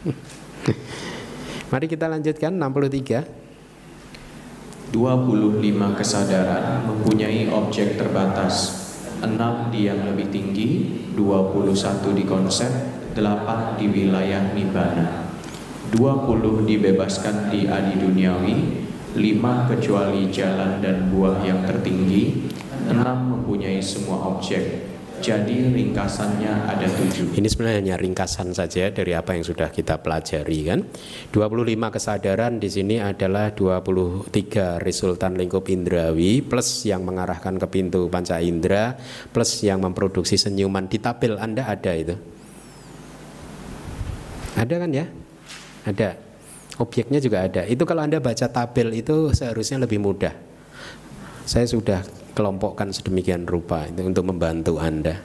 Mari 1.73 1.87
kita 1.91 2.07
lanjutkan 2.11 2.55
63. 2.55 3.45
25 4.95 5.99
kesadaran 5.99 6.87
mempunyai 6.87 7.51
objek 7.51 7.99
terbatas 7.99 8.87
6 9.19 9.75
di 9.75 9.91
yang 9.91 10.07
lebih 10.07 10.31
tinggi 10.31 10.87
21 11.19 12.15
di 12.15 12.23
konsep 12.23 12.71
8 13.19 13.75
di 13.75 13.87
wilayah 13.91 14.55
Nibbana 14.55 15.27
20 15.91 16.63
dibebaskan 16.63 17.51
di 17.51 17.67
adi 17.67 17.99
duniawi 17.99 18.84
lima 19.15 19.71
kecuali 19.71 20.27
jalan 20.31 20.83
dan 20.83 21.11
buah 21.11 21.39
yang 21.47 21.63
tertinggi, 21.63 22.51
enam 22.91 23.39
mempunyai 23.39 23.79
semua 23.79 24.35
objek. 24.35 24.93
Jadi 25.25 25.73
ringkasannya 25.73 26.69
ada 26.69 26.85
tujuh. 26.85 27.33
Ini 27.33 27.49
sebenarnya 27.49 27.79
hanya 27.81 27.97
ringkasan 27.97 28.53
saja 28.53 28.93
dari 28.93 29.17
apa 29.17 29.33
yang 29.33 29.41
sudah 29.41 29.73
kita 29.73 30.05
pelajari 30.05 30.69
kan. 30.69 30.85
25 31.33 31.65
kesadaran 31.97 32.61
di 32.61 32.69
sini 32.69 33.01
adalah 33.01 33.49
23 33.57 34.29
resultan 34.85 35.41
lingkup 35.41 35.65
indrawi 35.73 36.45
plus 36.45 36.85
yang 36.85 37.09
mengarahkan 37.09 37.57
ke 37.57 37.67
pintu 37.73 38.13
panca 38.13 38.37
indera 38.37 39.01
plus 39.33 39.65
yang 39.65 39.81
memproduksi 39.81 40.37
senyuman 40.37 40.93
di 40.93 41.01
tabel 41.01 41.41
Anda 41.41 41.73
ada 41.73 41.93
itu. 41.97 42.21
Ada 44.61 44.75
kan 44.77 44.91
ya? 44.93 45.07
Ada. 45.89 46.24
Objeknya 46.75 47.23
juga 47.23 47.47
ada. 47.47 47.63
Itu 47.63 47.87
kalau 47.87 48.03
Anda 48.03 48.19
baca 48.19 48.51
tabel 48.51 48.99
itu 48.99 49.31
seharusnya 49.31 49.83
lebih 49.87 50.03
mudah. 50.03 50.35
Saya 51.47 51.69
sudah 51.71 52.03
kelompokkan 52.35 52.91
sedemikian 52.91 53.47
rupa 53.47 53.87
itu 53.87 54.03
untuk 54.03 54.27
membantu 54.27 54.83
Anda. 54.83 55.21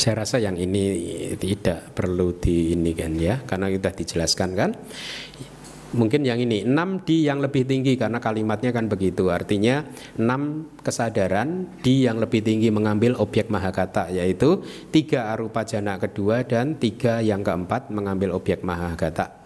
Saya 0.00 0.24
rasa 0.24 0.40
yang 0.40 0.56
ini 0.56 0.96
tidak 1.36 1.92
perlu 1.92 2.32
di 2.40 2.72
ini 2.72 2.96
kan 2.96 3.12
ya, 3.20 3.44
karena 3.44 3.68
sudah 3.68 3.92
dijelaskan 3.92 4.50
kan 4.56 4.70
mungkin 5.96 6.22
yang 6.22 6.38
ini 6.38 6.62
6 6.62 7.06
di 7.08 7.26
yang 7.26 7.42
lebih 7.42 7.66
tinggi 7.66 7.96
karena 7.96 8.20
kalimatnya 8.22 8.70
kan 8.70 8.86
begitu. 8.86 9.32
Artinya 9.32 9.82
6 10.20 10.84
kesadaran 10.84 11.66
di 11.80 12.04
yang 12.04 12.20
lebih 12.20 12.44
tinggi 12.44 12.68
mengambil 12.68 13.16
objek 13.18 13.48
mahakata 13.48 14.12
yaitu 14.12 14.62
tiga 14.92 15.32
arupa 15.32 15.64
jana 15.64 15.96
kedua 15.96 16.44
dan 16.44 16.76
tiga 16.76 17.24
yang 17.24 17.40
keempat 17.40 17.88
mengambil 17.88 18.36
objek 18.36 18.62
mahakata 18.62 19.39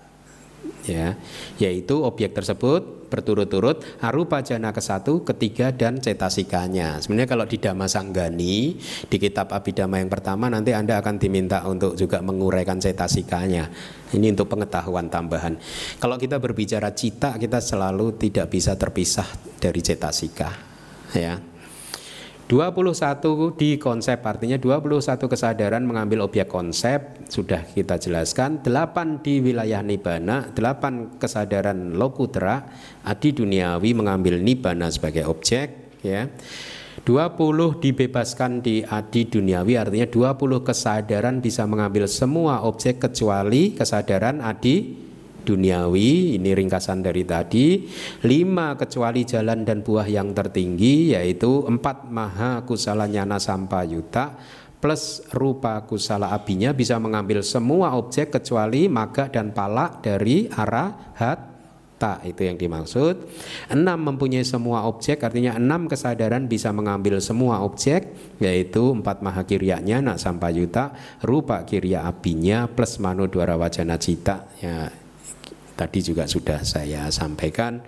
ya 0.85 1.17
yaitu 1.59 2.05
objek 2.05 2.37
tersebut 2.37 3.05
berturut-turut 3.15 3.87
arupa 4.03 4.43
jana 4.43 4.75
ke 4.75 4.83
satu, 4.83 5.23
ketiga 5.23 5.71
dan 5.71 6.03
cetasikanya. 6.03 6.99
Sebenarnya 6.99 7.31
kalau 7.31 7.47
di 7.47 7.63
Dhamma 7.63 7.87
Sanggani 7.87 8.75
di 9.07 9.17
kitab 9.23 9.55
Abhidhamma 9.55 10.03
yang 10.03 10.11
pertama 10.11 10.51
nanti 10.51 10.75
Anda 10.75 10.99
akan 10.99 11.23
diminta 11.23 11.63
untuk 11.63 11.95
juga 11.95 12.19
menguraikan 12.27 12.83
cetasikanya. 12.83 13.71
Ini 14.11 14.35
untuk 14.35 14.51
pengetahuan 14.51 15.07
tambahan. 15.07 15.55
Kalau 16.03 16.19
kita 16.19 16.43
berbicara 16.43 16.91
cita 16.91 17.39
kita 17.39 17.63
selalu 17.63 18.19
tidak 18.19 18.51
bisa 18.51 18.75
terpisah 18.75 19.27
dari 19.63 19.79
cetasika 19.79 20.51
ya. 21.15 21.54
21 22.45 23.57
di 23.57 23.81
konsep 23.81 24.21
artinya 24.21 24.61
21 24.61 25.17
kesadaran 25.17 25.81
mengambil 25.81 26.29
objek 26.29 26.45
konsep 26.45 27.25
sudah 27.33 27.65
kita 27.65 27.97
jelaskan. 27.97 28.61
8 28.61 29.25
di 29.25 29.41
wilayah 29.41 29.81
nibana 29.81 30.53
8 30.53 31.17
kesadaran 31.17 31.97
lokutra 31.97 32.69
adi 33.01 33.33
duniawi 33.33 33.97
mengambil 33.97 34.37
nibana 34.45 34.93
sebagai 34.93 35.25
objek 35.25 35.97
ya. 36.05 36.29
20 37.09 37.81
dibebaskan 37.81 38.61
di 38.61 38.85
adi 38.85 39.25
duniawi 39.25 39.81
artinya 39.81 40.05
20 40.05 40.69
kesadaran 40.69 41.41
bisa 41.41 41.65
mengambil 41.65 42.05
semua 42.05 42.61
objek 42.69 43.01
kecuali 43.01 43.73
kesadaran 43.73 44.45
adi 44.45 45.04
duniawi 45.45 46.41
ini 46.41 46.51
ringkasan 46.57 47.05
dari 47.05 47.23
tadi 47.29 47.85
lima 48.25 48.75
kecuali 48.75 49.23
jalan 49.29 49.63
dan 49.63 49.85
buah 49.85 50.09
yang 50.09 50.33
tertinggi 50.33 51.13
yaitu 51.13 51.69
empat 51.69 52.09
maha 52.09 52.65
kusala 52.65 53.05
nyana 53.05 53.37
sampayuta 53.37 54.35
plus 54.85 55.25
rupa 55.33 55.81
kusala 55.89 56.33
abinya 56.33 56.77
bisa 56.77 57.01
mengambil 57.01 57.41
semua 57.41 57.97
objek 57.97 58.37
kecuali 58.37 58.85
maga 58.89 59.33
dan 59.33 59.53
palak 59.53 60.05
dari 60.05 60.45
arah 60.53 61.17
hat 61.17 61.55
tak 61.95 62.27
itu 62.27 62.45
yang 62.45 62.59
dimaksud. 62.61 63.15
Enam 63.73 64.13
mempunyai 64.13 64.45
semua 64.45 64.85
objek 64.85 65.25
artinya 65.25 65.57
enam 65.57 65.89
kesadaran 65.89 66.51
bisa 66.51 66.69
mengambil 66.75 67.17
semua 67.23 67.65
objek 67.65 68.13
yaitu 68.43 68.93
empat 68.93 69.25
maha 69.25 69.49
kiryanya 69.49 70.05
nak 70.05 70.21
sampayuta 70.21 70.93
rupa 71.25 71.65
kirya 71.65 72.05
abinya 72.05 72.69
plus 72.69 73.01
manu 73.01 73.31
dwara 73.31 73.57
wajana 73.57 73.97
cita 73.97 74.53
ya 74.61 75.04
tadi 75.75 75.99
juga 76.03 76.27
sudah 76.31 76.63
saya 76.63 77.11
sampaikan 77.11 77.83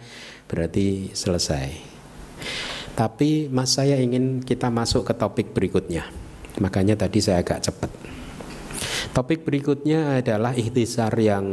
berarti 0.47 1.11
selesai. 1.14 1.97
Tapi 2.97 3.53
mas 3.53 3.76
saya 3.76 4.01
ingin 4.01 4.41
kita 4.41 4.72
masuk 4.72 5.05
ke 5.07 5.14
topik 5.14 5.53
berikutnya. 5.53 6.09
Makanya 6.62 6.97
tadi 6.97 7.20
saya 7.20 7.45
agak 7.45 7.61
cepat. 7.68 7.91
Topik 9.12 9.45
berikutnya 9.45 10.20
adalah 10.20 10.53
ikhtisar 10.53 11.12
yang 11.20 11.47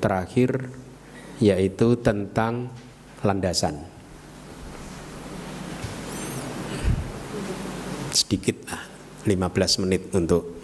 terakhir 0.00 0.72
yaitu 1.40 2.00
tentang 2.00 2.72
landasan. 3.20 3.84
Sedikit 8.12 8.64
lah 8.68 8.82
15 9.28 9.82
menit 9.84 10.02
untuk 10.16 10.56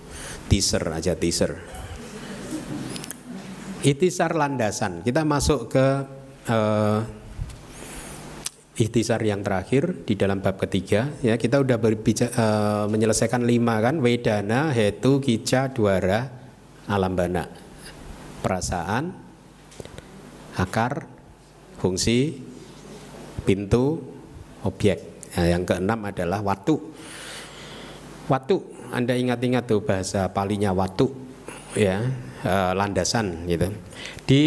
teaser 0.48 0.82
aja 0.88 1.12
teaser 1.16 1.73
Itisar 3.84 4.32
landasan. 4.32 5.04
Kita 5.04 5.28
masuk 5.28 5.68
ke 5.68 5.86
uh, 6.48 7.04
ikhtisar 8.80 9.20
yang 9.20 9.44
terakhir 9.44 10.08
di 10.08 10.16
dalam 10.16 10.40
bab 10.40 10.56
ketiga. 10.56 11.12
Ya 11.20 11.36
kita 11.36 11.60
udah 11.60 11.76
uh, 11.76 12.88
menyelesaikan 12.88 13.44
lima 13.44 13.84
kan? 13.84 14.00
Wedana 14.00 14.72
hetu 14.72 15.20
kica 15.20 15.68
duara 15.68 16.32
alambana. 16.88 17.44
Perasaan 18.40 19.12
akar 20.56 21.04
fungsi 21.76 22.40
pintu 23.44 24.00
objek. 24.64 25.28
Nah, 25.36 25.44
yang 25.44 25.68
keenam 25.68 26.00
adalah 26.08 26.40
waktu 26.40 26.80
waktu 28.32 28.54
anda 28.96 29.12
ingat-ingat 29.12 29.68
tuh 29.68 29.84
bahasa 29.84 30.32
palinya 30.32 30.72
waktu 30.72 31.04
ya 31.76 32.00
uh, 32.44 32.72
landasan 32.76 33.48
gitu. 33.48 33.72
Di 34.28 34.44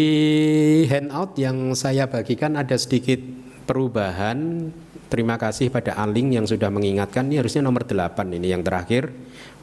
handout 0.88 1.36
yang 1.36 1.74
saya 1.74 2.08
bagikan 2.08 2.56
ada 2.56 2.78
sedikit 2.78 3.20
perubahan. 3.68 4.70
Terima 5.08 5.40
kasih 5.40 5.72
pada 5.72 5.96
Aling 5.96 6.36
yang 6.36 6.44
sudah 6.44 6.68
mengingatkan. 6.68 7.28
Ini 7.28 7.40
harusnya 7.40 7.64
nomor 7.64 7.88
8 7.88 8.28
ini 8.32 8.52
yang 8.52 8.64
terakhir. 8.64 9.12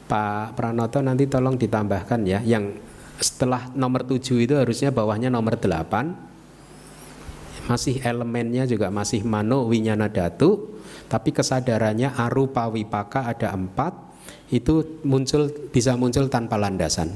Pak 0.06 0.54
Pranoto 0.54 1.02
nanti 1.02 1.26
tolong 1.26 1.58
ditambahkan 1.58 2.22
ya 2.22 2.38
yang 2.46 2.78
setelah 3.18 3.66
nomor 3.74 4.06
7 4.06 4.22
itu 4.38 4.54
harusnya 4.54 4.94
bawahnya 4.94 5.32
nomor 5.32 5.58
8 5.58 7.66
masih 7.66 7.98
elemennya 8.06 8.70
juga 8.70 8.94
masih 8.94 9.26
mano 9.26 9.66
winyana 9.66 10.06
datu 10.06 10.78
tapi 11.10 11.34
kesadarannya 11.34 12.14
arupa 12.14 12.70
wipaka 12.70 13.26
ada 13.26 13.50
empat 13.50 13.98
itu 14.54 15.02
muncul 15.02 15.50
bisa 15.74 15.98
muncul 15.98 16.30
tanpa 16.30 16.54
landasan 16.54 17.10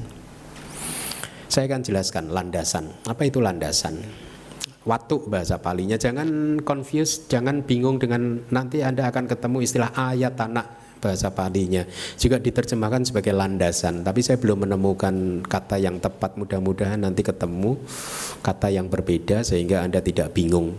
saya 1.50 1.66
akan 1.66 1.82
jelaskan 1.82 2.30
landasan. 2.30 2.94
Apa 3.10 3.26
itu 3.26 3.42
landasan? 3.42 3.98
Watu 4.86 5.26
bahasa 5.26 5.58
palinya. 5.58 5.98
Jangan 5.98 6.62
confuse 6.62 7.26
jangan 7.26 7.66
bingung 7.66 7.98
dengan 7.98 8.40
nanti 8.54 8.80
anda 8.80 9.10
akan 9.10 9.26
ketemu 9.26 9.58
istilah 9.66 9.90
ayat 9.92 10.38
tanah 10.38 10.64
bahasa 11.02 11.28
palinya. 11.34 11.82
Juga 12.16 12.38
diterjemahkan 12.38 13.02
sebagai 13.02 13.34
landasan. 13.34 14.06
Tapi 14.06 14.22
saya 14.22 14.38
belum 14.38 14.64
menemukan 14.70 15.42
kata 15.42 15.76
yang 15.82 15.98
tepat. 15.98 16.38
Mudah-mudahan 16.38 17.02
nanti 17.02 17.26
ketemu 17.26 17.76
kata 18.40 18.70
yang 18.70 18.86
berbeda 18.86 19.42
sehingga 19.42 19.82
anda 19.82 19.98
tidak 19.98 20.30
bingung. 20.32 20.78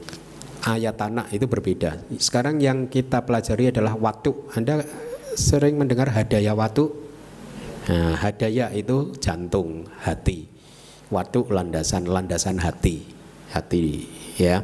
Ayat 0.63 0.95
tanah 0.95 1.27
itu 1.35 1.45
berbeda. 1.45 1.99
Sekarang 2.15 2.63
yang 2.63 2.87
kita 2.87 3.27
pelajari 3.27 3.75
adalah 3.75 3.97
waktu 3.99 4.33
anda 4.55 4.81
sering 5.35 5.79
mendengar 5.79 6.11
hadaya 6.11 6.51
waktu 6.51 6.91
nah, 7.87 8.19
hadaya 8.19 8.67
itu 8.75 9.15
jantung 9.19 9.87
hati 10.03 10.50
waktu 11.11 11.45
landasan 11.51 12.07
landasan 12.07 12.57
hati 12.57 13.03
hati 13.51 14.07
ya 14.39 14.63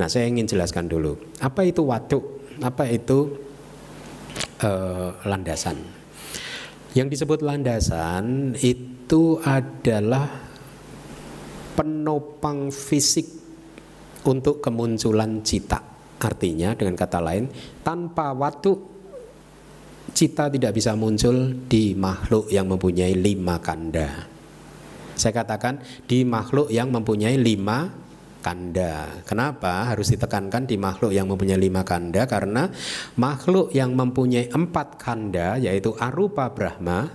nah 0.00 0.08
saya 0.08 0.26
ingin 0.26 0.48
jelaskan 0.48 0.88
dulu 0.88 1.14
apa 1.38 1.62
itu 1.68 1.84
waktu 1.84 2.18
apa 2.62 2.86
itu 2.90 3.44
eh, 4.62 5.08
landasan. 5.26 5.78
Yang 6.94 7.18
disebut 7.18 7.42
landasan 7.42 8.54
itu 8.62 9.42
adalah 9.42 10.30
penopang 11.74 12.70
fisik 12.70 13.26
untuk 14.22 14.62
kemunculan 14.62 15.42
cita. 15.42 15.82
Artinya 16.22 16.72
dengan 16.78 16.94
kata 16.94 17.18
lain, 17.18 17.50
tanpa 17.82 18.30
waktu 18.30 18.78
cita 20.14 20.46
tidak 20.46 20.78
bisa 20.78 20.94
muncul 20.94 21.66
di 21.66 21.98
makhluk 21.98 22.46
yang 22.54 22.70
mempunyai 22.70 23.18
lima 23.18 23.58
kanda. 23.58 24.33
Saya 25.24 25.40
katakan 25.40 25.80
di 26.04 26.20
makhluk 26.20 26.68
yang 26.68 26.92
mempunyai 26.92 27.40
lima 27.40 27.88
kanda. 28.44 29.24
Kenapa 29.24 29.88
harus 29.88 30.12
ditekankan 30.12 30.68
di 30.68 30.76
makhluk 30.76 31.16
yang 31.16 31.32
mempunyai 31.32 31.56
lima 31.56 31.80
kanda? 31.80 32.28
Karena 32.28 32.68
makhluk 33.16 33.72
yang 33.72 33.96
mempunyai 33.96 34.52
empat 34.52 35.00
kanda, 35.00 35.56
yaitu 35.56 35.96
arupa 35.96 36.52
Brahma, 36.52 37.08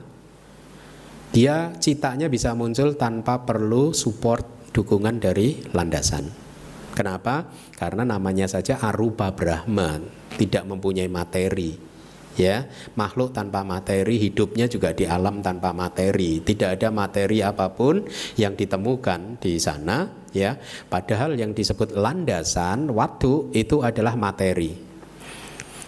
dia 1.30 1.70
citanya 1.78 2.26
bisa 2.34 2.58
muncul 2.58 2.98
tanpa 2.98 3.46
perlu 3.46 3.94
support 3.94 4.74
dukungan 4.74 5.22
dari 5.22 5.62
landasan. 5.70 6.34
Kenapa? 6.98 7.46
Karena 7.78 8.10
namanya 8.10 8.50
saja 8.50 8.82
arupa 8.82 9.30
Brahma, 9.38 10.02
tidak 10.34 10.66
mempunyai 10.66 11.06
materi 11.06 11.89
ya 12.40 12.64
makhluk 12.96 13.36
tanpa 13.36 13.68
materi 13.68 14.16
hidupnya 14.16 14.72
juga 14.72 14.96
di 14.96 15.04
alam 15.04 15.44
tanpa 15.44 15.76
materi. 15.76 16.40
Tidak 16.40 16.80
ada 16.80 16.88
materi 16.88 17.44
apa 17.44 17.68
pun 17.76 18.08
yang 18.40 18.56
ditemukan 18.56 19.44
di 19.44 19.60
sana 19.60 20.08
ya. 20.32 20.56
Padahal 20.88 21.36
yang 21.36 21.52
disebut 21.52 22.00
landasan 22.00 22.88
waktu 22.96 23.52
itu 23.52 23.84
adalah 23.84 24.16
materi. 24.16 24.88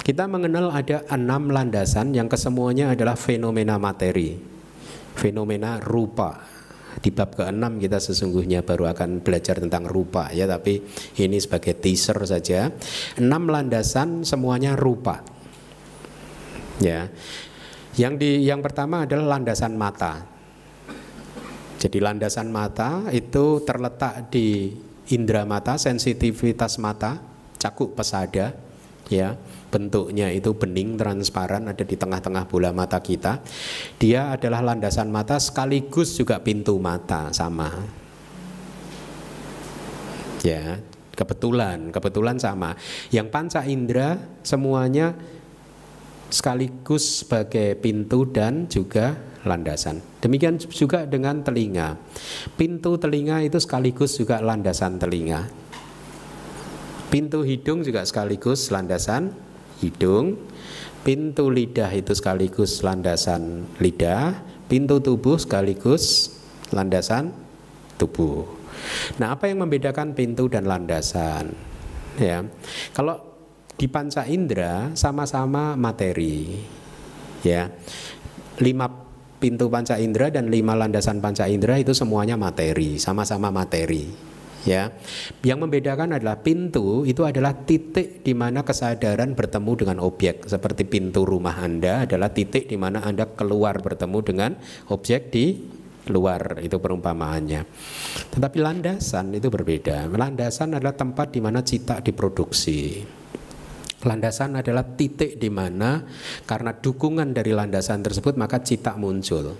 Kita 0.01 0.27
mengenal 0.27 0.75
ada 0.75 1.07
enam 1.13 1.47
landasan 1.53 2.11
yang 2.11 2.27
kesemuanya 2.27 2.91
adalah 2.91 3.15
fenomena 3.15 3.79
materi. 3.79 4.35
Fenomena 5.15 5.79
rupa. 5.79 6.51
Di 6.91 7.07
bab 7.07 7.31
ke-6 7.39 7.79
kita 7.79 8.03
sesungguhnya 8.03 8.67
baru 8.67 8.91
akan 8.91 9.23
belajar 9.23 9.63
tentang 9.63 9.87
rupa 9.87 10.27
ya. 10.35 10.43
Tapi 10.49 10.83
ini 11.21 11.39
sebagai 11.39 11.79
teaser 11.79 12.17
saja. 12.27 12.67
Enam 13.15 13.47
landasan 13.47 14.27
semuanya 14.27 14.75
rupa 14.75 15.23
Ya. 16.81 17.13
Yang 17.93 18.13
di 18.17 18.31
yang 18.49 18.65
pertama 18.65 19.05
adalah 19.05 19.37
landasan 19.37 19.77
mata. 19.77 20.25
Jadi 21.77 21.97
landasan 21.97 22.49
mata 22.49 23.09
itu 23.13 23.61
terletak 23.65 24.29
di 24.33 24.73
indera 25.13 25.45
mata, 25.45 25.77
sensitivitas 25.77 26.77
mata, 26.77 27.21
cakuk 27.57 27.93
pesada, 27.93 28.53
ya. 29.09 29.37
Bentuknya 29.71 30.27
itu 30.35 30.51
bening 30.51 30.99
transparan 30.99 31.71
ada 31.71 31.83
di 31.87 31.95
tengah-tengah 31.95 32.43
bola 32.51 32.75
mata 32.75 32.99
kita. 32.99 33.39
Dia 33.95 34.35
adalah 34.35 34.59
landasan 34.59 35.07
mata 35.07 35.39
sekaligus 35.39 36.11
juga 36.19 36.43
pintu 36.43 36.75
mata 36.75 37.31
sama. 37.31 37.71
Ya, 40.43 40.83
kebetulan, 41.15 41.93
kebetulan 41.95 42.35
sama. 42.35 42.75
Yang 43.15 43.27
panca 43.31 43.61
indera 43.63 44.19
semuanya 44.43 45.15
sekaligus 46.31 47.21
sebagai 47.21 47.75
pintu 47.77 48.25
dan 48.25 48.65
juga 48.71 49.19
landasan. 49.43 49.99
Demikian 50.23 50.57
juga 50.57 51.03
dengan 51.03 51.43
telinga. 51.43 51.99
Pintu 52.55 52.95
telinga 52.97 53.43
itu 53.43 53.59
sekaligus 53.59 54.15
juga 54.17 54.39
landasan 54.39 54.97
telinga. 54.97 55.49
Pintu 57.11 57.43
hidung 57.43 57.83
juga 57.83 58.07
sekaligus 58.07 58.71
landasan 58.71 59.35
hidung. 59.83 60.39
Pintu 61.01 61.49
lidah 61.49 61.91
itu 61.91 62.15
sekaligus 62.15 62.85
landasan 62.85 63.67
lidah. 63.81 64.39
Pintu 64.71 65.03
tubuh 65.03 65.35
sekaligus 65.35 66.31
landasan 66.71 67.35
tubuh. 67.99 68.47
Nah, 69.19 69.35
apa 69.35 69.51
yang 69.51 69.65
membedakan 69.67 70.15
pintu 70.15 70.47
dan 70.47 70.65
landasan? 70.69 71.51
Ya, 72.15 72.45
kalau 72.95 73.30
di 73.81 73.89
panca 73.89 74.29
indera 74.29 74.93
sama-sama 74.93 75.73
materi 75.73 76.53
ya. 77.41 77.65
Lima 78.61 78.85
pintu 79.41 79.73
panca 79.73 79.97
indera 79.97 80.29
dan 80.29 80.53
lima 80.53 80.77
landasan 80.77 81.17
panca 81.17 81.49
indera 81.49 81.81
itu 81.81 81.97
semuanya 81.97 82.37
materi 82.37 83.01
sama-sama 83.01 83.49
materi 83.49 84.05
ya. 84.69 84.93
Yang 85.41 85.65
membedakan 85.65 86.21
adalah 86.21 86.45
pintu 86.45 87.09
itu 87.09 87.25
adalah 87.25 87.57
titik 87.57 88.21
di 88.21 88.37
mana 88.37 88.61
kesadaran 88.61 89.33
bertemu 89.33 89.71
dengan 89.73 89.97
objek. 90.05 90.45
Seperti 90.45 90.85
pintu 90.85 91.25
rumah 91.25 91.57
anda 91.57 92.05
adalah 92.05 92.29
titik 92.29 92.69
di 92.69 92.77
mana 92.77 93.01
anda 93.01 93.33
keluar 93.33 93.81
bertemu 93.81 94.17
dengan 94.21 94.51
objek 94.93 95.33
di 95.33 95.57
luar 96.13 96.61
itu 96.61 96.77
perumpamaannya. 96.77 97.61
Tetapi 98.29 98.57
landasan 98.61 99.33
itu 99.33 99.49
berbeda. 99.49 100.05
Landasan 100.05 100.77
adalah 100.77 100.93
tempat 100.93 101.33
di 101.33 101.41
mana 101.41 101.65
cita 101.65 101.97
diproduksi 101.97 103.20
Landasan 104.01 104.57
adalah 104.57 104.81
titik 104.97 105.37
di 105.37 105.53
mana 105.53 106.01
karena 106.49 106.73
dukungan 106.73 107.37
dari 107.37 107.53
landasan 107.53 108.01
tersebut 108.01 108.33
maka 108.33 108.61
cita 108.65 108.97
muncul. 108.97 109.53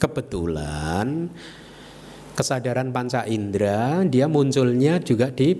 Kebetulan 0.00 1.28
kesadaran 2.32 2.88
panca 2.90 3.28
indera 3.28 4.00
dia 4.08 4.26
munculnya 4.26 4.96
juga 5.04 5.28
di 5.28 5.52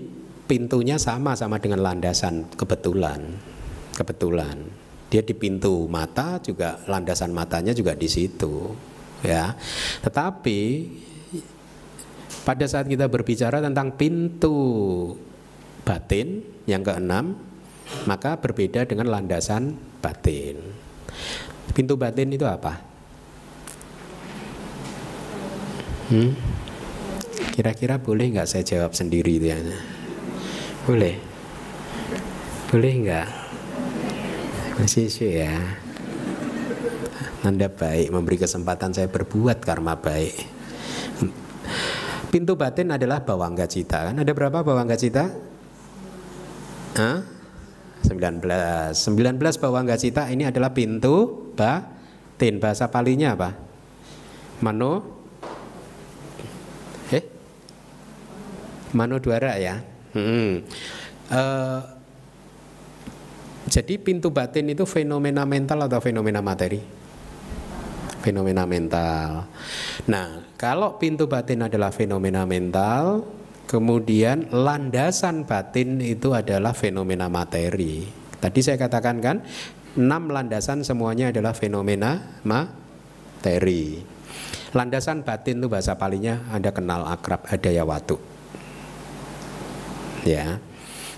pintunya 0.49 0.97
sama 0.97 1.37
sama 1.37 1.61
dengan 1.61 1.85
landasan 1.85 2.49
kebetulan. 2.57 3.21
Kebetulan 3.93 4.57
dia 5.13 5.21
di 5.21 5.37
pintu 5.37 5.85
mata 5.85 6.41
juga 6.41 6.81
landasan 6.89 7.29
matanya 7.29 7.69
juga 7.77 7.93
di 7.93 8.09
situ 8.09 8.73
ya. 9.21 9.53
Tetapi 10.01 10.61
pada 12.43 12.65
saat 12.67 12.89
kita 12.89 13.07
berbicara 13.07 13.63
tentang 13.63 13.95
pintu 13.95 14.59
batin 15.83 16.43
yang 16.65 16.81
keenam 16.81 17.35
maka 18.07 18.39
berbeda 18.39 18.87
dengan 18.87 19.11
landasan 19.11 19.75
batin. 19.99 20.59
Pintu 21.75 21.99
batin 21.99 22.31
itu 22.31 22.47
apa? 22.47 22.79
Hmm? 26.11 26.35
kira-kira 27.53 28.01
boleh 28.01 28.33
nggak 28.33 28.49
saya 28.49 28.65
jawab 28.65 28.97
sendiri 28.97 29.37
itu 29.37 29.53
ya? 29.53 29.57
Boleh. 30.89 31.15
Boleh 32.73 32.91
nggak? 33.05 33.29
Masih 34.81 35.05
ya. 35.21 35.53
Anda 37.45 37.69
baik 37.69 38.09
memberi 38.09 38.41
kesempatan 38.41 38.97
saya 38.97 39.05
berbuat 39.05 39.61
karma 39.61 40.01
baik. 40.01 40.33
Pintu 42.33 42.57
batin 42.57 42.89
adalah 42.89 43.21
bawangga 43.21 43.69
cita. 43.69 44.09
Kan 44.09 44.17
ada 44.17 44.33
berapa 44.33 44.65
bawangga 44.65 44.97
cita 44.97 45.29
Hah? 46.93 47.25
19 48.03 48.43
19 48.93 49.63
bawangga 49.63 49.95
cita 49.95 50.27
ini 50.27 50.43
adalah 50.43 50.75
pintu 50.75 51.47
batin 51.55 52.59
bahasa 52.59 52.91
palinya 52.91 53.31
apa 53.31 53.55
mano 54.59 55.23
eh 57.15 57.23
mano 58.91 59.15
duara 59.23 59.55
ya 59.55 59.79
hmm. 60.11 60.51
uh, 61.31 61.81
Jadi 63.63 63.97
pintu 63.97 64.29
batin 64.29 64.69
itu 64.69 64.83
fenomena 64.83 65.47
mental 65.47 65.87
atau 65.87 65.97
fenomena 66.03 66.43
materi? 66.45 66.77
Fenomena 68.21 68.67
mental. 68.69 69.49
Nah, 70.05 70.45
kalau 70.61 70.99
pintu 71.01 71.25
batin 71.25 71.65
adalah 71.65 71.89
fenomena 71.89 72.43
mental, 72.45 73.25
kemudian 73.67 74.51
landasan 74.51 75.47
batin 75.47 75.99
itu 76.03 76.35
adalah 76.35 76.75
fenomena 76.75 77.27
materi. 77.31 78.05
Tadi 78.37 78.59
saya 78.59 78.75
katakan 78.75 79.23
kan, 79.23 79.37
enam 79.95 80.27
landasan 80.27 80.83
semuanya 80.83 81.31
adalah 81.31 81.55
fenomena 81.55 82.41
materi. 82.43 84.03
Landasan 84.73 85.21
batin 85.21 85.61
itu 85.61 85.69
bahasa 85.69 85.93
palingnya 85.95 86.49
Anda 86.49 86.73
kenal 86.73 87.05
akrab 87.05 87.45
ada 87.45 87.69
ya 87.69 87.85
watu. 87.85 88.17
Ya. 90.25 90.57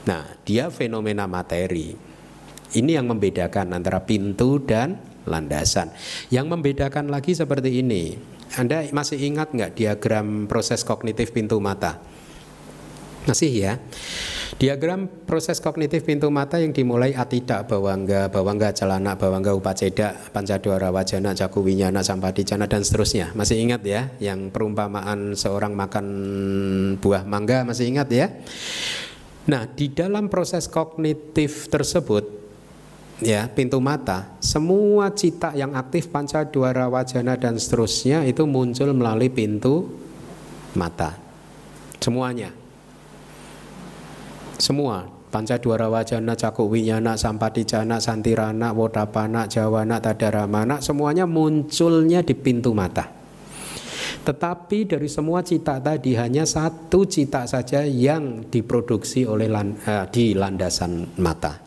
Nah, 0.06 0.38
dia 0.46 0.70
fenomena 0.70 1.26
materi. 1.26 1.96
Ini 2.76 3.00
yang 3.00 3.08
membedakan 3.08 3.72
antara 3.74 4.04
pintu 4.04 4.60
dan 4.60 5.00
landasan. 5.26 5.96
Yang 6.30 6.46
membedakan 6.52 7.08
lagi 7.08 7.32
seperti 7.34 7.80
ini. 7.80 8.20
Anda 8.60 8.86
masih 8.92 9.18
ingat 9.24 9.56
nggak 9.56 9.74
diagram 9.80 10.46
proses 10.46 10.84
kognitif 10.86 11.32
pintu 11.32 11.58
mata? 11.58 11.98
Masih 13.26 13.50
ya. 13.50 13.74
Diagram 14.56 15.10
proses 15.28 15.58
kognitif 15.60 16.06
pintu 16.06 16.30
mata 16.30 16.62
yang 16.62 16.72
dimulai 16.72 17.12
atida, 17.12 17.66
bawangga, 17.66 18.30
bawangga 18.32 18.72
celana, 18.72 19.18
bawangga 19.18 19.52
upaceda, 19.52 20.16
pancadwara 20.32 20.94
wajana, 20.94 21.34
caku 21.34 21.66
winyana, 21.66 22.06
sampadicana 22.06 22.70
dan 22.70 22.86
seterusnya. 22.86 23.34
Masih 23.34 23.60
ingat 23.60 23.82
ya 23.84 24.14
yang 24.22 24.54
perumpamaan 24.54 25.34
seorang 25.34 25.74
makan 25.74 26.06
buah 27.02 27.28
mangga 27.28 27.68
masih 27.68 27.92
ingat 27.92 28.08
ya? 28.14 28.30
Nah, 29.46 29.68
di 29.70 29.92
dalam 29.92 30.30
proses 30.32 30.70
kognitif 30.70 31.68
tersebut 31.68 32.26
ya, 33.26 33.50
pintu 33.52 33.82
mata, 33.84 34.38
semua 34.40 35.12
cita 35.12 35.52
yang 35.52 35.76
aktif 35.76 36.14
panca 36.14 36.46
dwara 36.46 36.88
wajana 36.88 37.36
dan 37.36 37.58
seterusnya 37.58 38.24
itu 38.24 38.46
muncul 38.46 38.94
melalui 38.96 39.34
pintu 39.34 39.90
mata. 40.78 41.18
Semuanya. 42.00 42.65
Semua 44.56 45.04
panca 45.36 45.60
dwara 45.60 45.92
wajana, 45.92 46.32
caku 46.32 46.72
winyana, 46.72 47.20
sampadicana, 47.20 48.00
santirana, 48.00 48.72
wodapana, 48.72 49.52
jawana, 49.52 50.00
tadaramana 50.00 50.80
semuanya 50.80 51.28
munculnya 51.28 52.24
di 52.24 52.32
pintu 52.32 52.72
mata. 52.72 53.12
Tetapi 54.26 54.90
dari 54.90 55.06
semua 55.06 55.46
cita 55.46 55.78
tadi 55.78 56.18
hanya 56.18 56.48
satu 56.48 57.06
cita 57.06 57.46
saja 57.46 57.86
yang 57.86 58.48
diproduksi 58.50 59.28
oleh 59.28 59.46
lan, 59.46 59.78
uh, 59.86 60.10
di 60.10 60.34
landasan 60.34 61.14
mata, 61.22 61.62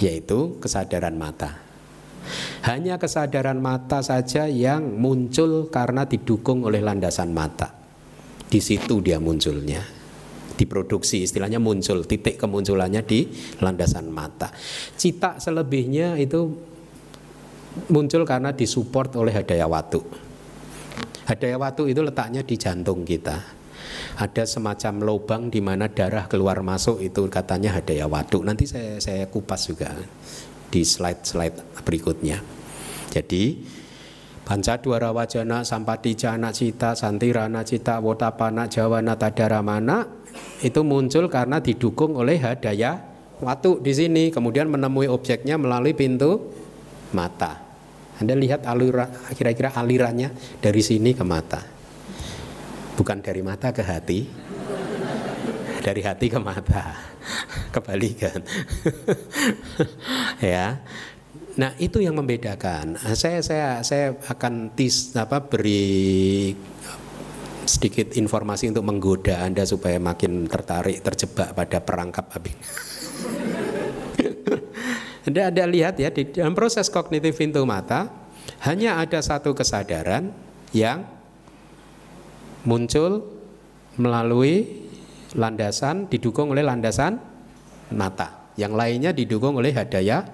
yaitu 0.00 0.56
kesadaran 0.62 1.18
mata. 1.18 1.60
Hanya 2.64 2.96
kesadaran 2.96 3.60
mata 3.60 4.00
saja 4.00 4.48
yang 4.48 4.96
muncul 4.96 5.68
karena 5.68 6.08
didukung 6.08 6.64
oleh 6.64 6.80
landasan 6.80 7.36
mata. 7.36 7.74
Di 8.48 8.60
situ 8.64 9.04
dia 9.04 9.20
munculnya, 9.20 9.84
diproduksi, 10.58 11.22
istilahnya 11.22 11.62
muncul, 11.62 12.02
titik 12.02 12.34
kemunculannya 12.42 13.06
di 13.06 13.30
landasan 13.62 14.10
mata. 14.10 14.50
Cita 14.98 15.38
selebihnya 15.38 16.18
itu 16.18 16.50
muncul 17.94 18.26
karena 18.26 18.50
disupport 18.50 19.14
oleh 19.22 19.30
hadaya 19.30 19.70
watu. 19.70 20.02
Hadaya 21.30 21.54
watu 21.54 21.86
itu 21.86 22.02
letaknya 22.02 22.42
di 22.42 22.58
jantung 22.58 23.06
kita. 23.06 23.56
Ada 24.18 24.42
semacam 24.42 24.94
lubang 25.06 25.42
di 25.46 25.62
mana 25.62 25.86
darah 25.86 26.26
keluar 26.26 26.58
masuk 26.66 26.98
itu 26.98 27.30
katanya 27.30 27.78
hadaya 27.78 28.10
watu. 28.10 28.42
Nanti 28.42 28.66
saya 28.66 28.98
saya 28.98 29.30
kupas 29.30 29.70
juga 29.70 29.94
di 30.68 30.82
slide-slide 30.82 31.86
berikutnya. 31.86 32.42
Jadi 33.14 33.42
Panca 34.48 34.80
dwara 34.80 35.12
wajana 35.12 35.60
sampadicana 35.60 36.48
cita 36.56 36.96
santirana 36.96 37.60
cita 37.68 38.00
wotapana 38.00 38.64
jawana 38.64 39.12
tadaramana 39.12 40.17
itu 40.58 40.80
muncul 40.82 41.30
karena 41.30 41.62
didukung 41.62 42.18
oleh 42.18 42.38
hadaya 42.42 42.98
watu 43.38 43.78
di 43.78 43.94
sini 43.94 44.34
kemudian 44.34 44.66
menemui 44.66 45.06
objeknya 45.06 45.54
melalui 45.54 45.94
pintu 45.94 46.50
mata. 47.14 47.68
Anda 48.18 48.34
lihat 48.34 48.66
alura, 48.66 49.06
kira-kira 49.30 49.70
alirannya 49.78 50.34
dari 50.58 50.82
sini 50.82 51.14
ke 51.14 51.22
mata. 51.22 51.62
Bukan 52.98 53.22
dari 53.22 53.46
mata 53.46 53.70
ke 53.70 53.86
hati. 53.86 54.26
Dari 55.78 56.02
hati 56.02 56.26
ke 56.26 56.42
mata. 56.42 56.98
Kebalikan. 57.70 58.42
ya. 60.42 60.82
Nah, 61.54 61.70
itu 61.78 62.02
yang 62.02 62.18
membedakan. 62.18 62.98
Saya 63.14 63.38
saya 63.38 63.86
saya 63.86 64.18
akan 64.26 64.74
tis 64.74 65.14
apa 65.14 65.38
beri 65.38 66.54
sedikit 67.68 68.16
informasi 68.16 68.72
untuk 68.72 68.88
menggoda 68.88 69.44
Anda 69.44 69.68
supaya 69.68 70.00
makin 70.00 70.48
tertarik 70.48 71.04
terjebak 71.04 71.52
pada 71.52 71.84
perangkap 71.84 72.24
abing. 72.32 72.56
Anda 75.28 75.52
ada 75.52 75.68
lihat 75.68 76.00
ya 76.00 76.08
di 76.08 76.32
dalam 76.32 76.56
proses 76.56 76.88
kognitif 76.88 77.36
pintu 77.36 77.60
mata 77.68 78.08
hanya 78.64 78.96
ada 78.96 79.20
satu 79.20 79.52
kesadaran 79.52 80.32
yang 80.72 81.04
muncul 82.64 83.28
melalui 84.00 84.88
landasan 85.36 86.08
didukung 86.08 86.56
oleh 86.56 86.64
landasan 86.64 87.20
mata. 87.92 88.48
Yang 88.56 88.72
lainnya 88.74 89.12
didukung 89.12 89.60
oleh 89.60 89.76
hadaya 89.76 90.24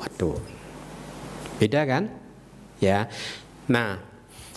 waduh. 0.00 0.40
Beda 1.60 1.84
kan? 1.86 2.10
Ya. 2.82 3.06
Nah, 3.70 4.02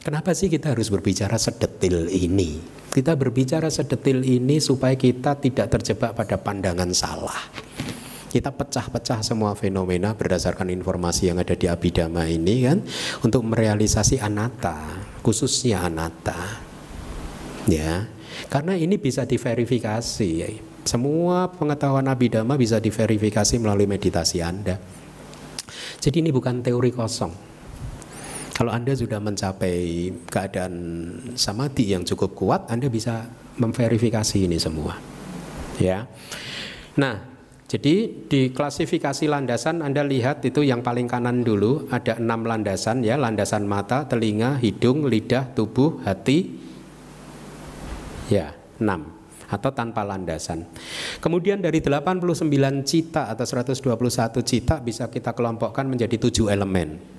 kenapa 0.05 0.37
sih 0.37 0.53
kita 0.53 0.77
harus 0.77 0.93
berbicara 0.93 1.41
sedetil 1.41 2.05
ini? 2.13 2.61
Kita 2.93 3.17
berbicara 3.17 3.73
sedetil 3.73 4.21
ini 4.21 4.61
supaya 4.61 4.93
kita 4.93 5.41
tidak 5.41 5.73
terjebak 5.73 6.13
pada 6.13 6.37
pandangan 6.37 6.93
salah 6.93 7.65
kita 8.35 8.51
pecah-pecah 8.51 9.23
semua 9.23 9.55
fenomena 9.55 10.11
berdasarkan 10.11 10.67
informasi 10.67 11.31
yang 11.31 11.39
ada 11.39 11.55
di 11.55 11.71
abidama 11.71 12.27
ini 12.27 12.67
kan 12.67 12.83
untuk 13.23 13.47
merealisasi 13.47 14.19
anatta, 14.19 14.75
khususnya 15.23 15.87
anatta. 15.87 16.35
Ya. 17.71 18.11
Karena 18.51 18.75
ini 18.75 18.99
bisa 18.99 19.23
diverifikasi. 19.23 20.59
Semua 20.83 21.47
pengetahuan 21.47 22.11
abidama 22.11 22.59
bisa 22.59 22.83
diverifikasi 22.83 23.55
melalui 23.55 23.87
meditasi 23.87 24.43
Anda. 24.43 24.83
Jadi 26.03 26.19
ini 26.19 26.35
bukan 26.35 26.59
teori 26.59 26.91
kosong. 26.91 27.54
Kalau 28.55 28.71
Anda 28.71 28.95
sudah 28.95 29.19
mencapai 29.19 30.07
keadaan 30.31 30.73
samadhi 31.35 31.91
yang 31.91 32.07
cukup 32.07 32.39
kuat, 32.39 32.71
Anda 32.71 32.87
bisa 32.87 33.27
memverifikasi 33.59 34.47
ini 34.47 34.55
semua. 34.55 34.95
Ya. 35.75 36.07
Nah, 36.95 37.19
jadi 37.67 38.07
di 38.07 38.55
klasifikasi 38.55 39.27
landasan 39.27 39.83
Anda 39.83 40.07
lihat 40.07 40.39
itu 40.47 40.63
yang 40.63 40.79
paling 40.87 41.11
kanan 41.11 41.43
dulu 41.43 41.91
ada 41.91 42.15
enam 42.15 42.47
landasan 42.47 43.03
ya 43.03 43.19
landasan 43.19 43.67
mata, 43.67 44.07
telinga, 44.07 44.55
hidung, 44.63 45.03
lidah, 45.03 45.51
tubuh, 45.51 45.99
hati, 46.07 46.55
ya 48.31 48.55
enam 48.79 49.11
atau 49.51 49.75
tanpa 49.75 50.07
landasan. 50.07 50.63
Kemudian 51.19 51.59
dari 51.59 51.83
89 51.83 52.47
cita 52.87 53.27
atau 53.27 53.43
121 53.43 53.83
cita 54.47 54.79
bisa 54.79 55.11
kita 55.11 55.35
kelompokkan 55.35 55.83
menjadi 55.83 56.15
tujuh 56.15 56.47
elemen 56.47 57.14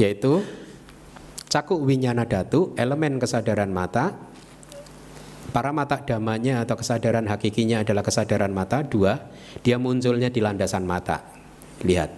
yaitu 0.00 0.44
cakuk 1.48 1.80
winyana 1.84 2.24
datu, 2.24 2.72
elemen 2.80 3.20
kesadaran 3.20 3.68
mata, 3.68 4.32
Para 5.52 5.68
mata 5.68 6.00
damanya 6.00 6.64
atau 6.64 6.80
kesadaran 6.80 7.28
hakikinya 7.28 7.84
adalah 7.84 8.00
kesadaran 8.00 8.48
mata 8.48 8.80
dua, 8.80 9.28
dia 9.60 9.76
munculnya 9.76 10.32
di 10.32 10.40
landasan 10.40 10.88
mata. 10.88 11.20
Lihat, 11.84 12.08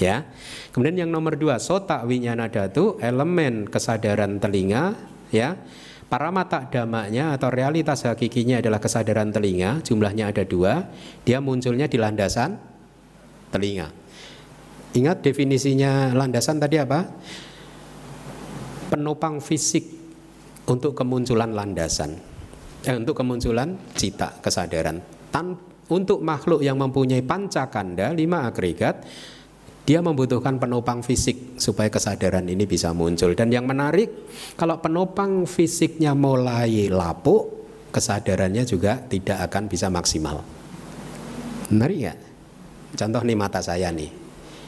ya. 0.00 0.24
Kemudian 0.72 1.04
yang 1.04 1.10
nomor 1.12 1.36
dua, 1.36 1.60
sota 1.60 2.00
winyana 2.00 2.48
datu, 2.48 2.96
elemen 3.02 3.68
kesadaran 3.68 4.40
telinga, 4.40 4.96
ya. 5.28 5.60
Para 6.08 6.32
mata 6.32 6.64
damanya 6.68 7.36
atau 7.36 7.52
realitas 7.52 8.08
hakikinya 8.08 8.64
adalah 8.64 8.80
kesadaran 8.80 9.28
telinga, 9.28 9.84
jumlahnya 9.84 10.32
ada 10.32 10.44
dua, 10.48 10.88
dia 11.28 11.44
munculnya 11.44 11.92
di 11.92 12.00
landasan 12.00 12.56
telinga. 13.52 13.92
Ingat 14.92 15.24
definisinya 15.24 16.12
landasan 16.12 16.60
tadi 16.60 16.76
apa? 16.76 17.00
Penopang 18.92 19.40
fisik 19.40 19.88
untuk 20.68 20.92
kemunculan 20.92 21.56
landasan 21.56 22.12
eh, 22.84 22.94
untuk 22.94 23.16
kemunculan 23.16 23.72
cita 23.96 24.36
kesadaran. 24.44 25.00
Tan 25.32 25.56
untuk 25.88 26.20
makhluk 26.20 26.60
yang 26.60 26.76
mempunyai 26.76 27.24
pancakanda 27.24 28.12
lima 28.12 28.44
agregat 28.44 29.04
dia 29.82 29.98
membutuhkan 29.98 30.62
penopang 30.62 31.02
fisik 31.02 31.58
supaya 31.58 31.90
kesadaran 31.90 32.46
ini 32.46 32.70
bisa 32.70 32.94
muncul 32.94 33.34
dan 33.34 33.50
yang 33.50 33.66
menarik 33.66 34.30
kalau 34.54 34.78
penopang 34.78 35.42
fisiknya 35.42 36.14
mulai 36.14 36.86
lapuk 36.86 37.50
kesadarannya 37.90 38.62
juga 38.62 39.02
tidak 39.02 39.42
akan 39.50 39.66
bisa 39.66 39.90
maksimal 39.90 40.38
menarik 41.74 41.98
ya 41.98 42.14
contoh 42.94 43.22
nih 43.24 43.36
mata 43.36 43.58
saya 43.58 43.90
nih. 43.90 44.21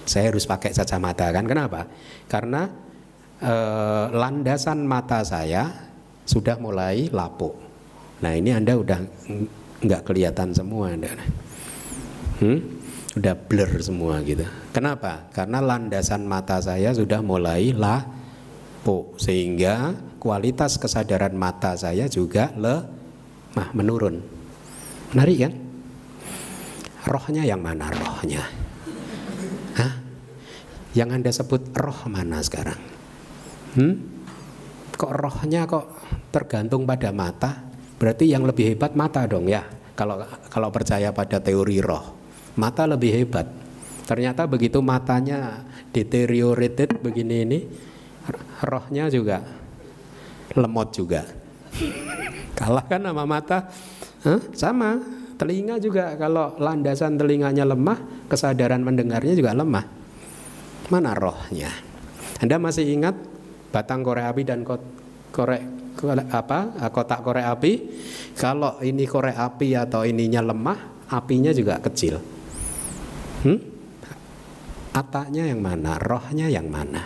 Saya 0.04 0.30
harus 0.32 0.44
pakai 0.44 0.76
kacamata 0.76 1.32
kan? 1.32 1.44
Kenapa? 1.48 1.88
Karena 2.28 2.68
eh, 3.40 4.06
landasan 4.12 4.84
mata 4.84 5.24
saya 5.24 5.68
sudah 6.24 6.56
mulai 6.56 7.12
lapuk. 7.12 7.56
Nah 8.24 8.32
ini 8.32 8.56
anda 8.56 8.76
udah 8.76 9.00
nggak 9.84 10.02
kelihatan 10.08 10.56
semua 10.56 10.96
anda. 10.96 11.12
Hmm? 12.40 12.58
Udah 13.14 13.34
blur 13.36 13.70
semua 13.78 14.18
gitu. 14.26 14.42
Kenapa? 14.74 15.30
Karena 15.30 15.62
landasan 15.62 16.26
mata 16.26 16.58
saya 16.58 16.90
sudah 16.90 17.22
mulai 17.22 17.70
lapuk 17.70 19.20
sehingga 19.20 19.94
kualitas 20.18 20.80
kesadaran 20.80 21.36
mata 21.36 21.76
saya 21.76 22.08
juga 22.08 22.50
lemah 22.56 23.70
menurun. 23.76 24.18
Menarik 25.14 25.38
kan? 25.46 25.52
Rohnya 27.04 27.44
yang 27.44 27.60
mana 27.60 27.92
rohnya? 27.92 28.63
Hah? 29.74 29.92
Yang 30.94 31.08
Anda 31.10 31.30
sebut 31.34 31.62
roh 31.74 32.00
mana 32.06 32.38
sekarang? 32.40 32.78
Hmm? 33.74 33.94
Kok 34.94 35.12
rohnya 35.12 35.66
kok 35.66 35.90
tergantung 36.30 36.86
pada 36.86 37.10
mata? 37.10 37.66
Berarti 37.98 38.30
yang 38.30 38.46
lebih 38.46 38.74
hebat 38.74 38.94
mata 38.94 39.26
dong 39.26 39.50
ya. 39.50 39.66
Kalau 39.94 40.22
kalau 40.50 40.70
percaya 40.74 41.10
pada 41.14 41.38
teori 41.38 41.78
roh, 41.82 42.14
mata 42.58 42.86
lebih 42.86 43.22
hebat. 43.22 43.46
Ternyata 44.06 44.46
begitu 44.46 44.82
matanya 44.82 45.62
deteriorated 45.94 46.98
begini 47.02 47.36
ini, 47.46 47.58
rohnya 48.62 49.10
juga 49.10 49.42
lemot 50.52 50.88
juga. 50.94 51.26
Kalah 52.58 52.86
kan 52.86 53.02
sama 53.02 53.24
mata? 53.26 53.66
Hah? 54.22 54.40
Sama. 54.54 55.02
Telinga 55.34 55.82
juga 55.82 56.14
kalau 56.14 56.54
landasan 56.62 57.18
telinganya 57.18 57.66
lemah, 57.66 58.26
kesadaran 58.30 58.82
mendengarnya 58.86 59.34
juga 59.34 59.50
lemah. 59.50 59.84
Mana 60.94 61.10
rohnya? 61.16 61.74
Anda 62.38 62.60
masih 62.62 62.86
ingat 62.94 63.18
batang 63.74 64.06
korek 64.06 64.30
api 64.30 64.42
dan 64.46 64.62
korek, 64.62 65.62
korek 65.98 66.26
apa 66.30 66.90
kotak 66.94 67.26
korek 67.26 67.46
api? 67.50 67.72
Kalau 68.38 68.78
ini 68.84 69.02
korek 69.08 69.34
api 69.34 69.74
atau 69.74 70.06
ininya 70.06 70.44
lemah, 70.44 71.10
apinya 71.10 71.50
juga 71.50 71.82
kecil. 71.82 72.20
Hmm? 73.42 73.58
Ataknya 74.94 75.50
yang 75.50 75.58
mana? 75.58 75.98
Rohnya 75.98 76.46
yang 76.46 76.70
mana? 76.70 77.02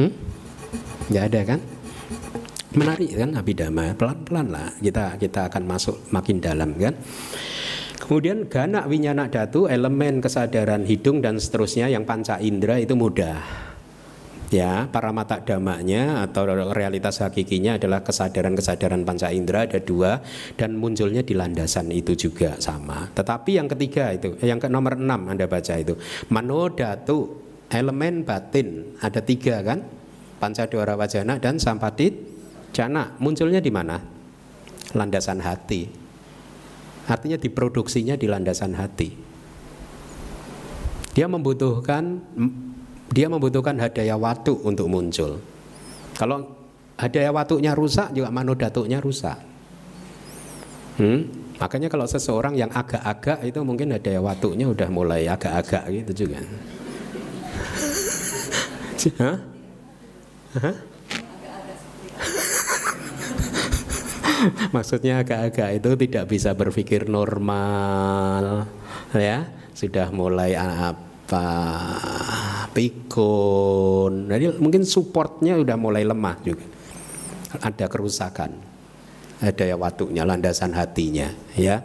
Hmm? 0.00 0.12
Gak 1.12 1.24
ada 1.28 1.40
kan? 1.44 1.60
Menarik 2.74 3.14
kan 3.14 3.30
abidama 3.38 3.94
pelan-pelan 3.94 4.46
lah 4.50 4.68
kita 4.82 5.16
kita 5.18 5.50
akan 5.50 5.62
masuk 5.64 5.96
makin 6.10 6.42
dalam 6.42 6.74
kan. 6.74 6.94
Kemudian 7.94 8.52
gana 8.52 8.84
winyana 8.84 9.32
datu 9.32 9.64
elemen 9.64 10.20
kesadaran 10.20 10.84
hidung 10.84 11.24
dan 11.24 11.40
seterusnya 11.40 11.88
yang 11.88 12.04
panca 12.04 12.36
indera 12.36 12.76
itu 12.76 12.92
mudah. 12.92 13.40
Ya 14.52 14.86
para 14.92 15.08
mata 15.08 15.40
damanya 15.40 16.20
atau 16.20 16.44
realitas 16.76 17.24
hakikinya 17.24 17.80
adalah 17.80 18.04
kesadaran-kesadaran 18.04 19.02
panca 19.08 19.32
indera 19.32 19.64
ada 19.64 19.80
dua 19.80 20.20
dan 20.54 20.76
munculnya 20.76 21.24
di 21.24 21.32
landasan 21.32 21.88
itu 21.90 22.12
juga 22.12 22.60
sama. 22.60 23.08
Tetapi 23.08 23.56
yang 23.56 23.72
ketiga 23.72 24.12
itu 24.12 24.36
yang 24.44 24.60
ke 24.60 24.68
nomor 24.68 25.00
enam 25.00 25.32
anda 25.32 25.48
baca 25.48 25.74
itu 25.80 25.96
manodatu 26.28 27.40
elemen 27.72 28.22
batin 28.22 29.00
ada 29.00 29.24
tiga 29.24 29.64
kan? 29.64 29.80
Panca 30.38 30.68
dora 30.68 30.92
wajana 30.92 31.40
dan 31.40 31.56
sampatit 31.56 32.33
Jana 32.74 33.14
munculnya 33.22 33.62
di 33.62 33.70
mana? 33.70 34.02
Landasan 34.98 35.38
hati. 35.38 35.86
Artinya 37.06 37.38
diproduksinya 37.38 38.18
di 38.18 38.26
landasan 38.26 38.74
hati. 38.74 39.14
Dia 41.14 41.30
membutuhkan 41.30 42.18
dia 43.14 43.30
membutuhkan 43.30 43.78
hadaya 43.78 44.18
watu 44.18 44.58
untuk 44.66 44.90
muncul. 44.90 45.38
Kalau 46.18 46.66
hadaya 46.98 47.30
watunya 47.30 47.78
rusak 47.78 48.10
juga 48.10 48.34
manodatunya 48.34 48.98
rusak. 48.98 49.38
Hmm? 50.98 51.30
Makanya 51.62 51.86
kalau 51.86 52.10
seseorang 52.10 52.58
yang 52.58 52.74
agak-agak 52.74 53.46
itu 53.46 53.62
mungkin 53.62 53.94
hadaya 53.94 54.18
watunya 54.18 54.66
udah 54.66 54.90
mulai 54.90 55.30
agak-agak 55.30 55.86
gitu 55.94 56.26
juga. 56.26 56.42
Hah? 59.22 59.38
Hah? 60.58 60.93
Maksudnya 64.70 65.24
agak-agak 65.24 65.70
itu 65.80 65.90
tidak 66.06 66.24
bisa 66.28 66.52
berpikir 66.52 67.08
normal, 67.08 68.68
ya 69.14 69.48
sudah 69.74 70.12
mulai 70.14 70.54
apa 70.58 71.46
pikun. 72.70 74.30
Jadi 74.30 74.60
mungkin 74.62 74.86
supportnya 74.86 75.58
sudah 75.58 75.76
mulai 75.80 76.04
lemah 76.06 76.36
juga. 76.44 76.66
Ada 77.54 77.86
kerusakan, 77.86 78.50
ada 79.38 79.64
ya 79.64 79.78
watunya, 79.78 80.26
landasan 80.26 80.74
hatinya, 80.74 81.30
ya. 81.54 81.82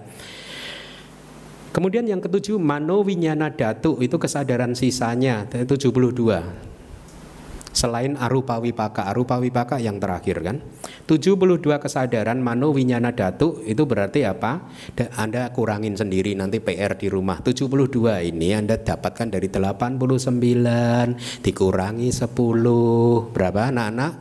Kemudian 1.69 2.09
yang 2.09 2.17
ketujuh 2.17 2.57
mano 2.57 3.05
winyana 3.05 3.53
datu 3.53 4.01
itu 4.01 4.17
kesadaran 4.17 4.73
sisanya 4.73 5.45
72 5.45 6.68
Selain 7.69 8.17
arupa 8.17 8.57
wipaka, 8.57 9.05
arupa 9.05 9.37
wipaka 9.37 9.77
yang 9.77 10.01
terakhir 10.01 10.41
kan 10.41 10.57
72 11.05 11.61
kesadaran 11.77 12.41
mano 12.41 12.73
winyana 12.73 13.13
datu 13.13 13.61
itu 13.61 13.85
berarti 13.85 14.25
apa? 14.25 14.65
Anda 15.13 15.53
kurangin 15.53 15.93
sendiri 15.93 16.33
nanti 16.33 16.57
PR 16.57 16.97
di 16.97 17.13
rumah 17.13 17.45
72 17.45 18.25
ini 18.25 18.57
Anda 18.57 18.81
dapatkan 18.81 19.29
dari 19.29 19.53
89 19.53 21.45
dikurangi 21.45 22.09
10 22.09 23.33
Berapa 23.33 23.69
anak-anak? 23.69 24.13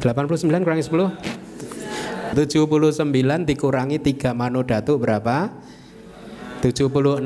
89 0.00 0.64
kurangi 0.64 0.84
10 0.84 1.36
79 2.32 3.48
dikurangi 3.48 3.98
3 4.00 4.32
mano 4.32 4.60
datu 4.64 4.96
berapa? 4.96 5.65
76 6.60 7.24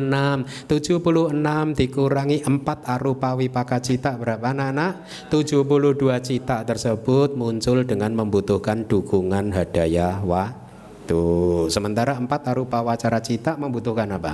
76 0.66 1.78
dikurangi 1.78 2.39
4 2.43 2.95
arupa 2.95 3.35
wipaka 3.35 3.78
cita 3.78 4.16
berapa 4.18 4.51
anak-anak 4.51 5.07
72 5.31 5.97
cita 6.22 6.62
tersebut 6.66 7.35
muncul 7.35 7.83
dengan 7.87 8.14
membutuhkan 8.14 8.87
dukungan 8.87 9.55
hadaya 9.55 10.22
waktu. 10.22 11.22
Sementara 11.70 12.18
4 12.18 12.26
arupa 12.51 12.83
wacara 12.83 13.18
cita 13.20 13.59
membutuhkan 13.59 14.09
apa? 14.14 14.33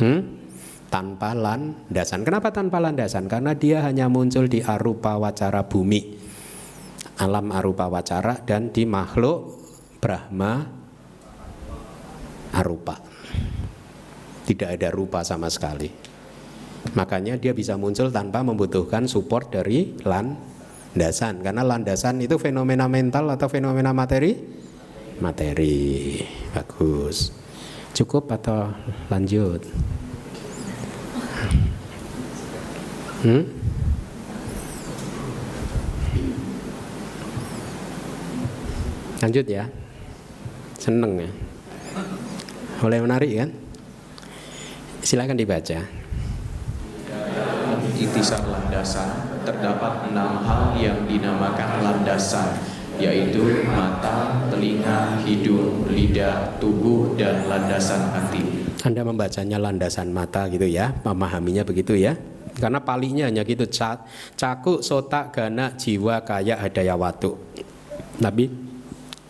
Hmm? 0.00 0.42
tanpa 0.92 1.32
landasan. 1.32 2.20
Kenapa 2.20 2.52
tanpa 2.52 2.76
landasan? 2.76 3.24
Karena 3.24 3.56
dia 3.56 3.80
hanya 3.80 4.12
muncul 4.12 4.44
di 4.44 4.60
arupa 4.60 5.16
wacara 5.16 5.64
bumi. 5.64 6.20
Alam 7.16 7.48
arupa 7.48 7.88
wacara 7.88 8.44
dan 8.44 8.68
di 8.68 8.84
makhluk 8.84 9.56
Brahma 10.04 10.81
arupa. 12.52 13.00
Tidak 14.42 14.68
ada 14.68 14.88
rupa 14.92 15.24
sama 15.24 15.48
sekali. 15.48 15.88
Makanya 16.92 17.38
dia 17.38 17.54
bisa 17.54 17.78
muncul 17.78 18.10
tanpa 18.10 18.42
membutuhkan 18.42 19.06
support 19.06 19.54
dari 19.54 19.94
landasan. 20.02 21.40
Karena 21.40 21.62
landasan 21.62 22.20
itu 22.20 22.36
fenomena 22.36 22.90
mental 22.90 23.30
atau 23.32 23.46
fenomena 23.46 23.94
materi? 23.94 24.34
Materi. 25.22 26.18
Bagus. 26.50 27.30
Cukup 27.94 28.28
atau 28.34 28.74
lanjut? 29.08 29.62
Hmm? 33.22 33.46
Lanjut 39.22 39.46
ya. 39.46 39.70
Seneng 40.82 41.22
ya. 41.22 41.30
Mulai 42.82 42.98
menarik 42.98 43.30
kan? 43.38 43.50
Silakan 45.06 45.38
dibaca. 45.38 45.78
Intisar 47.94 48.42
landasan 48.42 49.38
terdapat 49.46 50.10
enam 50.10 50.42
hal 50.42 50.74
yang 50.74 51.06
dinamakan 51.06 51.86
landasan 51.86 52.58
yaitu 52.98 53.62
mata, 53.70 54.50
telinga, 54.50 55.22
hidung, 55.22 55.86
lidah, 55.86 56.58
tubuh, 56.58 57.14
dan 57.14 57.46
landasan 57.46 58.10
hati. 58.10 58.42
Anda 58.82 59.06
membacanya 59.06 59.62
landasan 59.62 60.10
mata 60.10 60.50
gitu 60.50 60.66
ya, 60.66 60.90
memahaminya 61.06 61.62
begitu 61.62 61.94
ya. 61.94 62.18
Karena 62.58 62.82
palinya 62.82 63.30
hanya 63.30 63.46
gitu, 63.46 63.64
caku, 64.34 64.82
sota, 64.82 65.30
gana, 65.30 65.72
jiwa, 65.78 66.20
kaya, 66.26 66.58
hadaya, 66.58 66.98
watu. 66.98 67.38
Nabi 68.20 68.71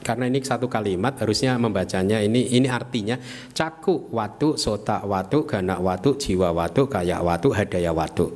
karena 0.02 0.26
ini 0.26 0.42
satu 0.42 0.66
kalimat 0.66 1.16
harusnya 1.22 1.54
membacanya 1.56 2.18
ini 2.18 2.50
ini 2.52 2.66
artinya 2.66 3.16
caku 3.54 4.10
watu 4.10 4.58
sota 4.58 5.00
watu 5.06 5.46
gana 5.46 5.78
watu 5.78 6.18
jiwa 6.18 6.50
watu 6.50 6.90
kaya 6.90 7.22
watu 7.22 7.54
hadaya 7.54 7.94
watu. 7.94 8.28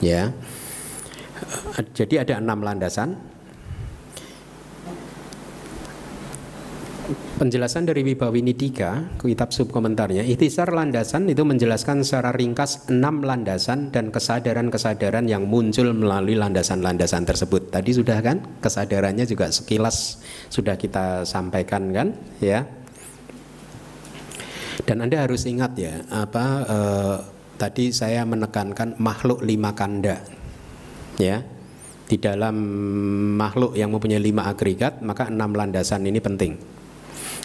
Ya. 0.00 0.32
Jadi 1.92 2.20
ada 2.20 2.40
enam 2.40 2.64
landasan 2.64 3.33
Penjelasan 7.34 7.82
dari 7.82 8.06
Wibawinidika, 8.06 9.18
kitab 9.18 9.50
subkomentarnya, 9.50 10.22
ikhtisar 10.22 10.70
landasan 10.70 11.26
itu 11.26 11.42
menjelaskan 11.42 12.06
secara 12.06 12.30
ringkas 12.30 12.86
enam 12.86 13.26
landasan 13.26 13.90
dan 13.90 14.14
kesadaran-kesadaran 14.14 15.26
yang 15.26 15.50
muncul 15.50 15.90
melalui 15.98 16.38
landasan-landasan 16.38 17.26
tersebut. 17.26 17.74
Tadi 17.74 17.90
sudah 17.90 18.22
kan 18.22 18.38
kesadarannya 18.62 19.26
juga 19.26 19.50
sekilas 19.50 20.22
sudah 20.46 20.78
kita 20.78 21.26
sampaikan 21.26 21.90
kan, 21.90 22.14
ya. 22.38 22.70
Dan 24.86 25.02
Anda 25.02 25.26
harus 25.26 25.42
ingat 25.50 25.74
ya, 25.74 26.06
apa 26.14 26.46
eh, 26.70 27.16
tadi 27.58 27.90
saya 27.90 28.22
menekankan 28.22 28.94
makhluk 29.02 29.42
lima 29.42 29.74
kanda, 29.74 30.22
ya. 31.18 31.42
Di 32.06 32.14
dalam 32.14 32.54
makhluk 33.34 33.74
yang 33.74 33.90
mempunyai 33.90 34.22
lima 34.22 34.46
agregat, 34.46 35.02
maka 35.02 35.26
enam 35.26 35.50
landasan 35.50 36.06
ini 36.06 36.22
penting. 36.22 36.83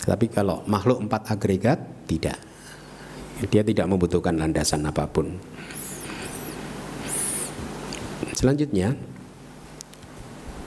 Tapi 0.09 0.25
kalau 0.33 0.65
makhluk 0.65 1.05
empat 1.05 1.29
agregat 1.29 1.77
tidak. 2.09 2.41
Dia 3.45 3.61
tidak 3.61 3.85
membutuhkan 3.85 4.35
landasan 4.35 4.83
apa 4.89 5.05
pun. 5.05 5.37
Selanjutnya, 8.33 8.97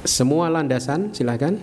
semua 0.06 0.46
landasan 0.46 1.10
silakan. 1.10 1.58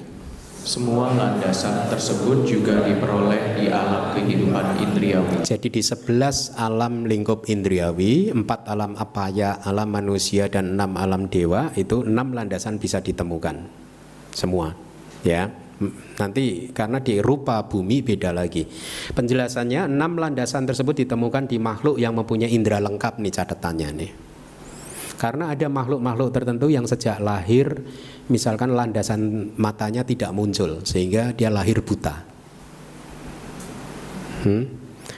Semua 0.59 1.15
landasan 1.15 1.87
tersebut 1.87 2.43
juga 2.43 2.83
diperoleh 2.83 3.55
di 3.55 3.71
alam 3.71 4.11
kehidupan 4.11 4.83
indriawi. 4.83 5.47
Jadi 5.47 5.71
di 5.71 5.79
sebelas 5.79 6.51
alam 6.59 7.07
lingkup 7.07 7.47
indriawi, 7.47 8.27
empat 8.35 8.67
alam 8.67 8.91
apaya, 8.99 9.63
alam 9.63 9.87
manusia 9.87 10.51
dan 10.51 10.75
enam 10.75 10.99
alam 10.99 11.31
dewa 11.31 11.71
itu 11.79 12.03
enam 12.03 12.35
landasan 12.35 12.75
bisa 12.75 12.99
ditemukan 12.99 13.65
semua, 14.35 14.75
ya. 15.23 15.47
Nanti 16.19 16.75
karena 16.75 16.99
di 16.99 17.23
rupa 17.23 17.63
bumi 17.63 18.03
beda 18.03 18.35
lagi. 18.35 18.67
Penjelasannya 19.15 19.87
enam 19.87 20.19
landasan 20.19 20.67
tersebut 20.67 21.07
ditemukan 21.07 21.47
di 21.47 21.55
makhluk 21.55 21.95
yang 21.95 22.11
mempunyai 22.19 22.51
indera 22.51 22.83
lengkap 22.83 23.23
nih 23.23 23.31
catatannya 23.31 23.89
nih. 23.95 24.11
Karena 25.19 25.51
ada 25.51 25.67
makhluk-makhluk 25.67 26.31
tertentu 26.31 26.71
yang 26.71 26.87
sejak 26.87 27.19
lahir 27.19 27.83
misalkan 28.31 28.71
landasan 28.71 29.51
matanya 29.59 30.03
tidak 30.07 30.31
muncul 30.31 30.83
sehingga 30.83 31.35
dia 31.35 31.51
lahir 31.51 31.83
buta. 31.83 32.23
Hmm? 34.47 34.63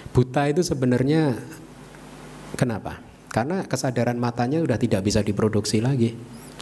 Buta 0.10 0.50
itu 0.50 0.66
sebenarnya 0.66 1.38
kenapa? 2.58 3.02
Karena 3.30 3.64
kesadaran 3.66 4.18
matanya 4.18 4.62
sudah 4.62 4.78
tidak 4.82 5.02
bisa 5.06 5.22
diproduksi 5.22 5.80
lagi. 5.82 6.18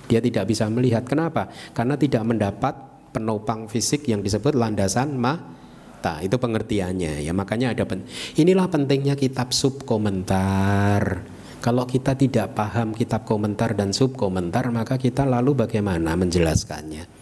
Dia 0.09 0.19
tidak 0.19 0.49
bisa 0.49 0.67
melihat. 0.67 1.05
Kenapa? 1.05 1.47
Karena 1.71 1.95
tidak 1.95 2.25
mendapat 2.27 2.88
penopang 3.09 3.65
fisik 3.67 4.05
yang 4.07 4.21
disebut 4.21 4.53
landasan 4.53 5.17
mata 5.17 6.21
itu 6.23 6.35
pengertiannya 6.37 7.25
ya. 7.25 7.31
Makanya 7.33 7.73
ada 7.73 7.83
pen 7.85 8.05
inilah 8.37 8.69
pentingnya 8.69 9.17
kitab 9.19 9.51
sub 9.51 9.83
komentar 9.83 11.25
kalau 11.59 11.83
kita 11.83 12.15
tidak 12.15 12.55
paham 12.55 12.95
kitab 12.95 13.27
komentar 13.27 13.75
dan 13.75 13.91
sub 13.91 14.15
komentar 14.15 14.71
maka 14.71 14.95
kita 14.95 15.27
lalu 15.27 15.59
bagaimana 15.59 16.15
menjelaskannya? 16.15 17.19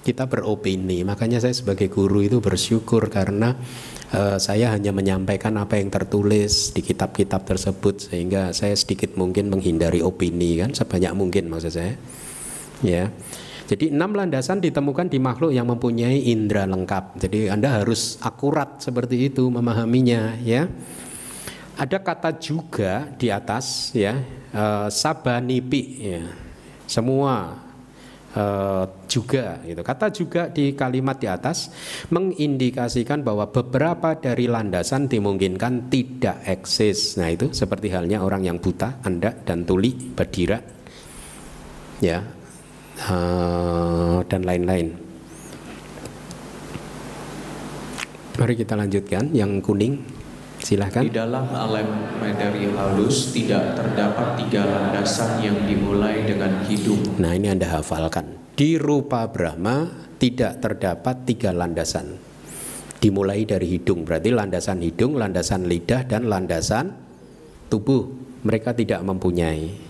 Kita 0.00 0.28
beropini. 0.28 1.04
Makanya 1.04 1.40
saya 1.40 1.52
sebagai 1.52 1.88
guru 1.88 2.24
itu 2.24 2.40
bersyukur 2.40 3.08
karena 3.12 3.56
uh, 4.12 4.36
saya 4.36 4.72
hanya 4.72 4.92
menyampaikan 4.92 5.56
apa 5.60 5.76
yang 5.76 5.92
tertulis 5.92 6.72
di 6.76 6.80
kitab-kitab 6.84 7.44
tersebut 7.44 8.08
sehingga 8.08 8.52
saya 8.56 8.76
sedikit 8.76 9.16
mungkin 9.16 9.48
menghindari 9.48 10.04
opini 10.04 10.60
kan? 10.60 10.76
Sebanyak 10.76 11.12
mungkin 11.16 11.48
maksud 11.48 11.72
saya 11.72 11.96
ya 12.80 13.12
jadi 13.70 13.94
enam 13.94 14.18
landasan 14.18 14.58
ditemukan 14.58 15.06
di 15.06 15.22
makhluk 15.22 15.54
yang 15.54 15.70
mempunyai 15.70 16.26
indera 16.26 16.66
lengkap. 16.66 17.22
Jadi 17.22 17.46
Anda 17.46 17.78
harus 17.78 18.18
akurat 18.18 18.82
seperti 18.82 19.30
itu 19.30 19.46
memahaminya 19.46 20.34
ya. 20.42 20.66
Ada 21.78 22.02
kata 22.02 22.34
juga 22.42 23.06
di 23.14 23.30
atas 23.30 23.94
ya, 23.94 24.18
uh, 24.50 24.90
sabanipi 24.90 25.82
ya. 26.02 26.26
Semua 26.90 27.62
uh, 28.34 28.90
juga 29.06 29.62
itu 29.62 29.78
Kata 29.86 30.10
juga 30.10 30.50
di 30.50 30.74
kalimat 30.74 31.22
di 31.22 31.30
atas 31.30 31.70
mengindikasikan 32.10 33.22
bahwa 33.22 33.54
beberapa 33.54 34.18
dari 34.18 34.50
landasan 34.50 35.06
dimungkinkan 35.06 35.86
tidak 35.86 36.42
eksis. 36.42 37.14
Nah, 37.22 37.30
itu 37.30 37.54
seperti 37.54 37.94
halnya 37.94 38.18
orang 38.18 38.42
yang 38.42 38.58
buta, 38.58 38.98
Anda 39.06 39.30
dan 39.30 39.62
tuli, 39.62 39.94
badira. 39.94 40.58
Ya, 42.02 42.39
uh, 43.08 44.20
dan 44.28 44.44
lain-lain. 44.44 44.92
Mari 48.40 48.54
kita 48.56 48.72
lanjutkan 48.72 49.32
yang 49.36 49.60
kuning. 49.60 50.00
Silahkan. 50.60 51.00
Di 51.00 51.12
dalam 51.12 51.48
alam 51.56 51.88
materi 52.20 52.68
halus 52.68 53.32
tidak 53.32 53.80
terdapat 53.80 54.44
tiga 54.44 54.60
landasan 54.68 55.40
yang 55.40 55.56
dimulai 55.64 56.20
dengan 56.28 56.60
hidung. 56.68 57.00
Nah 57.16 57.32
ini 57.32 57.48
Anda 57.48 57.80
hafalkan. 57.80 58.36
Di 58.52 58.76
rupa 58.76 59.24
Brahma 59.24 59.88
tidak 60.20 60.60
terdapat 60.60 61.24
tiga 61.24 61.56
landasan. 61.56 62.12
Dimulai 63.00 63.48
dari 63.48 63.72
hidung, 63.72 64.04
berarti 64.04 64.28
landasan 64.36 64.84
hidung, 64.84 65.16
landasan 65.16 65.64
lidah, 65.64 66.04
dan 66.04 66.28
landasan 66.28 66.92
tubuh. 67.72 68.12
Mereka 68.44 68.76
tidak 68.76 69.00
mempunyai. 69.00 69.89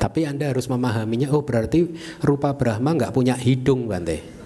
Tapi 0.00 0.24
Anda 0.24 0.48
harus 0.48 0.64
memahaminya, 0.72 1.28
oh 1.36 1.44
berarti 1.44 1.92
rupa 2.24 2.56
Brahma 2.56 2.96
nggak 2.96 3.12
punya 3.12 3.36
hidung, 3.36 3.84
Bante. 3.84 4.40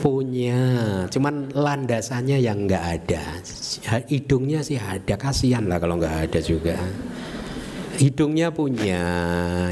punya, 0.00 1.04
cuman 1.12 1.52
landasannya 1.52 2.40
yang 2.40 2.64
nggak 2.64 2.84
ada. 3.04 3.36
Hidungnya 4.08 4.64
sih 4.64 4.80
ada, 4.80 5.20
kasihan 5.20 5.68
lah 5.68 5.76
kalau 5.76 6.00
nggak 6.00 6.16
ada 6.32 6.40
juga. 6.40 6.80
Hidungnya 8.00 8.48
punya, 8.48 9.04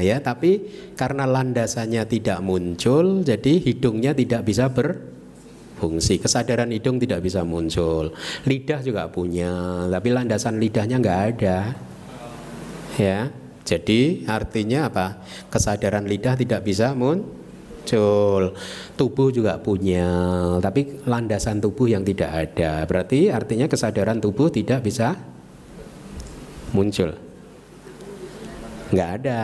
ya, 0.05 0.21
tapi 0.21 0.61
karena 0.93 1.25
landasannya 1.25 2.05
tidak 2.05 2.45
muncul, 2.45 3.25
jadi 3.25 3.57
hidungnya 3.57 4.13
tidak 4.13 4.45
bisa 4.45 4.69
berfungsi. 4.69 6.21
Kesadaran 6.21 6.69
hidung 6.69 7.01
tidak 7.01 7.25
bisa 7.25 7.41
muncul. 7.41 8.13
Lidah 8.45 8.85
juga 8.85 9.09
punya, 9.09 9.89
tapi 9.89 10.13
landasan 10.13 10.61
lidahnya 10.61 11.01
nggak 11.01 11.21
ada. 11.33 11.57
Ya, 13.01 13.33
jadi 13.69 14.25
artinya 14.25 14.89
apa? 14.89 15.21
Kesadaran 15.53 16.09
lidah 16.09 16.33
tidak 16.33 16.65
bisa 16.65 16.97
muncul. 16.97 18.57
Tubuh 18.97 19.29
juga 19.29 19.61
punya, 19.61 20.09
tapi 20.57 21.05
landasan 21.05 21.61
tubuh 21.61 21.85
yang 21.85 22.01
tidak 22.01 22.33
ada. 22.33 22.89
Berarti 22.89 23.29
artinya 23.29 23.69
kesadaran 23.69 24.17
tubuh 24.17 24.49
tidak 24.49 24.81
bisa 24.81 25.13
muncul. 26.73 27.13
Enggak 28.89 29.09
ada. 29.21 29.41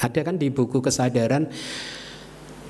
Ada 0.00 0.20
kan 0.24 0.40
di 0.40 0.48
buku 0.48 0.80
kesadaran 0.80 1.52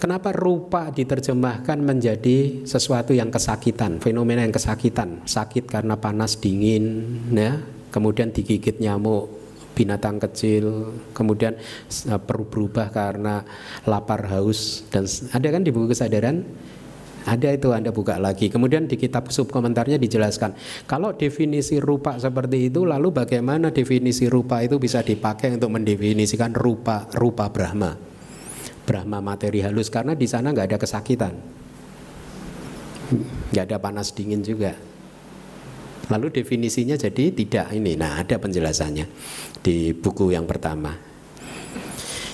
Kenapa 0.03 0.35
rupa 0.35 0.91
diterjemahkan 0.91 1.79
menjadi 1.79 2.67
sesuatu 2.67 3.15
yang 3.15 3.31
kesakitan, 3.31 4.03
fenomena 4.03 4.43
yang 4.43 4.51
kesakitan, 4.51 5.23
sakit 5.23 5.71
karena 5.71 5.95
panas 5.95 6.43
dingin, 6.43 7.23
ya, 7.31 7.63
kemudian 7.95 8.35
digigit 8.35 8.83
nyamuk, 8.83 9.42
binatang 9.73 10.21
kecil, 10.21 10.93
kemudian 11.17 11.57
perlu 12.29 12.45
berubah 12.45 12.93
karena 12.93 13.41
lapar 13.89 14.29
haus 14.29 14.85
dan 14.93 15.09
ada 15.33 15.49
kan 15.49 15.65
di 15.65 15.73
buku 15.73 15.97
kesadaran 15.97 16.45
ada 17.23 17.55
itu 17.55 17.71
Anda 17.71 17.95
buka 17.95 18.19
lagi. 18.19 18.51
Kemudian 18.51 18.91
di 18.91 18.99
kitab 18.99 19.31
sub 19.31 19.47
komentarnya 19.47 19.95
dijelaskan, 19.99 20.59
kalau 20.91 21.15
definisi 21.15 21.79
rupa 21.79 22.19
seperti 22.19 22.67
itu 22.71 22.83
lalu 22.83 23.15
bagaimana 23.15 23.71
definisi 23.71 24.27
rupa 24.27 24.59
itu 24.59 24.83
bisa 24.83 25.07
dipakai 25.07 25.55
untuk 25.55 25.71
mendefinisikan 25.71 26.51
rupa 26.51 27.07
rupa 27.15 27.47
Brahma. 27.51 27.95
Brahma 28.83 29.23
materi 29.23 29.63
halus 29.63 29.87
karena 29.87 30.19
di 30.19 30.27
sana 30.27 30.51
nggak 30.51 30.67
ada 30.75 30.79
kesakitan. 30.79 31.35
nggak 33.53 33.65
ada 33.71 33.79
panas 33.79 34.11
dingin 34.11 34.43
juga. 34.43 34.92
Lalu 36.11 36.43
definisinya 36.43 36.99
jadi 36.99 37.31
tidak 37.31 37.71
ini. 37.71 37.95
Nah, 37.95 38.19
ada 38.19 38.41
penjelasannya 38.41 39.07
di 39.63 39.95
buku 39.95 40.35
yang 40.35 40.49
pertama. 40.49 40.95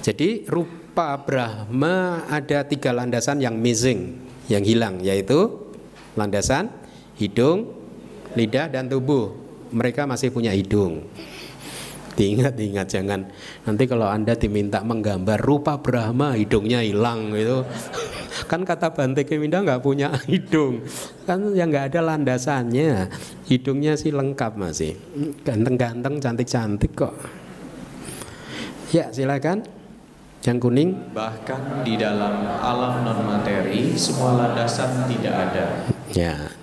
Jadi 0.00 0.48
rupa 0.48 1.20
Brahma 1.20 2.24
ada 2.32 2.64
tiga 2.64 2.96
landasan 2.96 3.44
yang 3.44 3.60
missing, 3.60 4.16
yang 4.48 4.64
hilang, 4.64 5.04
yaitu 5.04 5.68
landasan 6.16 6.72
hidung, 7.20 7.68
lidah, 8.32 8.72
dan 8.72 8.88
tubuh. 8.88 9.36
Mereka 9.68 10.08
masih 10.08 10.32
punya 10.32 10.56
hidung. 10.56 11.04
Diingat, 12.18 12.58
diingat 12.58 12.90
jangan. 12.90 13.30
Nanti 13.62 13.86
kalau 13.86 14.10
anda 14.10 14.34
diminta 14.34 14.82
menggambar 14.82 15.38
rupa 15.38 15.78
Brahma 15.78 16.34
hidungnya 16.34 16.82
hilang 16.82 17.30
gitu. 17.30 17.62
Kan 18.50 18.66
kata 18.66 18.90
Bante 18.90 19.22
Keminda 19.22 19.62
nggak 19.62 19.86
punya 19.86 20.10
hidung. 20.26 20.82
Kan 21.30 21.54
yang 21.54 21.70
nggak 21.70 21.94
ada 21.94 22.02
landasannya. 22.02 23.06
Hidungnya 23.46 23.94
sih 23.94 24.10
lengkap 24.10 24.58
masih. 24.58 24.98
Ganteng-ganteng 25.46 26.18
cantik-cantik 26.18 26.98
kok. 26.98 27.14
Ya 28.90 29.14
silakan. 29.14 29.62
Yang 30.42 30.58
kuning? 30.58 30.90
Bahkan 31.14 31.86
di 31.86 31.94
dalam 31.94 32.34
alam 32.58 33.06
non 33.06 33.20
materi 33.30 33.94
semua 33.94 34.42
landasan 34.42 35.06
tidak 35.06 35.34
ada. 35.34 35.66
Ya. 36.10 36.57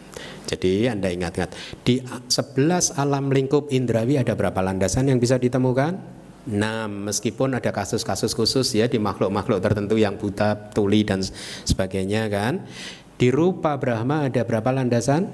Jadi 0.45 0.85
Anda 0.85 1.09
ingat-ingat 1.09 1.51
di 1.81 2.01
11 2.01 2.95
alam 2.95 3.33
lingkup 3.33 3.73
indrawi 3.73 4.21
ada 4.21 4.37
berapa 4.37 4.61
landasan 4.61 5.09
yang 5.09 5.17
bisa 5.17 5.41
ditemukan? 5.41 5.97
Nah, 6.45 6.85
meskipun 6.85 7.57
ada 7.57 7.73
kasus-kasus 7.73 8.37
khusus 8.37 8.69
ya 8.77 8.85
di 8.85 9.01
makhluk-makhluk 9.01 9.65
tertentu 9.65 9.97
yang 9.97 10.13
buta, 10.13 10.69
tuli 10.77 11.01
dan 11.01 11.25
sebagainya 11.65 12.29
kan. 12.29 12.61
Di 13.17 13.33
rupa 13.33 13.73
Brahma 13.81 14.29
ada 14.29 14.45
berapa 14.45 14.69
landasan? 14.69 15.25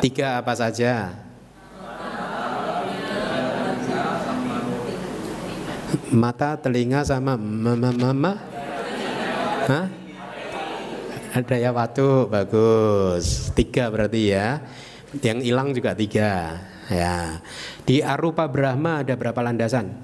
Tiga 0.00 0.40
apa 0.40 0.56
saja? 0.56 1.12
Mata, 6.14 6.56
telinga 6.56 7.04
sama 7.04 7.36
mama 7.36 7.90
mama. 7.92 8.53
Ada 11.34 11.58
ya 11.58 11.74
waktu 11.74 12.30
bagus. 12.30 13.50
Tiga 13.58 13.90
berarti 13.90 14.30
ya. 14.30 14.62
Yang 15.18 15.38
hilang 15.42 15.74
juga 15.74 15.90
tiga. 15.98 16.62
Ya. 16.86 17.42
Di 17.82 18.06
Arupa 18.06 18.46
Brahma 18.46 19.02
ada 19.02 19.18
berapa 19.18 19.42
landasan? 19.42 19.98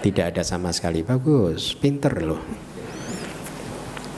Tidak 0.00 0.32
ada 0.32 0.40
sama 0.40 0.72
sekali. 0.72 1.04
Bagus, 1.04 1.76
pinter 1.76 2.24
loh. 2.24 2.40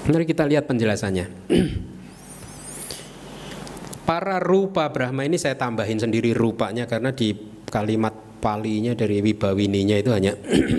Mari 0.06 0.30
kita 0.30 0.46
lihat 0.46 0.70
penjelasannya. 0.70 1.26
Para 4.08 4.38
rupa 4.38 4.86
Brahma 4.94 5.26
ini 5.26 5.42
saya 5.42 5.58
tambahin 5.58 5.98
sendiri 5.98 6.38
rupanya 6.38 6.86
karena 6.86 7.18
di 7.18 7.34
kalimat 7.66 8.14
palinya 8.38 8.94
dari 8.94 9.18
Wibawininya 9.26 9.98
itu 9.98 10.14
hanya 10.14 10.38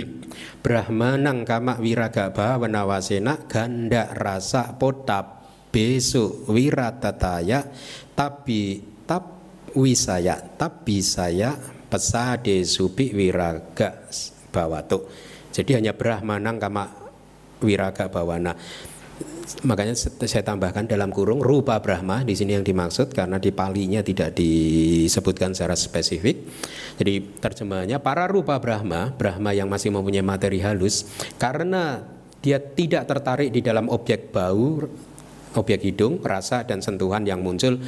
Brahmanang 0.64 1.44
kama 1.44 1.84
wiraga 1.84 2.32
wanawasena 2.32 3.52
ganda 3.52 4.08
rasa 4.16 4.80
potap 4.80 5.39
besu 5.70 6.50
wiratataya 6.50 7.70
tapi 8.18 8.82
tap 9.06 9.26
wisaya 9.78 10.38
tapi 10.58 11.02
saya 11.06 11.54
pesade 11.90 12.66
supi 12.66 13.14
wiraga 13.14 14.10
bawatu 14.50 15.06
jadi 15.54 15.82
hanya 15.82 15.94
Brahmanang 15.94 16.58
kama 16.58 16.84
wiraga 17.62 18.10
bawana 18.10 18.58
makanya 19.66 19.98
saya 19.98 20.46
tambahkan 20.46 20.86
dalam 20.86 21.10
kurung 21.10 21.42
rupa 21.42 21.82
Brahma 21.82 22.22
di 22.22 22.38
sini 22.38 22.54
yang 22.54 22.66
dimaksud 22.66 23.12
karena 23.12 23.42
di 23.42 23.50
palinya 23.50 24.06
tidak 24.06 24.38
disebutkan 24.38 25.58
secara 25.58 25.74
spesifik. 25.74 26.46
Jadi 27.02 27.40
terjemahannya 27.42 27.98
para 27.98 28.30
rupa 28.30 28.62
Brahma, 28.62 29.10
Brahma 29.16 29.56
yang 29.56 29.66
masih 29.66 29.90
mempunyai 29.90 30.22
materi 30.22 30.62
halus 30.62 31.08
karena 31.42 32.06
dia 32.40 32.62
tidak 32.62 33.10
tertarik 33.10 33.50
di 33.52 33.60
dalam 33.60 33.92
objek 33.92 34.32
bau, 34.32 34.86
objek 35.58 35.82
hidung, 35.82 36.22
rasa 36.22 36.68
dan 36.68 36.84
sentuhan 36.84 37.26
yang 37.26 37.42
muncul 37.42 37.80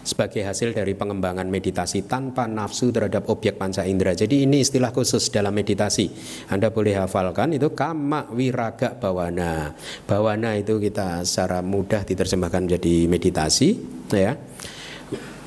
sebagai 0.00 0.40
hasil 0.42 0.72
dari 0.72 0.96
pengembangan 0.96 1.44
meditasi 1.46 2.08
tanpa 2.08 2.48
nafsu 2.48 2.88
terhadap 2.88 3.28
objek 3.28 3.60
panca 3.60 3.84
indera. 3.84 4.16
Jadi 4.16 4.48
ini 4.48 4.64
istilah 4.64 4.90
khusus 4.96 5.28
dalam 5.28 5.52
meditasi. 5.52 6.08
Anda 6.48 6.72
boleh 6.72 6.96
hafalkan 6.96 7.52
itu 7.52 7.70
kama 7.76 8.32
wiraga 8.32 8.96
bawana. 8.96 9.76
Bawana 10.08 10.56
itu 10.56 10.80
kita 10.80 11.22
secara 11.28 11.60
mudah 11.60 12.02
diterjemahkan 12.08 12.64
menjadi 12.64 12.94
meditasi, 13.06 13.68
ya. 14.10 14.34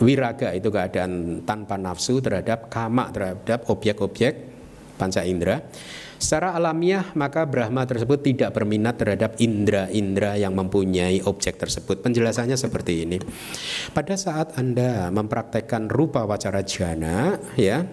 Wiraga 0.03 0.51
itu 0.51 0.67
keadaan 0.67 1.41
tanpa 1.47 1.79
nafsu 1.79 2.19
terhadap 2.19 2.67
kama 2.67 3.09
terhadap 3.09 3.65
objek-objek 3.71 4.33
panca 4.99 5.23
indera. 5.23 5.63
Secara 6.23 6.55
alamiah 6.55 7.11
maka 7.19 7.43
Brahma 7.43 7.83
tersebut 7.83 8.23
tidak 8.23 8.55
berminat 8.55 8.95
terhadap 8.95 9.35
indera-indera 9.43 10.39
yang 10.39 10.55
mempunyai 10.55 11.19
objek 11.27 11.59
tersebut. 11.59 11.99
Penjelasannya 11.99 12.55
seperti 12.55 13.03
ini. 13.03 13.19
Pada 13.91 14.15
saat 14.15 14.55
Anda 14.55 15.11
mempraktekkan 15.11 15.91
rupa 15.91 16.23
wacara 16.23 16.63
jana, 16.63 17.35
ya, 17.59 17.83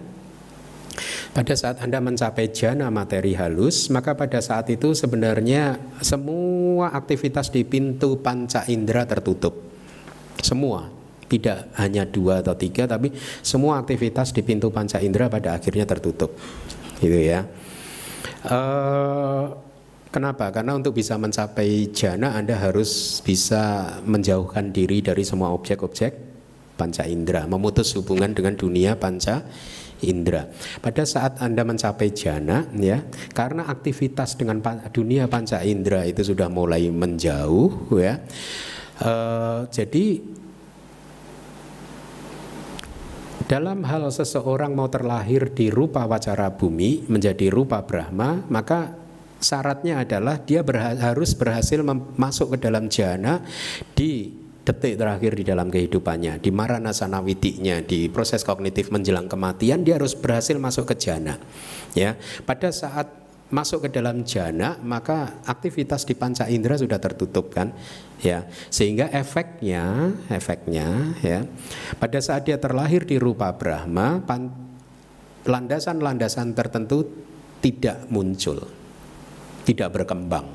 pada 1.35 1.53
saat 1.59 1.83
Anda 1.83 1.99
mencapai 1.99 2.55
jana 2.55 2.87
materi 2.87 3.35
halus, 3.35 3.91
maka 3.91 4.15
pada 4.15 4.39
saat 4.39 4.71
itu 4.71 4.95
sebenarnya 4.95 5.75
semua 5.99 6.95
aktivitas 6.95 7.51
di 7.51 7.67
pintu 7.67 8.15
panca 8.23 8.63
indera 8.71 9.03
tertutup. 9.03 9.59
Semua, 10.39 10.87
tidak 11.27 11.67
hanya 11.75 12.07
dua 12.07 12.39
atau 12.39 12.55
tiga, 12.55 12.87
tapi 12.87 13.11
semua 13.43 13.83
aktivitas 13.83 14.31
di 14.31 14.39
pintu 14.39 14.71
panca 14.71 15.03
indera 15.03 15.27
pada 15.27 15.59
akhirnya 15.59 15.83
tertutup. 15.83 16.31
Gitu 17.03 17.19
ya. 17.27 17.43
Uh, 18.45 19.53
kenapa? 20.09 20.49
Karena 20.49 20.75
untuk 20.75 20.97
bisa 20.97 21.15
mencapai 21.15 21.89
jana 21.93 22.33
Anda 22.35 22.57
harus 22.57 23.21
bisa 23.25 23.95
menjauhkan 24.03 24.73
diri 24.73 24.99
dari 25.05 25.21
semua 25.21 25.53
objek-objek 25.53 26.31
panca 26.75 27.05
indera, 27.05 27.45
memutus 27.45 27.93
hubungan 27.93 28.33
dengan 28.33 28.57
dunia 28.57 28.97
panca 28.97 29.45
indera. 30.01 30.49
Pada 30.81 31.05
saat 31.05 31.37
Anda 31.37 31.61
mencapai 31.61 32.09
jana 32.09 32.65
ya, 32.73 33.05
karena 33.37 33.69
aktivitas 33.69 34.33
dengan 34.33 34.57
dunia 34.89 35.29
panca 35.29 35.61
indera 35.61 36.01
itu 36.09 36.25
sudah 36.25 36.49
mulai 36.49 36.89
menjauh 36.89 37.93
ya. 38.01 38.17
Uh, 39.01 39.65
jadi 39.73 40.21
dalam 43.51 43.83
hal 43.83 44.07
seseorang 44.07 44.71
mau 44.71 44.87
terlahir 44.87 45.51
di 45.51 45.67
rupa 45.67 46.07
wacara 46.07 46.47
bumi 46.55 47.03
menjadi 47.11 47.51
rupa 47.51 47.83
Brahma, 47.83 48.47
maka 48.47 48.95
syaratnya 49.43 50.07
adalah 50.07 50.39
dia 50.39 50.63
berha 50.63 50.95
harus 50.95 51.35
berhasil 51.35 51.83
masuk 52.15 52.55
ke 52.55 52.57
dalam 52.63 52.87
jana 52.87 53.43
di 53.91 54.31
detik 54.63 54.95
terakhir 54.95 55.35
di 55.35 55.43
dalam 55.43 55.67
kehidupannya, 55.67 56.39
di 56.39 56.47
maranasana 56.47 57.19
witiknya, 57.19 57.83
di 57.83 58.07
proses 58.07 58.47
kognitif 58.47 58.87
menjelang 58.87 59.27
kematian, 59.27 59.83
dia 59.83 59.99
harus 59.99 60.15
berhasil 60.15 60.55
masuk 60.55 60.95
ke 60.95 60.95
jana. 60.95 61.35
Ya, 61.91 62.15
pada 62.47 62.71
saat 62.71 63.20
masuk 63.51 63.87
ke 63.87 63.89
dalam 63.91 64.23
jana 64.23 64.79
maka 64.79 65.43
aktivitas 65.43 66.07
di 66.07 66.15
panca 66.15 66.47
indera 66.47 66.79
sudah 66.79 66.97
tertutup 66.97 67.51
kan 67.51 67.75
ya 68.23 68.47
sehingga 68.71 69.11
efeknya 69.11 70.15
efeknya 70.31 71.19
ya 71.19 71.43
pada 71.99 72.19
saat 72.23 72.47
dia 72.47 72.55
terlahir 72.57 73.03
di 73.03 73.19
rupa 73.19 73.51
Brahma 73.51 74.23
landasan-landasan 75.43 76.55
tertentu 76.55 77.03
tidak 77.59 78.07
muncul 78.07 78.65
tidak 79.67 79.99
berkembang 79.99 80.47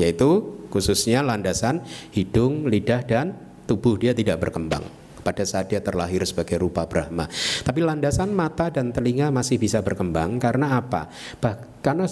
yaitu 0.00 0.58
khususnya 0.72 1.20
landasan 1.20 1.84
hidung 2.16 2.64
lidah 2.64 3.04
dan 3.04 3.36
tubuh 3.68 4.00
dia 4.00 4.16
tidak 4.16 4.40
berkembang 4.40 4.88
pada 5.20 5.44
saat 5.44 5.68
dia 5.68 5.84
terlahir 5.84 6.24
sebagai 6.24 6.56
rupa 6.56 6.88
Brahma. 6.88 7.28
Tapi 7.60 7.84
landasan 7.84 8.32
mata 8.32 8.72
dan 8.72 8.96
telinga 8.96 9.28
masih 9.28 9.60
bisa 9.60 9.84
berkembang 9.84 10.40
karena 10.40 10.80
apa? 10.80 11.12
Bah, 11.36 11.60
karena 11.84 12.08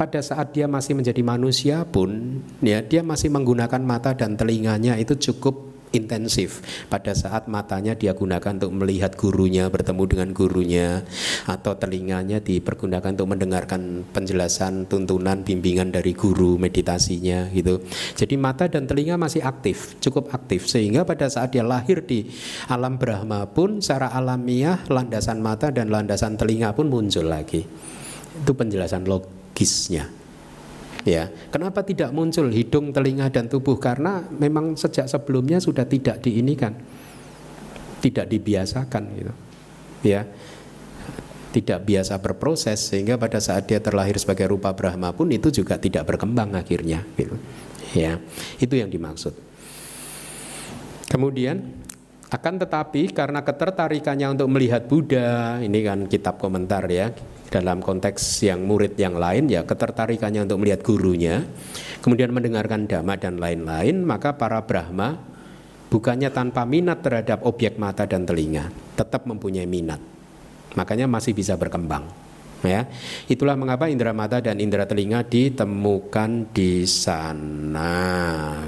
pada 0.00 0.24
saat 0.24 0.56
dia 0.56 0.64
masih 0.64 0.96
menjadi 0.96 1.20
manusia 1.20 1.84
pun 1.84 2.40
ya 2.64 2.80
dia 2.80 3.04
masih 3.04 3.28
menggunakan 3.28 3.84
mata 3.84 4.16
dan 4.16 4.32
telinganya 4.32 4.96
itu 4.96 5.12
cukup 5.12 5.68
intensif. 5.92 6.62
Pada 6.86 7.12
saat 7.12 7.50
matanya 7.50 7.98
dia 7.98 8.14
gunakan 8.14 8.56
untuk 8.56 8.72
melihat 8.72 9.12
gurunya 9.18 9.66
bertemu 9.66 10.02
dengan 10.06 10.28
gurunya 10.30 10.88
atau 11.44 11.74
telinganya 11.76 12.38
dipergunakan 12.38 13.12
untuk 13.12 13.28
mendengarkan 13.28 14.06
penjelasan 14.14 14.86
tuntunan 14.86 15.42
bimbingan 15.42 15.90
dari 15.90 16.14
guru 16.14 16.56
meditasinya 16.56 17.50
gitu. 17.50 17.82
Jadi 18.14 18.34
mata 18.38 18.70
dan 18.70 18.86
telinga 18.86 19.18
masih 19.18 19.42
aktif 19.42 19.98
cukup 19.98 20.30
aktif. 20.30 20.70
Sehingga 20.70 21.02
pada 21.02 21.26
saat 21.26 21.52
dia 21.52 21.66
lahir 21.66 22.06
di 22.06 22.30
alam 22.70 22.96
Brahma 22.96 23.50
pun 23.50 23.82
secara 23.82 24.14
alamiah 24.14 24.78
landasan 24.86 25.42
mata 25.42 25.74
dan 25.74 25.90
landasan 25.90 26.38
telinga 26.38 26.70
pun 26.70 26.86
muncul 26.86 27.26
lagi. 27.26 27.66
Itu 28.40 28.54
penjelasan 28.54 29.04
log 29.10 29.39
logisnya. 29.60 30.08
Ya, 31.04 31.28
kenapa 31.52 31.84
tidak 31.84 32.12
muncul 32.12 32.48
hidung, 32.52 32.92
telinga 32.92 33.28
dan 33.32 33.48
tubuh? 33.48 33.76
Karena 33.76 34.24
memang 34.24 34.76
sejak 34.76 35.08
sebelumnya 35.08 35.56
sudah 35.56 35.84
tidak 35.88 36.20
diinikan, 36.20 36.76
tidak 38.04 38.28
dibiasakan 38.28 39.04
gitu. 39.16 39.32
Ya, 40.04 40.28
tidak 41.56 41.88
biasa 41.88 42.20
berproses 42.20 42.84
sehingga 42.84 43.16
pada 43.16 43.40
saat 43.40 43.68
dia 43.68 43.80
terlahir 43.80 44.16
sebagai 44.20 44.48
rupa 44.48 44.76
Brahma 44.76 45.12
pun 45.16 45.28
itu 45.32 45.48
juga 45.48 45.80
tidak 45.80 46.04
berkembang 46.08 46.52
akhirnya 46.56 47.04
gitu. 47.16 47.36
Ya, 47.96 48.20
itu 48.60 48.76
yang 48.76 48.92
dimaksud. 48.92 49.32
Kemudian 51.08 51.80
akan 52.28 52.54
tetapi 52.60 53.08
karena 53.16 53.40
ketertarikannya 53.40 54.36
untuk 54.36 54.52
melihat 54.52 54.84
Buddha, 54.84 55.64
ini 55.64 55.80
kan 55.80 56.04
kitab 56.12 56.36
komentar 56.36 56.84
ya, 56.92 57.08
dalam 57.50 57.82
konteks 57.82 58.46
yang 58.46 58.62
murid 58.62 58.94
yang 58.94 59.18
lain 59.18 59.50
ya 59.50 59.66
ketertarikannya 59.66 60.46
untuk 60.46 60.62
melihat 60.62 60.80
gurunya, 60.86 61.42
kemudian 62.00 62.30
mendengarkan 62.30 62.86
dhamma 62.86 63.18
dan 63.18 63.42
lain-lain, 63.42 64.06
maka 64.06 64.38
para 64.38 64.62
Brahma 64.62 65.18
bukannya 65.90 66.30
tanpa 66.30 66.62
minat 66.62 67.02
terhadap 67.02 67.42
objek 67.42 67.74
mata 67.76 68.06
dan 68.06 68.22
telinga, 68.22 68.70
tetap 68.94 69.26
mempunyai 69.26 69.66
minat. 69.66 69.98
Makanya 70.78 71.10
masih 71.10 71.34
bisa 71.34 71.58
berkembang. 71.58 72.06
ya. 72.62 72.86
Itulah 73.26 73.58
mengapa 73.58 73.90
indera 73.90 74.14
mata 74.14 74.38
dan 74.38 74.62
indera 74.62 74.86
telinga 74.86 75.26
ditemukan 75.26 76.54
di 76.54 76.86
sana 76.86 77.90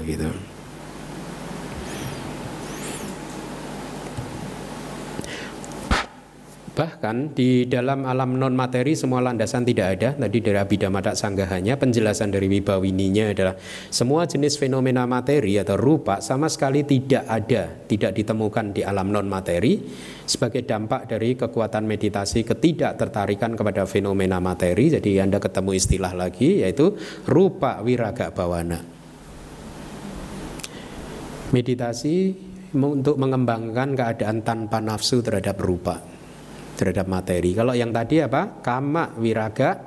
gitu. 0.03 0.52
Bahkan 6.73 7.37
di 7.37 7.69
dalam 7.69 8.01
alam 8.01 8.33
non 8.33 8.57
materi 8.57 8.97
semua 8.97 9.21
landasan 9.21 9.61
tidak 9.61 9.87
ada. 9.93 10.09
Tadi 10.17 10.41
dari 10.41 10.57
Abhidhamma 10.57 11.05
Sanggahanya 11.13 11.77
penjelasan 11.77 12.33
dari 12.33 12.49
Wibawininya 12.49 13.29
adalah 13.29 13.53
semua 13.93 14.25
jenis 14.25 14.57
fenomena 14.57 15.05
materi 15.05 15.61
atau 15.61 15.77
rupa 15.77 16.17
sama 16.17 16.49
sekali 16.49 16.81
tidak 16.81 17.29
ada, 17.29 17.69
tidak 17.85 18.17
ditemukan 18.17 18.73
di 18.73 18.81
alam 18.81 19.13
non 19.13 19.29
materi 19.29 19.85
sebagai 20.25 20.65
dampak 20.65 21.13
dari 21.13 21.37
kekuatan 21.37 21.85
meditasi 21.85 22.41
ketidaktertarikan 22.41 23.53
kepada 23.53 23.85
fenomena 23.85 24.41
materi. 24.41 24.97
Jadi 24.97 25.21
Anda 25.21 25.37
ketemu 25.37 25.77
istilah 25.77 26.17
lagi 26.17 26.65
yaitu 26.65 26.97
rupa 27.29 27.85
wiraga 27.85 28.33
bawana. 28.33 28.81
Meditasi 31.53 32.33
untuk 32.73 33.21
mengembangkan 33.21 33.93
keadaan 33.93 34.41
tanpa 34.41 34.81
nafsu 34.81 35.21
terhadap 35.21 35.61
rupa 35.61 36.12
terhadap 36.83 37.07
materi. 37.07 37.55
Kalau 37.55 37.71
yang 37.71 37.95
tadi 37.95 38.19
apa? 38.19 38.59
Kama 38.59 39.15
wiraga 39.15 39.79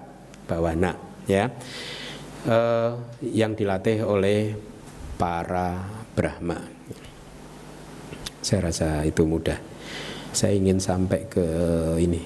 bawana 0.48 0.96
ya. 1.28 1.52
Eh, 2.48 2.92
yang 3.36 3.52
dilatih 3.52 4.00
oleh 4.08 4.56
para 5.20 5.84
Brahma. 6.16 6.56
Saya 8.40 8.72
rasa 8.72 9.04
itu 9.04 9.28
mudah. 9.28 9.60
Saya 10.32 10.56
ingin 10.56 10.80
sampai 10.80 11.28
ke 11.28 11.46
ini. 12.00 12.22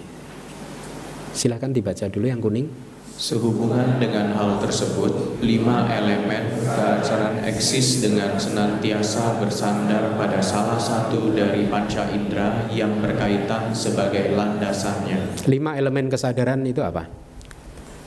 Silahkan 1.34 1.74
dibaca 1.74 2.06
dulu 2.06 2.30
yang 2.30 2.38
kuning. 2.38 2.89
Sehubungan 3.20 4.00
dengan 4.00 4.32
hal 4.32 4.56
tersebut, 4.64 5.44
lima 5.44 5.84
elemen 5.92 6.56
keajaran 6.64 7.44
eksis 7.44 8.00
dengan 8.00 8.40
senantiasa 8.40 9.36
bersandar 9.36 10.16
pada 10.16 10.40
salah 10.40 10.80
satu 10.80 11.28
dari 11.36 11.68
panca 11.68 12.08
indera 12.16 12.64
yang 12.72 12.96
berkaitan 12.96 13.76
sebagai 13.76 14.32
landasannya. 14.32 15.36
Lima 15.52 15.76
elemen 15.76 16.08
kesadaran 16.08 16.64
itu 16.64 16.80
apa? 16.80 17.12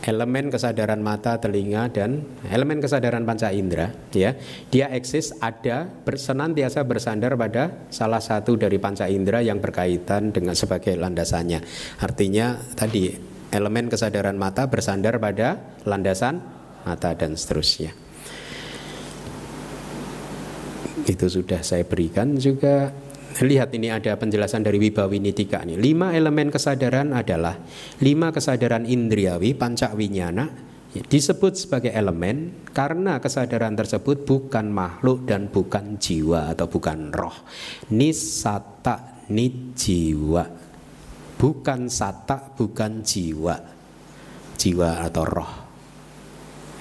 Elemen 0.01 0.49
kesadaran 0.49 0.97
mata, 0.97 1.37
telinga, 1.37 1.93
dan 1.93 2.25
elemen 2.49 2.81
kesadaran 2.81 3.21
panca 3.21 3.53
indera, 3.53 3.93
ya, 4.17 4.33
dia 4.73 4.89
eksis 4.97 5.37
ada 5.45 5.93
senantiasa 6.09 6.81
bersandar 6.89 7.37
pada 7.37 7.85
salah 7.93 8.19
satu 8.19 8.57
dari 8.57 8.81
panca 8.81 9.05
indera 9.05 9.45
yang 9.45 9.61
berkaitan 9.61 10.33
dengan 10.33 10.57
sebagai 10.57 10.97
landasannya. 10.97 11.61
Artinya 12.01 12.57
tadi 12.73 13.32
elemen 13.53 13.85
kesadaran 13.85 14.33
mata 14.33 14.65
bersandar 14.65 15.21
pada 15.21 15.77
landasan 15.85 16.41
mata 16.83 17.13
dan 17.13 17.37
seterusnya. 17.37 17.93
Itu 21.05 21.29
sudah 21.29 21.61
saya 21.61 21.85
berikan 21.85 22.33
juga. 22.41 22.89
Lihat 23.33 23.73
ini 23.73 23.89
ada 23.89 24.13
penjelasan 24.13 24.61
dari 24.61 24.77
Wibawinitika 24.77 25.65
nih. 25.65 25.77
Lima 25.77 26.13
elemen 26.13 26.53
kesadaran 26.53 27.17
adalah 27.17 27.57
lima 27.97 28.29
kesadaran 28.29 28.85
indriawi 28.85 29.57
pancak 29.57 29.97
winyana 29.97 30.53
disebut 30.93 31.57
sebagai 31.57 31.89
elemen 31.89 32.69
karena 32.69 33.17
kesadaran 33.17 33.73
tersebut 33.73 34.29
bukan 34.29 34.69
makhluk 34.69 35.25
dan 35.25 35.49
bukan 35.49 35.97
jiwa 35.97 36.53
atau 36.53 36.69
bukan 36.69 37.09
roh. 37.09 37.33
Nisata 37.89 39.25
jiwa 39.73 40.62
bukan 41.43 41.91
sata, 41.91 42.55
bukan 42.55 43.03
jiwa, 43.03 43.59
jiwa 44.55 45.03
atau 45.03 45.23
roh. 45.27 45.53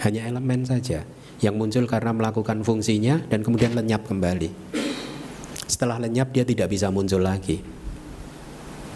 Hanya 0.07 0.31
elemen 0.31 0.63
saja 0.63 1.03
yang 1.43 1.59
muncul 1.59 1.83
karena 1.91 2.15
melakukan 2.15 2.63
fungsinya 2.63 3.27
dan 3.27 3.43
kemudian 3.43 3.75
lenyap 3.75 4.07
kembali. 4.07 4.79
Setelah 5.67 5.99
lenyap 5.99 6.31
dia 6.31 6.47
tidak 6.47 6.71
bisa 6.71 6.95
muncul 6.95 7.27
lagi. 7.27 7.59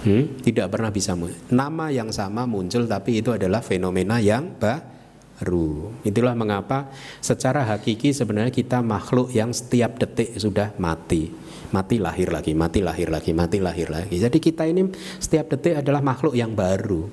Hmm? 0.07 0.39
Tidak 0.39 0.71
pernah 0.71 0.95
bisa 0.95 1.19
muncul. 1.19 1.35
Nama 1.51 1.91
yang 1.91 2.15
sama 2.15 2.47
muncul 2.47 2.87
tapi 2.87 3.19
itu 3.19 3.35
adalah 3.35 3.59
fenomena 3.59 4.23
yang 4.23 4.55
baru. 4.55 5.99
Itulah 6.07 6.39
mengapa 6.39 6.95
secara 7.19 7.67
hakiki 7.67 8.15
sebenarnya 8.15 8.55
kita 8.55 8.87
makhluk 8.87 9.35
yang 9.35 9.51
setiap 9.51 9.99
detik 9.99 10.39
sudah 10.39 10.79
mati 10.79 11.46
mati 11.77 12.01
lahir 12.01 12.33
lagi, 12.33 12.57
mati 12.57 12.81
lahir 12.81 13.13
lagi, 13.13 13.37
mati 13.37 13.61
lahir 13.61 13.93
lagi. 13.93 14.17
Jadi 14.17 14.41
kita 14.41 14.65
ini 14.65 14.89
setiap 15.21 15.53
detik 15.53 15.85
adalah 15.85 16.01
makhluk 16.01 16.33
yang 16.33 16.57
baru. 16.57 17.05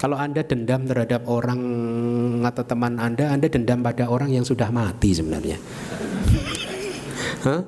Kalau 0.00 0.16
Anda 0.16 0.40
dendam 0.44 0.88
terhadap 0.88 1.28
orang 1.28 1.60
atau 2.40 2.64
teman 2.64 2.96
Anda, 2.96 3.32
Anda 3.32 3.52
dendam 3.52 3.84
pada 3.84 4.08
orang 4.08 4.32
yang 4.32 4.44
sudah 4.48 4.72
mati 4.72 5.12
sebenarnya. 5.12 5.60
Hah? 7.48 7.60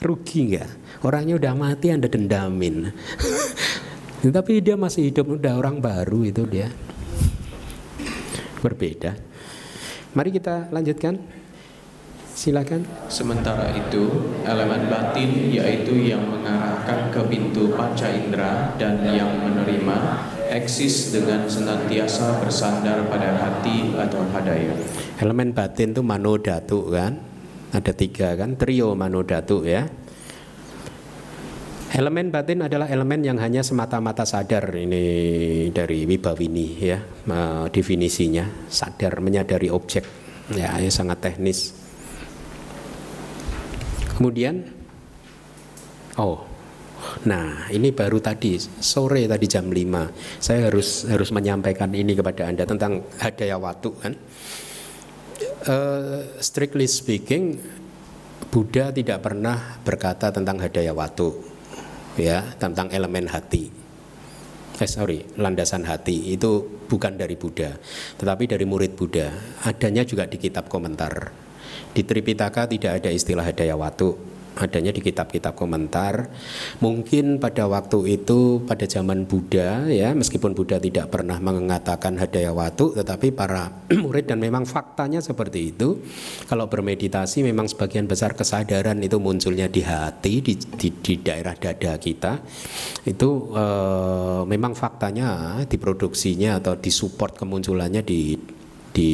Rugi 0.00 0.40
nggak? 0.56 0.70
Orangnya 1.04 1.36
udah 1.36 1.52
mati 1.52 1.92
Anda 1.92 2.08
dendamin. 2.08 2.88
Tapi 4.36 4.52
dia 4.64 4.76
masih 4.76 5.12
hidup, 5.12 5.40
udah 5.40 5.56
orang 5.56 5.80
baru 5.80 6.24
itu 6.24 6.44
dia. 6.48 6.68
Berbeda. 8.60 9.16
Mari 10.12 10.30
kita 10.36 10.68
lanjutkan. 10.72 11.39
Silakan. 12.40 12.88
Sementara 13.12 13.68
itu, 13.76 14.08
elemen 14.48 14.88
batin 14.88 15.52
yaitu 15.52 15.92
yang 16.08 16.24
mengarahkan 16.24 17.12
ke 17.12 17.20
pintu 17.28 17.68
panca 17.76 18.08
indera 18.08 18.72
dan 18.80 19.04
yang 19.12 19.28
menerima 19.44 19.96
eksis 20.48 21.12
dengan 21.12 21.44
senantiasa 21.44 22.40
bersandar 22.40 23.04
pada 23.12 23.36
hati 23.36 23.92
atau 23.92 24.24
hadaya. 24.32 24.72
Elemen 25.20 25.52
batin 25.52 25.92
itu 25.92 26.00
manodatu 26.00 26.88
kan? 26.88 27.20
Ada 27.76 27.92
tiga 27.92 28.32
kan? 28.40 28.56
Trio 28.56 28.96
manodatu 28.96 29.60
ya. 29.68 29.84
Elemen 31.92 32.32
batin 32.32 32.64
adalah 32.64 32.88
elemen 32.88 33.20
yang 33.20 33.36
hanya 33.36 33.60
semata-mata 33.60 34.24
sadar 34.24 34.64
ini 34.80 35.68
dari 35.76 36.08
Wibawini 36.08 36.68
ya 36.80 37.04
definisinya 37.68 38.48
sadar 38.72 39.20
menyadari 39.20 39.68
objek 39.68 40.08
ya 40.54 40.78
ini 40.78 40.86
sangat 40.86 41.18
teknis 41.18 41.79
Kemudian 44.20 44.68
oh 46.20 46.50
Nah, 47.24 47.68
ini 47.72 47.96
baru 47.96 48.20
tadi 48.20 48.60
sore 48.60 49.24
tadi 49.24 49.46
jam 49.48 49.72
5. 49.72 50.36
Saya 50.36 50.68
harus 50.68 51.08
harus 51.08 51.32
menyampaikan 51.32 51.88
ini 51.96 52.12
kepada 52.12 52.44
Anda 52.44 52.68
tentang 52.68 53.08
hadaya 53.16 53.56
watu 53.56 53.96
kan. 53.96 54.12
Uh, 55.64 56.24
strictly 56.40 56.84
speaking, 56.84 57.56
Buddha 58.52 58.92
tidak 58.92 59.24
pernah 59.24 59.80
berkata 59.80 60.32
tentang 60.32 60.60
hadaya 60.60 60.92
watu, 60.92 61.40
ya, 62.20 62.44
tentang 62.56 62.92
elemen 62.92 63.28
hati. 63.28 63.72
Eh 64.80 64.88
sorry, 64.88 65.24
landasan 65.36 65.84
hati 65.84 66.36
itu 66.36 66.84
bukan 66.88 67.16
dari 67.16 67.36
Buddha, 67.36 67.76
tetapi 68.16 68.44
dari 68.48 68.64
murid 68.64 68.96
Buddha. 68.96 69.28
Adanya 69.68 70.04
juga 70.04 70.24
di 70.24 70.40
kitab 70.40 70.68
komentar 70.72 71.49
di 71.90 72.02
Tripitaka 72.06 72.70
tidak 72.70 73.02
ada 73.02 73.10
istilah 73.10 73.42
hadaya 73.42 73.74
watu, 73.74 74.14
adanya 74.58 74.90
di 74.90 75.00
kitab-kitab 75.00 75.54
komentar. 75.54 76.28
Mungkin 76.82 77.38
pada 77.38 77.70
waktu 77.70 78.20
itu 78.20 78.62
pada 78.64 78.84
zaman 78.84 79.24
Buddha 79.24 79.86
ya, 79.88 80.12
meskipun 80.12 80.52
Buddha 80.52 80.76
tidak 80.76 81.12
pernah 81.12 81.38
mengatakan 81.38 82.18
hadaya 82.18 82.50
watu, 82.50 82.92
tetapi 82.96 83.30
para 83.32 83.70
murid 84.02 84.28
dan 84.28 84.42
memang 84.42 84.68
faktanya 84.68 85.22
seperti 85.22 85.72
itu. 85.74 86.02
Kalau 86.46 86.66
bermeditasi 86.66 87.46
memang 87.46 87.70
sebagian 87.70 88.10
besar 88.10 88.34
kesadaran 88.34 88.98
itu 89.00 89.16
munculnya 89.22 89.70
di 89.70 89.82
hati, 89.84 90.44
di, 90.44 90.54
di, 90.56 90.88
di 90.92 91.14
daerah 91.20 91.54
dada 91.54 91.96
kita. 91.96 92.42
Itu 93.06 93.54
e, 93.54 93.64
memang 94.44 94.76
faktanya 94.76 95.62
diproduksinya 95.64 96.58
atau 96.60 96.76
disupport 96.76 97.38
kemunculannya 97.38 98.02
di 98.02 98.20
di 98.90 99.12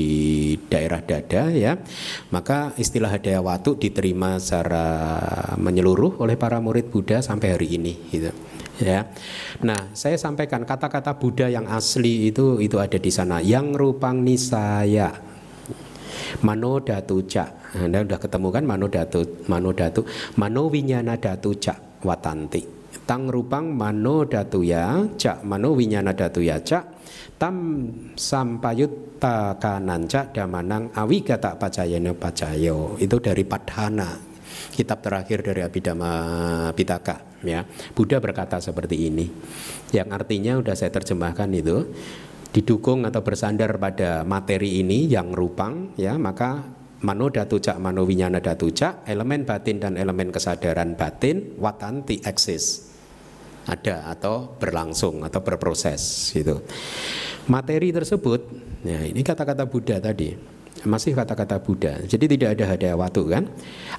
daerah 0.69 1.01
dada 1.05 1.53
ya. 1.53 1.77
Maka 2.33 2.73
istilah 2.81 3.13
hadaya 3.13 3.41
watu 3.45 3.77
diterima 3.77 4.41
secara 4.41 4.87
menyeluruh 5.61 6.21
oleh 6.21 6.37
para 6.37 6.61
murid 6.61 6.89
Buddha 6.89 7.21
sampai 7.21 7.57
hari 7.57 7.77
ini 7.77 7.95
gitu 8.13 8.33
ya. 8.81 9.09
Nah 9.65 9.93
saya 9.93 10.17
sampaikan 10.17 10.65
kata-kata 10.65 11.17
Buddha 11.17 11.49
yang 11.49 11.69
asli 11.69 12.29
itu 12.33 12.61
itu 12.61 12.77
ada 12.81 12.97
di 12.97 13.13
sana. 13.13 13.41
Yang 13.45 13.77
rupang 13.77 14.25
nisaya. 14.25 15.13
Mano 16.43 16.83
datu 16.83 17.23
cak 17.25 17.67
anda 17.77 18.01
sudah 18.01 18.21
ketemu 18.21 18.49
kan 18.49 18.65
mano 18.65 18.87
datu 18.89 19.21
mano 19.53 19.71
datu? 19.77 20.05
Mano 20.41 20.73
winyana 20.73 21.21
datu 21.21 21.53
cak 21.57 22.03
watanti. 22.05 22.65
Tang 23.07 23.29
rupang 23.31 23.71
mano 23.71 24.25
datu 24.25 24.65
ya 24.65 25.05
cak 25.15 25.45
mano 25.45 25.77
winyana 25.77 26.17
datu 26.17 26.41
ya 26.41 26.59
cak 26.59 26.96
tam 27.37 27.87
sampayutta 28.15 29.61
kananca 29.61 30.31
damanang 30.31 30.91
awigata 30.95 31.59
pacayana 31.59 32.13
pacayo. 32.17 32.97
Itu 32.97 33.21
dari 33.21 33.45
Padhana 33.45 34.37
kitab 34.73 35.01
terakhir 35.01 35.41
dari 35.41 35.65
Abhidhamma 35.65 36.13
Pitaka 36.77 37.41
ya. 37.45 37.65
Buddha 37.97 38.21
berkata 38.21 38.61
seperti 38.61 39.09
ini 39.09 39.29
yang 39.93 40.13
artinya 40.13 40.61
sudah 40.61 40.77
saya 40.77 40.93
terjemahkan 40.93 41.49
itu 41.57 41.89
didukung 42.57 43.05
atau 43.05 43.21
bersandar 43.21 43.77
pada 43.77 44.25
materi 44.25 44.81
ini 44.81 45.05
yang 45.09 45.33
rupang 45.37 45.93
ya 46.01 46.17
maka 46.17 46.65
mano 47.05 47.29
datu 47.29 47.61
cak 47.61 47.77
mano 47.77 48.09
winyana 48.09 48.41
datu 48.41 48.73
cak 48.73 49.05
elemen 49.05 49.45
batin 49.45 49.77
dan 49.77 50.01
elemen 50.01 50.33
kesadaran 50.33 50.97
batin 50.97 51.61
watanti 51.61 52.25
eksis 52.25 52.86
ada 53.67 54.11
atau 54.11 54.57
berlangsung 54.57 55.27
atau 55.27 55.43
berproses 55.43 56.33
gitu 56.33 56.63
materi 57.51 57.91
tersebut 57.91 58.41
ya 58.87 59.03
ini 59.07 59.21
kata-kata 59.27 59.67
Buddha 59.67 59.99
tadi 59.99 60.57
masih 60.85 61.17
kata-kata 61.17 61.59
Buddha. 61.65 61.99
Jadi 62.05 62.37
tidak 62.37 62.57
ada 62.57 62.65
hadiah 62.77 62.97
waktu 62.99 63.23
kan? 63.27 63.45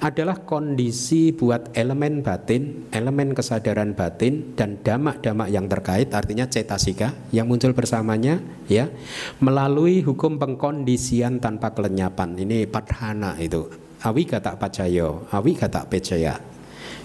Adalah 0.00 0.46
kondisi 0.46 1.34
buat 1.36 1.74
elemen 1.76 2.24
batin, 2.24 2.88
elemen 2.94 3.36
kesadaran 3.36 3.92
batin 3.98 4.56
dan 4.56 4.78
damak-damak 4.80 5.52
yang 5.52 5.66
terkait 5.66 6.14
artinya 6.14 6.46
cetasika 6.46 7.12
yang 7.34 7.50
muncul 7.50 7.74
bersamanya 7.76 8.38
ya 8.70 8.88
melalui 9.42 10.00
hukum 10.00 10.40
pengkondisian 10.40 11.42
tanpa 11.42 11.76
kelenyapan. 11.76 12.38
Ini 12.38 12.70
padhana 12.70 13.34
itu. 13.42 13.66
Awi 13.98 14.30
kata 14.30 14.54
pacayo, 14.54 15.26
awi 15.34 15.58
kata 15.58 15.82
pecaya 15.90 16.57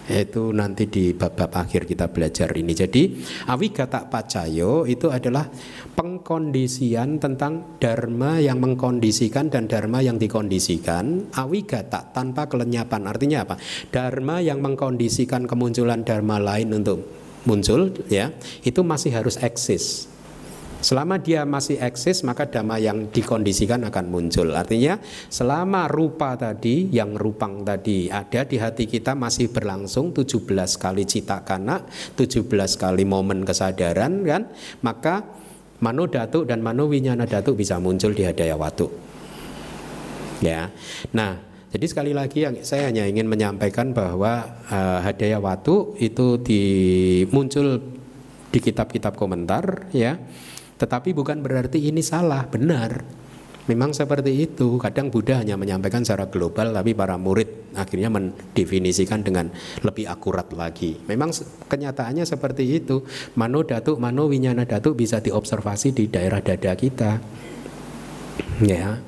itu 0.07 0.51
nanti 0.51 0.91
di 0.91 1.15
bab-bab 1.15 1.51
akhir 1.63 1.87
kita 1.87 2.11
belajar 2.11 2.51
ini. 2.55 2.75
Jadi 2.75 3.03
awigata 3.47 4.07
pacayo 4.11 4.83
itu 4.83 5.07
adalah 5.07 5.47
pengkondisian 5.95 7.23
tentang 7.23 7.79
dharma 7.79 8.39
yang 8.43 8.59
mengkondisikan 8.59 9.47
dan 9.47 9.71
dharma 9.71 10.03
yang 10.03 10.19
dikondisikan. 10.19 11.31
Awigata 11.31 12.11
tanpa 12.11 12.51
kelenyapan 12.51 13.07
artinya 13.07 13.47
apa? 13.47 13.55
Dharma 13.91 14.43
yang 14.43 14.59
mengkondisikan 14.59 15.47
kemunculan 15.47 16.03
dharma 16.03 16.39
lain 16.39 16.75
untuk 16.75 17.23
muncul 17.43 17.91
ya 18.07 18.31
itu 18.63 18.79
masih 18.87 19.11
harus 19.11 19.35
eksis 19.39 20.12
Selama 20.83 21.15
dia 21.15 21.47
masih 21.47 21.79
eksis 21.79 22.27
maka 22.27 22.43
dhamma 22.43 22.75
yang 22.75 23.07
dikondisikan 23.07 23.87
akan 23.87 24.05
muncul. 24.11 24.51
Artinya 24.51 24.99
selama 25.31 25.87
rupa 25.87 26.35
tadi 26.35 26.91
yang 26.91 27.15
rupang 27.15 27.63
tadi 27.63 28.11
ada 28.11 28.43
di 28.43 28.59
hati 28.59 28.83
kita 28.91 29.15
masih 29.15 29.47
berlangsung 29.47 30.11
17 30.11 30.43
kali 30.75 31.07
cita 31.07 31.39
kana, 31.47 31.87
17 32.19 32.43
kali 32.75 33.07
momen 33.07 33.47
kesadaran 33.47 34.27
kan, 34.27 34.51
maka 34.83 35.23
mano 35.79 36.03
datu 36.11 36.43
dan 36.43 36.59
mano 36.59 36.91
winyana 36.91 37.23
datu 37.31 37.55
bisa 37.55 37.79
muncul 37.79 38.11
di 38.11 38.27
hadaya 38.27 38.59
watu. 38.59 38.91
Ya. 40.43 40.67
Nah, 41.15 41.39
jadi 41.71 41.85
sekali 41.87 42.11
lagi 42.11 42.43
yang 42.43 42.59
saya 42.59 42.91
hanya 42.91 43.07
ingin 43.07 43.31
menyampaikan 43.31 43.95
bahwa 43.95 44.59
uh, 44.67 44.99
hadaya 44.99 45.39
watu 45.39 45.95
itu 45.95 46.43
dimuncul 46.43 47.79
di 48.53 48.59
kitab-kitab 48.61 49.17
komentar 49.17 49.89
ya 49.89 50.19
tetapi 50.83 51.15
bukan 51.15 51.39
berarti 51.39 51.79
ini 51.79 52.03
salah, 52.03 52.43
benar. 52.43 52.99
Memang 53.71 53.95
seperti 53.95 54.43
itu. 54.43 54.75
Kadang 54.75 55.07
Buddha 55.07 55.39
hanya 55.39 55.55
menyampaikan 55.55 56.03
secara 56.03 56.27
global, 56.27 56.75
tapi 56.75 56.91
para 56.91 57.15
murid 57.15 57.71
akhirnya 57.71 58.11
mendefinisikan 58.11 59.23
dengan 59.23 59.47
lebih 59.79 60.11
akurat 60.11 60.51
lagi. 60.51 60.99
Memang 61.07 61.31
kenyataannya 61.71 62.27
seperti 62.27 62.83
itu. 62.83 63.07
Mano 63.39 63.63
datu, 63.63 63.95
mano 63.95 64.27
winyana 64.27 64.67
datu 64.67 64.91
bisa 64.91 65.23
diobservasi 65.23 65.95
di 65.95 66.11
daerah 66.11 66.43
dada 66.43 66.75
kita. 66.75 67.23
Ya. 68.59 68.99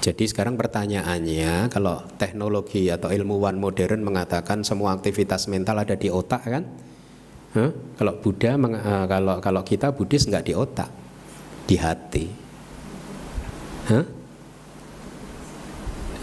Jadi 0.00 0.24
sekarang 0.24 0.56
pertanyaannya, 0.56 1.68
kalau 1.68 2.00
teknologi 2.16 2.88
atau 2.88 3.12
ilmuwan 3.12 3.60
modern 3.60 4.00
mengatakan 4.00 4.64
semua 4.64 4.96
aktivitas 4.96 5.44
mental 5.52 5.84
ada 5.84 5.92
di 5.92 6.08
otak 6.08 6.40
kan? 6.48 6.64
Huh? 7.50 7.70
Kalau 7.98 8.14
Buddha, 8.22 8.54
uh, 8.54 9.10
kalau 9.10 9.42
kalau 9.42 9.62
kita 9.66 9.90
Buddhis 9.90 10.30
nggak 10.30 10.46
di 10.46 10.54
otak, 10.54 10.86
di 11.66 11.74
hati. 11.74 12.26
Huh? 13.90 14.06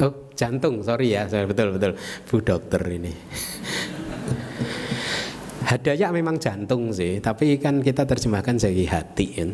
Oh 0.08 0.32
jantung, 0.40 0.80
sorry 0.88 1.20
ya, 1.20 1.28
betul 1.28 1.76
betul, 1.76 2.00
Bu 2.32 2.40
dokter 2.40 2.80
ini. 2.88 3.12
Hadaya 5.68 6.16
memang 6.16 6.40
jantung 6.40 6.96
sih, 6.96 7.20
tapi 7.20 7.60
kan 7.60 7.84
kita 7.84 8.08
terjemahkan 8.08 8.56
sebagai 8.56 8.88
hati 8.88 9.28
kan. 9.36 9.52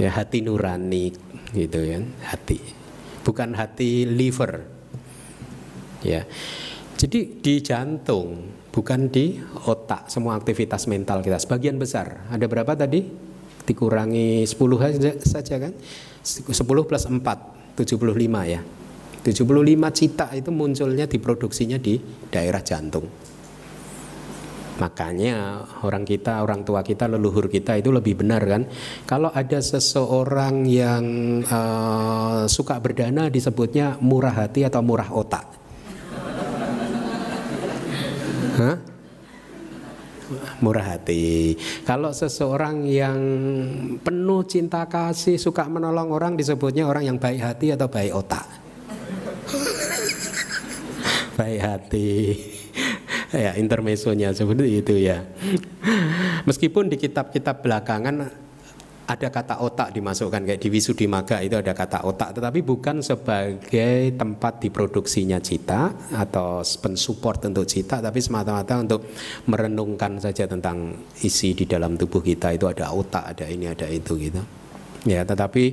Ya 0.00 0.16
hati 0.16 0.40
nurani 0.40 1.12
gitu 1.52 1.76
kan, 1.76 2.08
hati. 2.24 2.56
Bukan 3.20 3.52
hati 3.52 4.08
liver. 4.08 4.64
Ya. 6.00 6.24
Jadi 6.96 7.36
di 7.44 7.60
jantung 7.60 8.59
bukan 8.70 9.10
di 9.10 9.38
otak 9.66 10.06
semua 10.08 10.38
aktivitas 10.38 10.86
mental 10.86 11.20
kita. 11.20 11.42
Sebagian 11.42 11.76
besar. 11.76 12.30
Ada 12.30 12.46
berapa 12.46 12.72
tadi? 12.78 13.02
Dikurangi 13.66 14.46
10 14.46 15.20
saja 15.22 15.56
kan? 15.58 15.72
10 16.22 16.88
plus 16.88 17.04
4 17.06 17.20
75 17.76 18.46
ya. 18.46 18.60
75 19.20 19.44
cita 19.92 20.26
itu 20.32 20.48
munculnya 20.48 21.04
diproduksinya 21.04 21.76
di 21.76 22.00
daerah 22.32 22.64
jantung. 22.64 23.04
Makanya 24.80 25.60
orang 25.84 26.08
kita 26.08 26.40
orang 26.40 26.64
tua 26.64 26.80
kita 26.80 27.04
leluhur 27.04 27.52
kita 27.52 27.76
itu 27.76 27.92
lebih 27.92 28.24
benar 28.24 28.40
kan? 28.48 28.64
Kalau 29.04 29.28
ada 29.28 29.60
seseorang 29.60 30.64
yang 30.64 31.04
uh, 31.44 32.48
suka 32.48 32.80
berdana 32.80 33.28
disebutnya 33.28 34.00
murah 34.00 34.32
hati 34.32 34.64
atau 34.64 34.80
murah 34.80 35.12
otak 35.12 35.59
Hah? 38.60 38.76
Murah 40.62 40.94
hati. 40.94 41.58
Kalau 41.82 42.14
seseorang 42.14 42.86
yang 42.86 43.18
penuh 43.98 44.46
cinta 44.46 44.86
kasih, 44.86 45.40
suka 45.40 45.66
menolong 45.66 46.14
orang 46.14 46.38
disebutnya 46.38 46.86
orang 46.86 47.08
yang 47.08 47.18
baik 47.18 47.40
hati 47.42 47.74
atau 47.74 47.90
baik 47.90 48.14
otak. 48.14 48.46
baik 51.40 51.60
hati. 51.64 52.10
ya, 53.34 53.58
intermesonya 53.58 54.30
seperti 54.30 54.84
itu 54.84 54.94
ya. 55.02 55.26
Meskipun 56.46 56.86
di 56.92 56.96
kitab-kitab 57.00 57.66
belakangan 57.66 58.30
ada 59.10 59.26
kata 59.26 59.58
otak 59.58 59.90
dimasukkan 59.90 60.46
kayak 60.46 60.60
di 60.62 61.06
Maga 61.10 61.42
itu 61.42 61.58
ada 61.58 61.74
kata 61.74 62.06
otak. 62.06 62.38
Tetapi 62.38 62.62
bukan 62.62 63.02
sebagai 63.02 64.14
tempat 64.14 64.62
diproduksinya 64.62 65.42
cita 65.42 65.90
atau 66.14 66.62
pensupport 66.62 67.50
untuk 67.50 67.66
cita 67.66 67.98
tapi 67.98 68.22
semata-mata 68.22 68.78
untuk 68.78 69.10
merenungkan 69.50 70.22
saja 70.22 70.46
tentang 70.46 70.94
isi 71.26 71.58
di 71.58 71.66
dalam 71.66 71.98
tubuh 71.98 72.22
kita. 72.22 72.54
Itu 72.54 72.70
ada 72.70 72.94
otak 72.94 73.34
ada 73.34 73.50
ini 73.50 73.66
ada 73.66 73.90
itu 73.90 74.14
gitu. 74.14 74.38
Ya 75.08 75.26
tetapi 75.26 75.64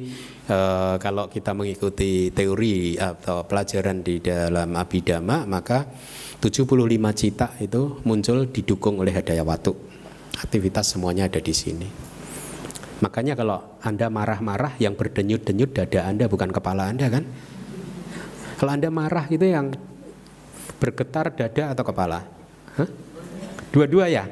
e, 0.49 0.57
kalau 0.97 1.29
kita 1.29 1.53
mengikuti 1.53 2.33
teori 2.33 2.97
atau 2.97 3.45
pelajaran 3.45 4.01
di 4.01 4.17
dalam 4.23 4.73
abidama 4.73 5.45
maka 5.45 5.85
75 6.41 6.73
cita 7.13 7.53
itu 7.61 8.01
muncul 8.01 8.49
didukung 8.49 8.97
oleh 8.97 9.13
hadaya 9.13 9.45
watu. 9.45 9.77
Aktivitas 10.37 10.95
semuanya 10.95 11.29
ada 11.29 11.41
di 11.41 11.53
sini 11.53 12.16
Makanya 12.97 13.37
kalau 13.37 13.61
Anda 13.85 14.09
marah-marah 14.09 14.73
yang 14.81 14.97
berdenyut-denyut 14.97 15.69
dada 15.69 16.09
Anda 16.09 16.25
bukan 16.25 16.49
kepala 16.49 16.89
Anda 16.89 17.13
kan? 17.13 17.23
Kalau 18.57 18.71
Anda 18.73 18.89
marah 18.89 19.29
itu 19.29 19.45
yang 19.45 19.69
bergetar 20.81 21.29
dada 21.33 21.77
atau 21.77 21.83
kepala? 21.85 22.25
Dua-dua 23.69 24.09
ya? 24.09 24.25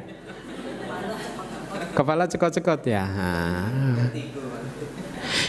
Kepala 1.94 2.26
cekot-cekot 2.26 2.82
ya. 2.90 3.06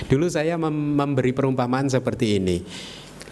Dulu 0.07 0.29
saya 0.29 0.61
memberi 0.61 1.33
perumpamaan 1.33 1.89
seperti 1.89 2.37
ini. 2.37 2.63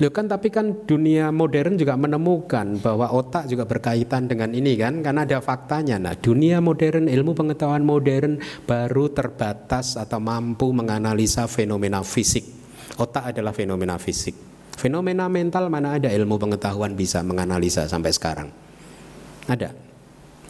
Loh 0.03 0.11
kan 0.11 0.27
tapi 0.27 0.51
kan 0.51 0.83
dunia 0.91 1.31
modern 1.31 1.79
juga 1.79 1.95
menemukan 1.95 2.83
bahwa 2.83 3.15
otak 3.15 3.47
juga 3.47 3.63
berkaitan 3.63 4.27
dengan 4.27 4.51
ini 4.51 4.75
kan 4.75 4.99
karena 5.07 5.23
ada 5.23 5.39
faktanya. 5.39 6.03
Nah, 6.03 6.19
dunia 6.19 6.59
modern, 6.59 7.07
ilmu 7.07 7.31
pengetahuan 7.31 7.87
modern 7.87 8.43
baru 8.67 9.15
terbatas 9.15 9.95
atau 9.95 10.19
mampu 10.19 10.75
menganalisa 10.75 11.47
fenomena 11.47 12.03
fisik. 12.03 12.43
Otak 12.99 13.31
adalah 13.31 13.55
fenomena 13.55 13.95
fisik. 13.95 14.35
Fenomena 14.75 15.31
mental 15.31 15.71
mana 15.71 15.95
ada 15.95 16.11
ilmu 16.11 16.43
pengetahuan 16.43 16.99
bisa 16.99 17.23
menganalisa 17.23 17.87
sampai 17.87 18.11
sekarang? 18.11 18.51
Ada? 19.47 19.71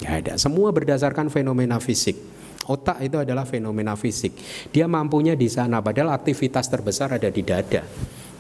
Ya 0.01 0.11
ada. 0.25 0.41
Semua 0.41 0.73
berdasarkan 0.73 1.29
fenomena 1.29 1.77
fisik. 1.85 2.17
Otak 2.65 3.05
itu 3.05 3.21
adalah 3.21 3.45
fenomena 3.45 3.93
fisik. 3.93 4.33
Dia 4.73 4.89
mampunya 4.89 5.37
di 5.37 5.53
sana 5.53 5.85
padahal 5.85 6.17
aktivitas 6.17 6.73
terbesar 6.73 7.13
ada 7.13 7.29
di 7.29 7.45
dada. 7.45 7.85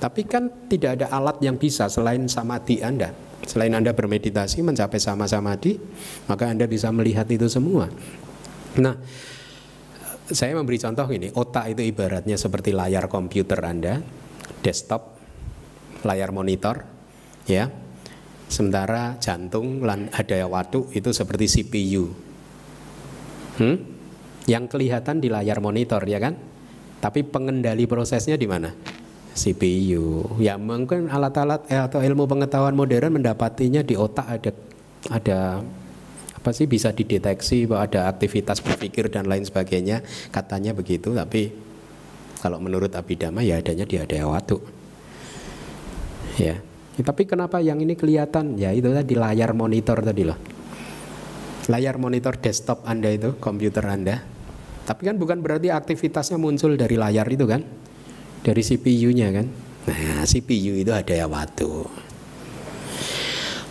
Tapi 0.04 0.28
kan 0.28 0.68
tidak 0.68 1.00
ada 1.00 1.08
alat 1.08 1.40
yang 1.40 1.56
bisa 1.56 1.88
selain 1.88 2.28
samadhi 2.28 2.84
Anda. 2.84 3.08
Selain 3.48 3.72
Anda 3.72 3.96
bermeditasi 3.96 4.60
mencapai 4.60 5.00
sama 5.00 5.24
samadhi, 5.24 5.80
maka 6.28 6.52
Anda 6.52 6.68
bisa 6.68 6.92
melihat 6.92 7.24
itu 7.32 7.48
semua. 7.48 7.88
Nah, 8.84 9.00
saya 10.28 10.52
memberi 10.60 10.76
contoh 10.76 11.08
ini, 11.08 11.32
otak 11.32 11.72
itu 11.72 11.88
ibaratnya 11.88 12.36
seperti 12.36 12.76
layar 12.76 13.08
komputer 13.08 13.56
Anda, 13.64 14.04
desktop, 14.60 15.16
layar 16.04 16.36
monitor, 16.36 16.84
ya. 17.48 17.72
Sementara 18.44 19.16
jantung 19.24 19.80
hadaya 20.12 20.44
watu 20.44 20.92
itu 20.92 21.16
seperti 21.16 21.48
CPU. 21.48 22.12
Hmm? 23.56 23.76
Yang 24.44 24.64
kelihatan 24.68 25.24
di 25.24 25.32
layar 25.32 25.64
monitor 25.64 26.04
ya 26.04 26.20
kan? 26.20 26.36
Tapi 27.00 27.24
pengendali 27.24 27.88
prosesnya 27.88 28.36
di 28.36 28.44
mana? 28.44 28.68
CPU. 29.34 30.38
Ya 30.38 30.54
mungkin 30.54 31.10
alat-alat 31.10 31.66
eh, 31.66 31.82
atau 31.82 31.98
ilmu 32.00 32.30
pengetahuan 32.30 32.72
modern 32.72 33.18
mendapatinya 33.18 33.82
di 33.82 33.98
otak 33.98 34.26
ada 34.30 34.50
ada 35.10 35.40
apa 36.32 36.50
sih 36.54 36.70
bisa 36.70 36.94
dideteksi 36.94 37.66
bahwa 37.66 37.90
ada 37.90 38.00
aktivitas 38.08 38.62
berpikir 38.62 39.10
dan 39.10 39.26
lain 39.26 39.42
sebagainya. 39.42 40.06
Katanya 40.30 40.70
begitu 40.72 41.10
tapi 41.12 41.50
kalau 42.38 42.62
menurut 42.62 42.94
Abhidhamma 42.94 43.42
ya 43.42 43.58
adanya 43.58 43.84
di 43.88 43.98
ada 43.98 44.14
waktu 44.28 44.56
ya. 46.38 46.56
ya 46.94 47.02
tapi 47.02 47.26
kenapa 47.26 47.58
yang 47.58 47.82
ini 47.82 47.98
kelihatan? 47.98 48.54
Ya 48.54 48.70
itu 48.70 48.86
tadi 48.94 49.18
layar 49.18 49.50
monitor 49.50 49.98
tadi 49.98 50.22
loh. 50.22 50.38
Layar 51.66 51.98
monitor 51.98 52.38
desktop 52.38 52.86
anda 52.86 53.10
itu 53.10 53.34
komputer 53.42 53.82
anda. 53.88 54.22
Tapi 54.84 55.00
kan 55.08 55.16
bukan 55.16 55.40
berarti 55.40 55.72
aktivitasnya 55.72 56.36
muncul 56.36 56.76
dari 56.76 57.00
layar 57.00 57.24
itu 57.32 57.48
kan 57.48 57.64
dari 58.44 58.60
CPU-nya 58.60 59.32
kan. 59.32 59.46
Nah, 59.88 60.22
CPU 60.28 60.76
itu 60.76 60.92
ada 60.92 61.16
ya 61.16 61.24
waktu. 61.24 61.68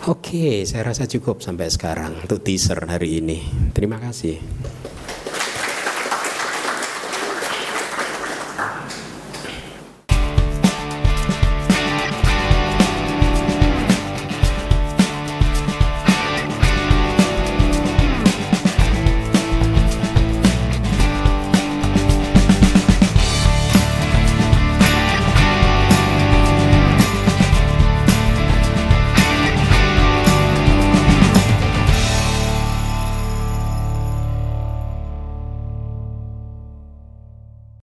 Oke, 0.04 0.68
saya 0.68 0.92
rasa 0.92 1.08
cukup 1.08 1.40
sampai 1.40 1.72
sekarang 1.72 2.28
untuk 2.28 2.44
teaser 2.44 2.76
hari 2.84 3.24
ini. 3.24 3.40
Terima 3.72 3.96
kasih. 3.96 4.36